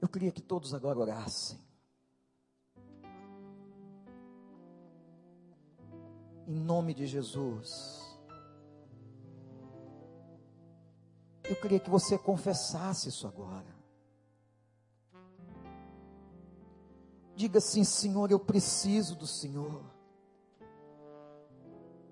Eu 0.02 0.10
queria 0.10 0.32
que 0.32 0.42
todos 0.42 0.74
agora 0.74 0.98
orassem. 0.98 1.60
Em 6.48 6.56
nome 6.56 6.96
de 6.96 7.06
Jesus. 7.06 8.20
Eu 11.44 11.56
queria 11.58 11.80
que 11.80 11.92
você 11.92 12.18
confessasse 12.18 13.10
isso 13.10 13.28
agora. 13.28 13.78
Diga 17.36 17.60
assim: 17.60 17.84
Senhor, 17.84 18.32
eu 18.32 18.40
preciso 18.40 19.16
do 19.16 19.28
Senhor. 19.28 19.97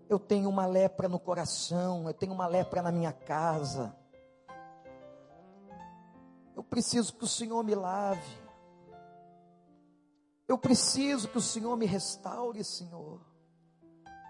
Eu 0.07 0.19
tenho 0.19 0.49
uma 0.49 0.65
lepra 0.65 1.09
no 1.09 1.19
coração, 1.19 2.07
eu 2.07 2.13
tenho 2.13 2.33
uma 2.33 2.47
lepra 2.47 2.81
na 2.81 2.91
minha 2.91 3.11
casa. 3.11 3.95
Eu 6.55 6.63
preciso 6.63 7.13
que 7.13 7.23
o 7.23 7.27
Senhor 7.27 7.63
me 7.63 7.75
lave. 7.75 8.45
Eu 10.47 10.57
preciso 10.57 11.27
que 11.27 11.37
o 11.37 11.41
Senhor 11.41 11.75
me 11.75 11.85
restaure, 11.85 12.63
Senhor. 12.63 13.19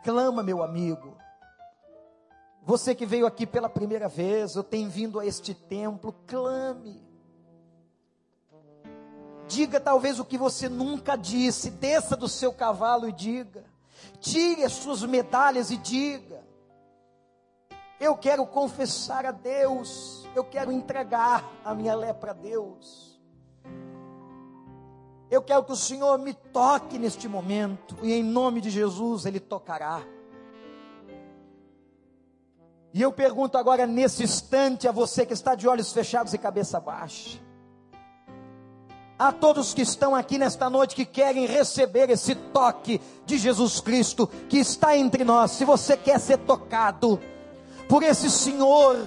Clama, 0.03 0.41
meu 0.41 0.63
amigo. 0.63 1.17
Você 2.63 2.95
que 2.95 3.05
veio 3.05 3.28
aqui 3.28 3.45
pela 3.45 3.69
primeira 3.69 4.07
vez, 4.07 4.55
eu 4.55 4.63
tenho 4.63 4.89
vindo 4.89 5.19
a 5.19 5.26
este 5.26 5.53
templo, 5.53 6.13
clame. 6.26 7.05
Diga 9.47 9.80
talvez 9.80 10.19
o 10.19 10.26
que 10.26 10.38
você 10.38 10.67
nunca 10.67 11.15
disse, 11.15 11.69
desça 11.69 12.15
do 12.15 12.28
seu 12.28 12.51
cavalo 12.51 13.07
e 13.07 13.11
diga. 13.11 13.63
Tire 14.19 14.63
as 14.63 14.73
suas 14.73 15.03
medalhas 15.03 15.71
e 15.71 15.77
diga. 15.77 16.43
Eu 17.99 18.17
quero 18.17 18.45
confessar 18.45 19.25
a 19.25 19.31
Deus, 19.31 20.27
eu 20.35 20.43
quero 20.43 20.71
entregar 20.71 21.49
a 21.63 21.73
minha 21.73 21.95
lepra 21.95 22.31
a 22.31 22.33
Deus. 22.33 23.19
Eu 25.29 25.41
quero 25.41 25.63
que 25.63 25.71
o 25.71 25.75
Senhor 25.75 26.17
me 26.19 26.33
toque 26.33 26.99
neste 26.99 27.27
momento, 27.27 27.95
e 28.03 28.13
em 28.13 28.23
nome 28.23 28.61
de 28.61 28.69
Jesus 28.69 29.25
Ele 29.25 29.39
tocará. 29.39 30.03
E 32.93 33.01
eu 33.01 33.11
pergunto 33.11 33.57
agora, 33.57 33.85
nesse 33.85 34.23
instante, 34.23 34.87
a 34.87 34.91
você 34.91 35.25
que 35.25 35.33
está 35.33 35.55
de 35.55 35.67
olhos 35.67 35.91
fechados 35.91 36.33
e 36.33 36.37
cabeça 36.37 36.79
baixa, 36.79 37.39
a 39.18 39.32
todos 39.32 39.74
que 39.74 39.82
estão 39.82 40.13
aqui 40.13 40.38
nesta 40.38 40.70
noite 40.70 40.95
que 40.95 41.05
querem 41.05 41.45
receber 41.45 42.09
esse 42.09 42.36
toque 42.36 42.99
de 43.26 43.38
Jesus 43.38 43.80
Cristo 43.80 44.28
que 44.49 44.57
está 44.57 44.97
entre 44.97 45.24
nós, 45.24 45.51
se 45.51 45.63
você 45.63 45.95
quer 45.95 46.20
ser 46.20 46.38
tocado 46.39 47.20
por 47.88 48.03
esse 48.03 48.30
Senhor 48.30 48.97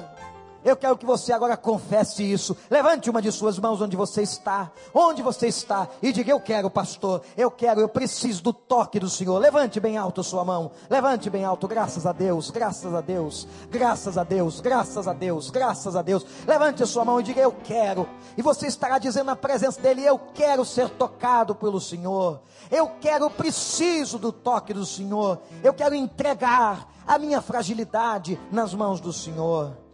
eu 0.64 0.76
quero 0.76 0.96
que 0.98 1.06
você 1.06 1.32
agora 1.32 1.56
confesse 1.56 2.22
isso. 2.22 2.56
Levante 2.68 3.08
uma 3.08 3.22
de 3.22 3.30
suas 3.30 3.58
mãos 3.58 3.80
onde 3.80 3.96
você 3.96 4.22
está, 4.22 4.70
onde 4.92 5.22
você 5.22 5.46
está, 5.46 5.88
e 6.02 6.12
diga: 6.12 6.30
Eu 6.30 6.40
quero, 6.40 6.68
pastor, 6.68 7.22
eu 7.36 7.50
quero, 7.50 7.80
eu 7.80 7.88
preciso 7.88 8.42
do 8.42 8.52
toque 8.52 8.98
do 8.98 9.08
Senhor. 9.08 9.38
Levante 9.38 9.78
bem 9.78 9.96
alto 9.96 10.20
a 10.20 10.24
sua 10.24 10.44
mão, 10.44 10.70
levante 10.90 11.30
bem 11.30 11.44
alto, 11.44 11.68
graças 11.68 12.06
a 12.06 12.12
Deus, 12.12 12.50
graças 12.50 12.94
a 12.94 13.00
Deus, 13.00 13.46
graças 13.70 14.18
a 14.18 14.24
Deus, 14.24 14.60
graças 14.60 15.08
a 15.08 15.12
Deus, 15.12 15.50
graças 15.50 15.96
a 15.96 16.02
Deus. 16.02 16.26
Levante 16.46 16.82
a 16.82 16.86
sua 16.86 17.04
mão 17.04 17.20
e 17.20 17.22
diga: 17.22 17.40
Eu 17.40 17.52
quero, 17.52 18.08
e 18.36 18.42
você 18.42 18.66
estará 18.66 18.98
dizendo 18.98 19.26
na 19.26 19.36
presença 19.36 19.80
dEle: 19.80 20.04
Eu 20.04 20.18
quero 20.18 20.64
ser 20.64 20.90
tocado 20.90 21.54
pelo 21.54 21.80
Senhor, 21.80 22.40
eu 22.70 22.90
quero, 23.00 23.26
eu 23.26 23.30
preciso 23.30 24.18
do 24.18 24.32
toque 24.32 24.74
do 24.74 24.84
Senhor, 24.84 25.40
eu 25.62 25.72
quero 25.72 25.94
entregar 25.94 26.88
a 27.06 27.18
minha 27.18 27.40
fragilidade 27.40 28.38
nas 28.50 28.74
mãos 28.74 29.00
do 29.00 29.12
Senhor. 29.12 29.87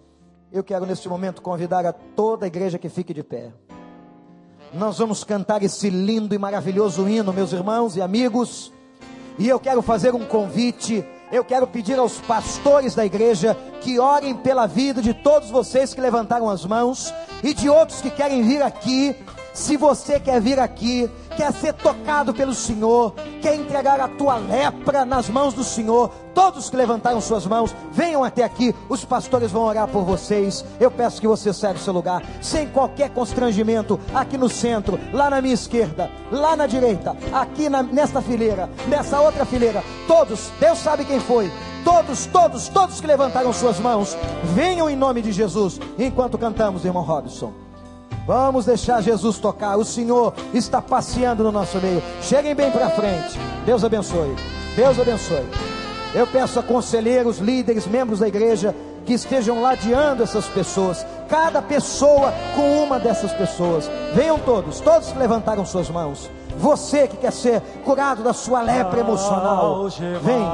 Eu 0.54 0.62
quero 0.62 0.86
neste 0.86 1.08
momento 1.08 1.42
convidar 1.42 1.84
a 1.84 1.92
toda 1.92 2.46
a 2.46 2.46
igreja 2.46 2.78
que 2.78 2.88
fique 2.88 3.12
de 3.12 3.24
pé. 3.24 3.50
Nós 4.72 4.96
vamos 4.96 5.24
cantar 5.24 5.64
esse 5.64 5.90
lindo 5.90 6.32
e 6.32 6.38
maravilhoso 6.38 7.08
hino, 7.08 7.32
meus 7.32 7.52
irmãos 7.52 7.96
e 7.96 8.00
amigos. 8.00 8.72
E 9.36 9.48
eu 9.48 9.58
quero 9.58 9.82
fazer 9.82 10.14
um 10.14 10.24
convite. 10.24 11.04
Eu 11.32 11.44
quero 11.44 11.66
pedir 11.66 11.98
aos 11.98 12.20
pastores 12.20 12.94
da 12.94 13.04
igreja 13.04 13.56
que 13.80 13.98
orem 13.98 14.32
pela 14.32 14.68
vida 14.68 15.02
de 15.02 15.12
todos 15.12 15.50
vocês 15.50 15.92
que 15.92 16.00
levantaram 16.00 16.48
as 16.48 16.64
mãos 16.64 17.12
e 17.42 17.52
de 17.52 17.68
outros 17.68 18.00
que 18.00 18.08
querem 18.08 18.44
vir 18.44 18.62
aqui. 18.62 19.16
Se 19.52 19.76
você 19.76 20.20
quer 20.20 20.40
vir 20.40 20.60
aqui, 20.60 21.10
quer 21.36 21.52
ser 21.52 21.72
tocado 21.74 22.32
pelo 22.32 22.54
Senhor, 22.54 23.12
quer 23.40 23.54
entregar 23.54 24.00
a 24.00 24.08
tua 24.08 24.36
lepra 24.36 25.04
nas 25.04 25.28
mãos 25.28 25.54
do 25.54 25.64
Senhor, 25.64 26.10
todos 26.34 26.70
que 26.70 26.76
levantaram 26.76 27.20
suas 27.20 27.46
mãos, 27.46 27.74
venham 27.92 28.24
até 28.24 28.42
aqui, 28.42 28.74
os 28.88 29.04
pastores 29.04 29.50
vão 29.50 29.62
orar 29.62 29.88
por 29.88 30.04
vocês. 30.04 30.64
Eu 30.80 30.90
peço 30.90 31.20
que 31.20 31.28
você 31.28 31.52
saia 31.52 31.74
do 31.74 31.80
seu 31.80 31.92
lugar, 31.92 32.22
sem 32.40 32.68
qualquer 32.68 33.10
constrangimento, 33.10 33.98
aqui 34.14 34.36
no 34.36 34.48
centro, 34.48 34.98
lá 35.12 35.30
na 35.30 35.40
minha 35.40 35.54
esquerda, 35.54 36.10
lá 36.30 36.56
na 36.56 36.66
direita, 36.66 37.16
aqui 37.32 37.68
na, 37.68 37.82
nesta 37.82 38.20
fileira, 38.20 38.68
nessa 38.88 39.20
outra 39.20 39.44
fileira, 39.44 39.82
todos, 40.06 40.50
Deus 40.60 40.78
sabe 40.78 41.04
quem 41.04 41.20
foi, 41.20 41.50
todos, 41.84 42.26
todos, 42.26 42.68
todos 42.68 43.00
que 43.00 43.06
levantaram 43.06 43.52
suas 43.52 43.78
mãos, 43.78 44.16
venham 44.54 44.88
em 44.88 44.96
nome 44.96 45.22
de 45.22 45.32
Jesus, 45.32 45.80
enquanto 45.98 46.38
cantamos, 46.38 46.84
irmão 46.84 47.02
Robson. 47.02 47.63
Vamos 48.26 48.64
deixar 48.64 49.02
Jesus 49.02 49.38
tocar. 49.38 49.76
O 49.76 49.84
Senhor 49.84 50.32
está 50.52 50.80
passeando 50.80 51.44
no 51.44 51.52
nosso 51.52 51.78
meio. 51.78 52.02
Cheguem 52.22 52.54
bem 52.54 52.70
para 52.70 52.90
frente. 52.90 53.38
Deus 53.66 53.84
abençoe. 53.84 54.34
Deus 54.74 54.98
abençoe. 54.98 55.46
Eu 56.14 56.26
peço 56.26 56.58
a 56.58 56.62
conselheiros, 56.62 57.38
líderes, 57.38 57.86
membros 57.86 58.20
da 58.20 58.28
igreja 58.28 58.74
que 59.04 59.12
estejam 59.12 59.60
ladeando 59.60 60.22
essas 60.22 60.46
pessoas. 60.46 61.04
Cada 61.28 61.60
pessoa 61.60 62.32
com 62.54 62.84
uma 62.84 62.98
dessas 62.98 63.32
pessoas. 63.32 63.90
Venham 64.14 64.38
todos, 64.38 64.80
todos 64.80 65.12
que 65.12 65.18
levantaram 65.18 65.66
suas 65.66 65.90
mãos. 65.90 66.30
Você 66.56 67.08
que 67.08 67.16
quer 67.16 67.32
ser 67.32 67.60
curado 67.84 68.22
da 68.22 68.32
sua 68.32 68.62
lepra 68.62 69.00
emocional, 69.00 69.88
vem. 70.22 70.44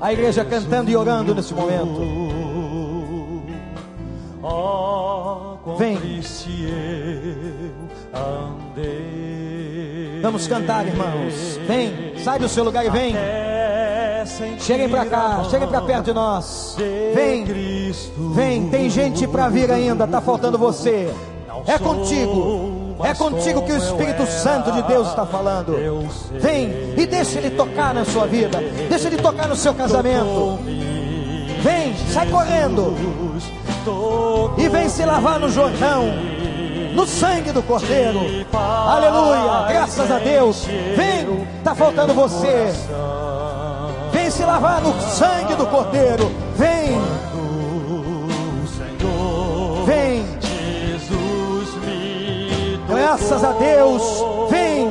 A 0.00 0.12
igreja 0.12 0.44
cantando 0.44 0.90
e 0.90 0.96
orando 0.96 1.34
nesse 1.34 1.52
momento. 1.52 2.00
Vem. 5.76 5.98
Vamos 10.22 10.46
cantar, 10.46 10.86
irmãos. 10.86 11.58
Vem, 11.66 12.14
sai 12.22 12.38
do 12.38 12.48
seu 12.48 12.64
lugar 12.64 12.84
e 12.86 12.90
vem. 12.90 13.14
Cheguem 14.58 14.88
para 14.88 15.06
cá, 15.06 15.44
cheguem 15.50 15.68
para 15.68 15.80
perto 15.82 16.06
de 16.06 16.12
nós. 16.12 16.76
Vem, 17.14 17.44
vem. 18.34 18.68
Tem 18.68 18.90
gente 18.90 19.26
para 19.26 19.48
vir 19.48 19.70
ainda. 19.70 20.06
Tá 20.06 20.20
faltando 20.20 20.58
você. 20.58 21.12
É 21.66 21.78
contigo. 21.78 22.96
É 23.04 23.14
contigo 23.14 23.62
que 23.62 23.72
o 23.72 23.76
Espírito 23.76 24.26
Santo 24.26 24.72
de 24.72 24.82
Deus 24.82 25.08
está 25.08 25.24
falando. 25.24 25.76
Vem 26.32 26.94
e 26.96 27.06
deixa 27.06 27.38
ele 27.38 27.50
tocar 27.50 27.94
na 27.94 28.04
sua 28.04 28.26
vida. 28.26 28.58
Deixa 28.88 29.08
ele 29.08 29.18
tocar 29.18 29.48
no 29.48 29.56
seu 29.56 29.74
casamento. 29.74 30.58
Vem, 31.62 31.94
sai 32.12 32.28
correndo 32.28 32.94
e 34.56 34.68
vem 34.68 34.88
se 34.88 35.04
lavar 35.04 35.38
no 35.38 35.48
Jordão, 35.48 36.04
no 36.94 37.06
sangue 37.06 37.52
do 37.52 37.62
Cordeiro. 37.62 38.20
Aleluia, 38.52 39.68
graças 39.68 40.10
a 40.10 40.18
Deus. 40.18 40.64
Vem, 40.64 41.46
está 41.58 41.74
faltando 41.74 42.14
você. 42.14 42.72
Vem 44.12 44.30
se 44.30 44.44
lavar 44.44 44.80
no 44.80 45.00
sangue 45.00 45.54
do 45.54 45.66
Cordeiro. 45.66 46.30
Vem. 46.56 47.00
Vem. 49.86 50.38
Graças 52.88 53.44
a 53.44 53.52
Deus. 53.52 54.02
Vem. 54.50 54.88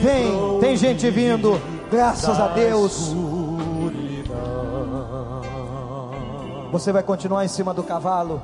Vem. 0.00 0.60
Tem 0.60 0.76
gente 0.76 1.10
vindo. 1.10 1.60
Graças 1.90 2.38
a 2.38 2.48
Deus. 2.48 3.14
Você 6.72 6.92
vai 6.92 7.02
continuar 7.02 7.44
em 7.44 7.48
cima 7.48 7.74
do 7.74 7.82
cavalo. 7.82 8.42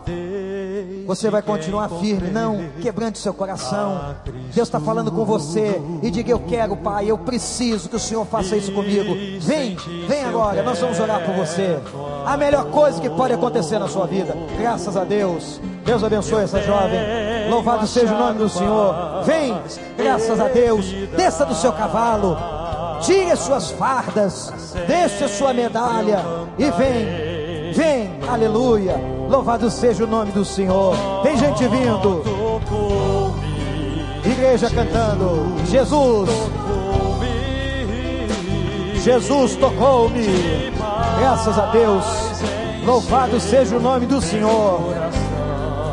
Você 1.07 1.31
vai 1.31 1.43
continuar 1.43 1.89
firme, 1.89 2.31
não 2.31 2.68
quebrante 2.81 3.18
seu 3.18 3.33
coração. 3.33 4.16
Deus 4.55 4.68
está 4.68 4.81
falando 4.81 5.11
com 5.12 5.24
você 5.24 5.81
e 6.03 6.11
diga: 6.11 6.31
Eu 6.31 6.41
quero, 6.41 6.77
Pai, 6.77 7.11
eu 7.11 7.18
preciso 7.18 7.89
que 7.89 7.97
o 7.97 8.01
Senhor 8.01 8.24
faça 8.27 8.57
isso 8.57 8.72
comigo. 8.72 9.14
Vem, 9.41 9.77
vem 10.09 10.24
agora, 10.24 10.62
nós 10.62 10.79
vamos 10.81 10.99
orar 10.99 11.24
por 11.24 11.35
você. 11.35 11.79
A 12.24 12.37
melhor 12.37 12.66
coisa 12.66 13.01
que 13.01 13.09
pode 13.09 13.33
acontecer 13.33 13.79
na 13.79 13.89
sua 13.89 14.07
vida, 14.07 14.37
graças 14.59 14.97
a 14.97 15.05
Deus. 15.05 15.61
Deus 15.85 16.03
abençoe 16.03 16.43
essa 16.43 16.61
jovem. 16.61 16.99
Louvado 17.49 17.87
seja 17.87 18.12
o 18.12 18.18
nome 18.18 18.39
do 18.39 18.49
Senhor. 18.49 19.22
Vem, 19.24 19.57
graças 19.97 20.41
a 20.41 20.49
Deus. 20.49 20.85
Desça 21.16 21.47
do 21.47 21.55
seu 21.55 21.72
cavalo. 21.72 22.37
Tire 23.03 23.31
as 23.31 23.39
suas 23.41 23.70
fardas. 23.70 24.53
Deixe 24.87 25.29
sua 25.29 25.53
medalha. 25.53 26.24
E 26.59 26.70
vem, 26.72 27.07
vem, 27.77 28.11
aleluia. 28.27 28.97
Louvado 29.29 29.70
seja 29.70 30.05
o 30.05 30.07
nome 30.07 30.33
do 30.33 30.45
Senhor. 30.45 30.97
Tem 31.22 31.37
gente 31.37 31.68
vindo. 31.68 32.22
Igreja 34.24 34.70
cantando. 34.70 35.55
Jesus. 35.66 36.31
Jesus 39.05 39.57
tocou-me. 39.57 40.72
Graças 41.18 41.59
a 41.59 41.66
Deus. 41.66 42.05
Louvado 42.85 43.39
seja 43.39 43.77
o 43.77 43.81
nome 43.81 44.07
do 44.07 44.20
Senhor. 44.20 44.81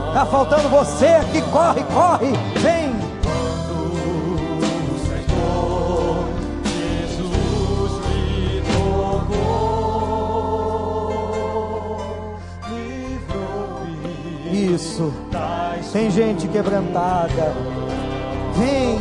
Está 0.07 0.25
faltando 0.25 0.69
você 0.69 1.07
aqui, 1.07 1.41
corre, 1.43 1.84
corre, 1.86 2.31
vem. 2.59 2.82
Isso. 14.84 15.13
Tem 15.93 16.11
gente 16.11 16.45
quebrantada. 16.49 17.53
Vem, 18.57 18.99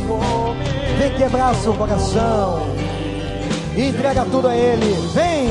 vem 0.97 1.13
quebrar 1.17 1.53
seu 1.55 1.73
coração. 1.73 2.67
Entrega 3.75 4.25
tudo 4.31 4.47
a 4.47 4.55
Ele. 4.55 4.93
Vem. 5.13 5.49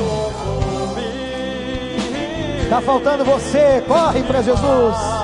Está 2.62 2.80
faltando 2.80 3.26
você. 3.26 3.84
Corre 3.86 4.22
para 4.22 4.40
Jesus. 4.40 5.21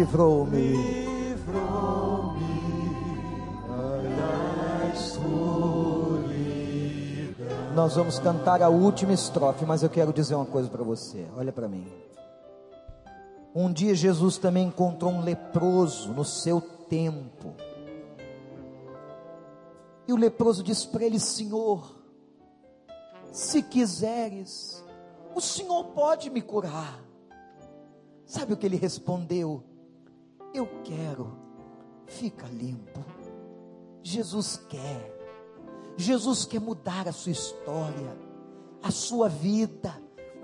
Livrou-me. 0.00 1.10
Nós 7.74 7.94
vamos 7.94 8.18
cantar 8.18 8.62
a 8.62 8.68
última 8.68 9.12
estrofe, 9.12 9.64
mas 9.64 9.82
eu 9.82 9.88
quero 9.88 10.12
dizer 10.12 10.34
uma 10.34 10.46
coisa 10.46 10.68
para 10.68 10.82
você. 10.82 11.26
Olha 11.36 11.52
para 11.52 11.68
mim. 11.68 11.86
Um 13.54 13.72
dia 13.72 13.94
Jesus 13.94 14.38
também 14.38 14.68
encontrou 14.68 15.12
um 15.12 15.22
leproso 15.22 16.12
no 16.12 16.24
seu 16.24 16.60
tempo. 16.60 17.54
E 20.06 20.12
o 20.12 20.16
leproso 20.16 20.62
disse 20.62 20.88
para 20.88 21.04
ele: 21.04 21.18
Senhor, 21.18 21.96
se 23.32 23.62
quiseres, 23.62 24.84
o 25.34 25.40
Senhor 25.40 25.84
pode 25.86 26.28
me 26.28 26.42
curar. 26.42 27.00
Sabe 28.26 28.52
o 28.52 28.56
que 28.56 28.66
ele 28.66 28.76
respondeu? 28.76 29.69
Eu 30.52 30.66
quero, 30.82 31.36
fica 32.06 32.46
limpo. 32.46 33.04
Jesus 34.02 34.56
quer, 34.68 35.16
Jesus 35.96 36.44
quer 36.44 36.60
mudar 36.60 37.06
a 37.06 37.12
sua 37.12 37.32
história, 37.32 38.16
a 38.82 38.90
sua 38.90 39.28
vida. 39.28 39.94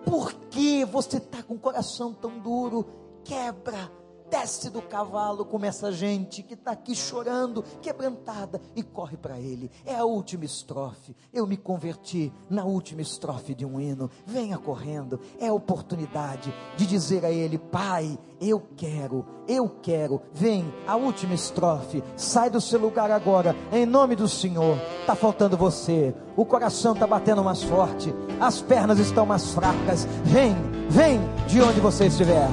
Por 0.05 0.33
que 0.51 0.85
você 0.85 1.17
está 1.17 1.43
com 1.43 1.55
o 1.55 1.59
coração 1.59 2.13
tão 2.13 2.39
duro? 2.39 2.87
Quebra 3.25 3.91
desce 4.31 4.71
do 4.71 4.83
cavalo 4.83 5.45
como 5.45 5.65
essa 5.65 5.93
gente 5.93 6.43
que 6.43 6.55
está 6.55 6.73
aqui 6.73 6.95
chorando, 6.95 7.63
quebrantada, 7.81 8.61
e 8.75 8.83
corre 8.83 9.17
para 9.17 9.39
ele. 9.39 9.71
É 9.85 9.97
a 9.97 10.05
última 10.05 10.45
estrofe. 10.45 11.15
Eu 11.33 11.47
me 11.47 11.57
converti 11.57 12.33
na 12.49 12.65
última 12.65 13.01
estrofe 13.01 13.55
de 13.55 13.65
um 13.65 13.81
hino. 13.81 14.11
Venha 14.27 14.59
correndo. 14.59 15.21
É 15.39 15.49
a 15.49 15.55
oportunidade 15.55 16.53
de 16.77 16.87
dizer 16.87 17.25
a 17.25 17.31
ele: 17.31 17.59
Pai, 17.59 18.19
eu 18.41 18.61
quero, 18.77 19.25
eu 19.49 19.69
quero. 19.69 20.21
Vem, 20.33 20.73
a 20.87 20.97
última 20.97 21.35
estrofe. 21.35 22.03
Sai 22.17 22.51
do 22.51 22.61
seu 22.61 22.81
lugar 22.81 23.11
agora, 23.11 23.55
em 23.73 23.87
nome 23.87 24.17
do 24.17 24.29
Senhor. 24.29 24.79
Está 25.01 25.15
faltando 25.15 25.57
você. 25.57 26.15
O 26.37 26.45
coração 26.45 26.93
está 26.93 27.07
batendo 27.07 27.43
mais 27.43 27.63
forte. 27.63 28.15
As 28.41 28.61
pernas 28.61 28.99
estão 28.99 29.25
mais 29.25 29.53
fracas. 29.53 30.05
Vem, 30.25 30.55
vem 30.89 31.21
de 31.47 31.61
onde 31.63 31.81
você 31.81 32.07
estiver 32.07 32.49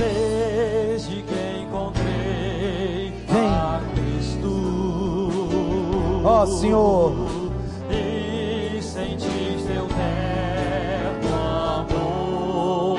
desde 0.00 0.29
Ó 6.22 6.42
oh, 6.42 6.46
Senhor. 6.46 7.12
E 7.90 8.80
terno 9.88 11.34
amor. 11.34 12.98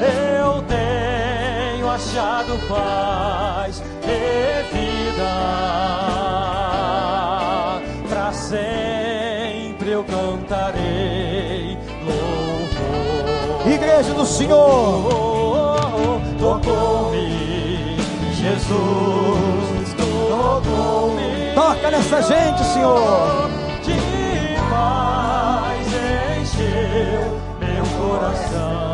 Eu 0.00 0.62
tenho 0.62 1.88
achado 1.90 2.58
paz 2.68 3.82
e 4.04 4.62
vida. 4.72 5.32
Para 8.08 8.32
sempre 8.32 9.90
eu 9.90 10.04
cantarei 10.04 11.42
igreja 13.74 14.14
do 14.14 14.26
Senhor. 14.26 15.10
Tocou-me, 16.38 17.96
Jesus. 18.34 19.71
Toca 21.54 21.90
nessa 21.90 22.22
gente, 22.22 22.64
Senhor. 22.64 23.50
De 23.82 23.94
paz 24.70 25.86
encheu 26.40 27.40
meu 27.60 27.84
coração. 27.98 28.91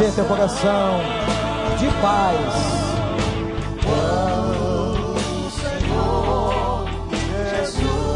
Encher 0.00 0.14
teu 0.14 0.24
coração 0.24 1.00
de 1.78 1.86
paz. 2.00 2.54
O 3.84 5.50
Senhor 5.50 6.88
Jesus 7.50 8.10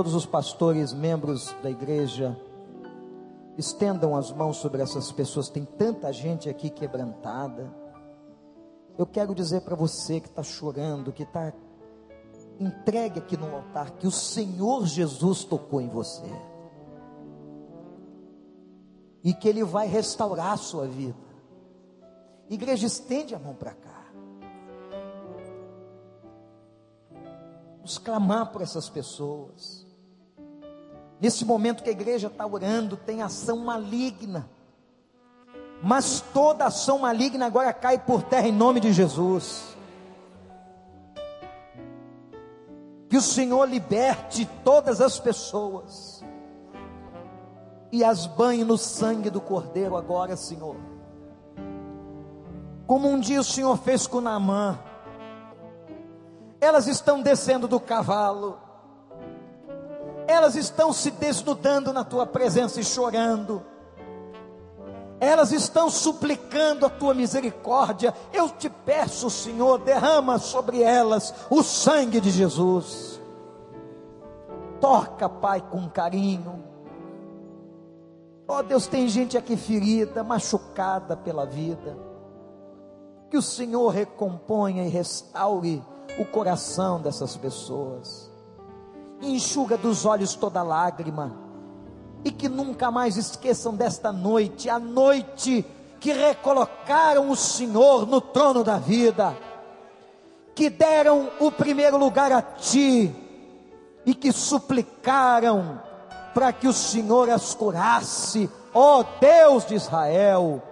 todos 0.00 0.14
os 0.14 0.24
pastores, 0.24 0.94
membros 0.94 1.54
da 1.62 1.70
igreja, 1.70 2.34
estendam 3.58 4.16
as 4.16 4.32
mãos 4.32 4.56
sobre 4.56 4.80
essas 4.80 5.12
pessoas. 5.12 5.50
Tem 5.50 5.62
tanta 5.62 6.10
gente 6.10 6.48
aqui 6.48 6.70
quebrantada. 6.70 7.70
Eu 8.96 9.04
quero 9.04 9.34
dizer 9.34 9.60
para 9.60 9.76
você 9.76 10.18
que 10.18 10.28
está 10.28 10.42
chorando, 10.42 11.12
que 11.12 11.24
está 11.24 11.52
entregue 12.58 13.18
aqui 13.18 13.36
no 13.36 13.54
altar, 13.54 13.90
que 13.90 14.06
o 14.06 14.10
Senhor 14.10 14.86
Jesus 14.86 15.44
tocou 15.44 15.82
em 15.82 15.88
você. 15.90 16.32
E 19.22 19.34
que 19.34 19.50
Ele 19.50 19.62
vai 19.62 19.86
restaurar 19.86 20.52
a 20.52 20.56
sua 20.56 20.86
vida. 20.86 21.14
Igreja, 22.48 22.86
estende 22.86 23.34
a 23.34 23.38
mão 23.38 23.54
para 23.54 23.74
cá. 23.74 24.06
Vamos 27.76 27.98
clamar 27.98 28.50
por 28.50 28.62
essas 28.62 28.88
pessoas. 28.88 29.79
Nesse 31.20 31.44
momento 31.44 31.82
que 31.82 31.90
a 31.90 31.92
igreja 31.92 32.28
está 32.28 32.46
orando, 32.46 32.96
tem 32.96 33.20
ação 33.20 33.58
maligna. 33.58 34.48
Mas 35.82 36.20
toda 36.32 36.66
ação 36.66 37.00
maligna 37.00 37.46
agora 37.46 37.72
cai 37.72 37.98
por 37.98 38.22
terra 38.22 38.48
em 38.48 38.52
nome 38.52 38.80
de 38.80 38.92
Jesus. 38.92 39.76
Que 43.08 43.16
o 43.16 43.22
Senhor 43.22 43.68
liberte 43.68 44.48
todas 44.64 45.00
as 45.00 45.18
pessoas 45.18 46.24
e 47.92 48.04
as 48.04 48.26
banhe 48.26 48.64
no 48.64 48.78
sangue 48.78 49.30
do 49.30 49.40
Cordeiro 49.40 49.96
agora, 49.96 50.36
Senhor. 50.36 50.76
Como 52.86 53.08
um 53.08 53.18
dia 53.18 53.40
o 53.40 53.44
Senhor 53.44 53.76
fez 53.78 54.06
com 54.06 54.20
Naamã. 54.20 54.78
Elas 56.60 56.86
estão 56.86 57.20
descendo 57.20 57.66
do 57.66 57.80
cavalo. 57.80 58.69
Elas 60.30 60.54
estão 60.54 60.92
se 60.92 61.10
desnudando 61.10 61.92
na 61.92 62.04
tua 62.04 62.24
presença 62.24 62.78
e 62.78 62.84
chorando. 62.84 63.60
Elas 65.18 65.50
estão 65.50 65.90
suplicando 65.90 66.86
a 66.86 66.88
tua 66.88 67.12
misericórdia. 67.12 68.14
Eu 68.32 68.48
te 68.48 68.70
peço, 68.70 69.28
Senhor, 69.28 69.80
derrama 69.80 70.38
sobre 70.38 70.84
elas 70.84 71.34
o 71.50 71.64
sangue 71.64 72.20
de 72.20 72.30
Jesus. 72.30 73.20
Toca, 74.80 75.28
Pai, 75.28 75.60
com 75.68 75.90
carinho. 75.90 76.62
Oh 78.46 78.62
Deus, 78.62 78.86
tem 78.86 79.08
gente 79.08 79.36
aqui 79.36 79.56
ferida, 79.56 80.22
machucada 80.22 81.16
pela 81.16 81.44
vida. 81.44 81.98
Que 83.28 83.36
o 83.36 83.42
Senhor 83.42 83.88
recomponha 83.88 84.84
e 84.84 84.88
restaure 84.88 85.82
o 86.20 86.24
coração 86.24 87.00
dessas 87.00 87.36
pessoas. 87.36 88.29
Enxuga 89.20 89.76
dos 89.76 90.04
olhos 90.04 90.34
toda 90.34 90.62
lágrima. 90.62 91.36
E 92.24 92.30
que 92.30 92.48
nunca 92.48 92.90
mais 92.90 93.16
esqueçam 93.16 93.74
desta 93.74 94.12
noite, 94.12 94.68
a 94.68 94.78
noite 94.78 95.64
que 95.98 96.12
recolocaram 96.12 97.30
o 97.30 97.36
Senhor 97.36 98.06
no 98.06 98.20
trono 98.20 98.64
da 98.64 98.78
vida, 98.78 99.36
que 100.54 100.70
deram 100.70 101.30
o 101.38 101.52
primeiro 101.52 101.98
lugar 101.98 102.32
a 102.32 102.40
Ti 102.40 103.14
e 104.04 104.14
que 104.14 104.32
suplicaram 104.32 105.80
para 106.34 106.52
que 106.52 106.66
o 106.66 106.72
Senhor 106.72 107.28
as 107.28 107.54
curasse, 107.54 108.50
ó 108.72 109.00
oh 109.00 109.04
Deus 109.20 109.66
de 109.66 109.74
Israel, 109.74 110.62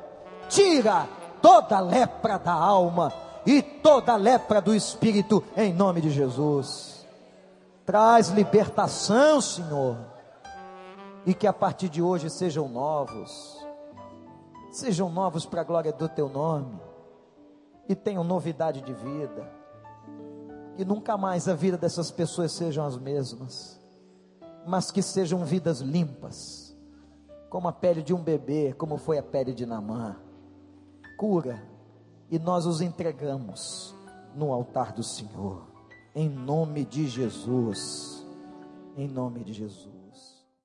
tira 0.48 1.06
toda 1.42 1.76
a 1.76 1.80
lepra 1.80 2.38
da 2.38 2.52
alma 2.52 3.12
e 3.44 3.60
toda 3.60 4.12
a 4.12 4.16
lepra 4.16 4.60
do 4.60 4.74
espírito, 4.74 5.42
em 5.56 5.72
nome 5.72 6.00
de 6.00 6.10
Jesus. 6.10 6.97
Traz 7.88 8.28
libertação, 8.28 9.40
Senhor, 9.40 9.96
e 11.24 11.32
que 11.32 11.46
a 11.46 11.52
partir 11.54 11.88
de 11.88 12.02
hoje 12.02 12.28
sejam 12.28 12.68
novos, 12.68 13.66
sejam 14.70 15.08
novos 15.08 15.46
para 15.46 15.62
a 15.62 15.64
glória 15.64 15.92
do 15.92 16.06
Teu 16.06 16.28
nome, 16.28 16.78
e 17.88 17.94
tenham 17.94 18.22
novidade 18.22 18.82
de 18.82 18.92
vida, 18.92 19.50
que 20.76 20.84
nunca 20.84 21.16
mais 21.16 21.48
a 21.48 21.54
vida 21.54 21.78
dessas 21.78 22.10
pessoas 22.10 22.52
sejam 22.52 22.84
as 22.84 22.98
mesmas 22.98 23.78
mas 24.68 24.90
que 24.90 25.02
sejam 25.02 25.46
vidas 25.46 25.80
limpas, 25.80 26.76
como 27.48 27.68
a 27.68 27.72
pele 27.72 28.02
de 28.02 28.12
um 28.12 28.22
bebê, 28.22 28.74
como 28.74 28.98
foi 28.98 29.16
a 29.16 29.22
pele 29.22 29.54
de 29.54 29.64
Namã. 29.64 30.16
Cura, 31.16 31.66
e 32.30 32.38
nós 32.38 32.66
os 32.66 32.82
entregamos 32.82 33.94
no 34.34 34.52
altar 34.52 34.92
do 34.92 35.02
Senhor, 35.02 35.67
em 36.18 36.28
nome 36.28 36.84
de 36.84 37.06
Jesus, 37.06 38.26
em 38.96 39.06
nome 39.06 39.44
de 39.44 39.52
Jesus. 39.52 39.97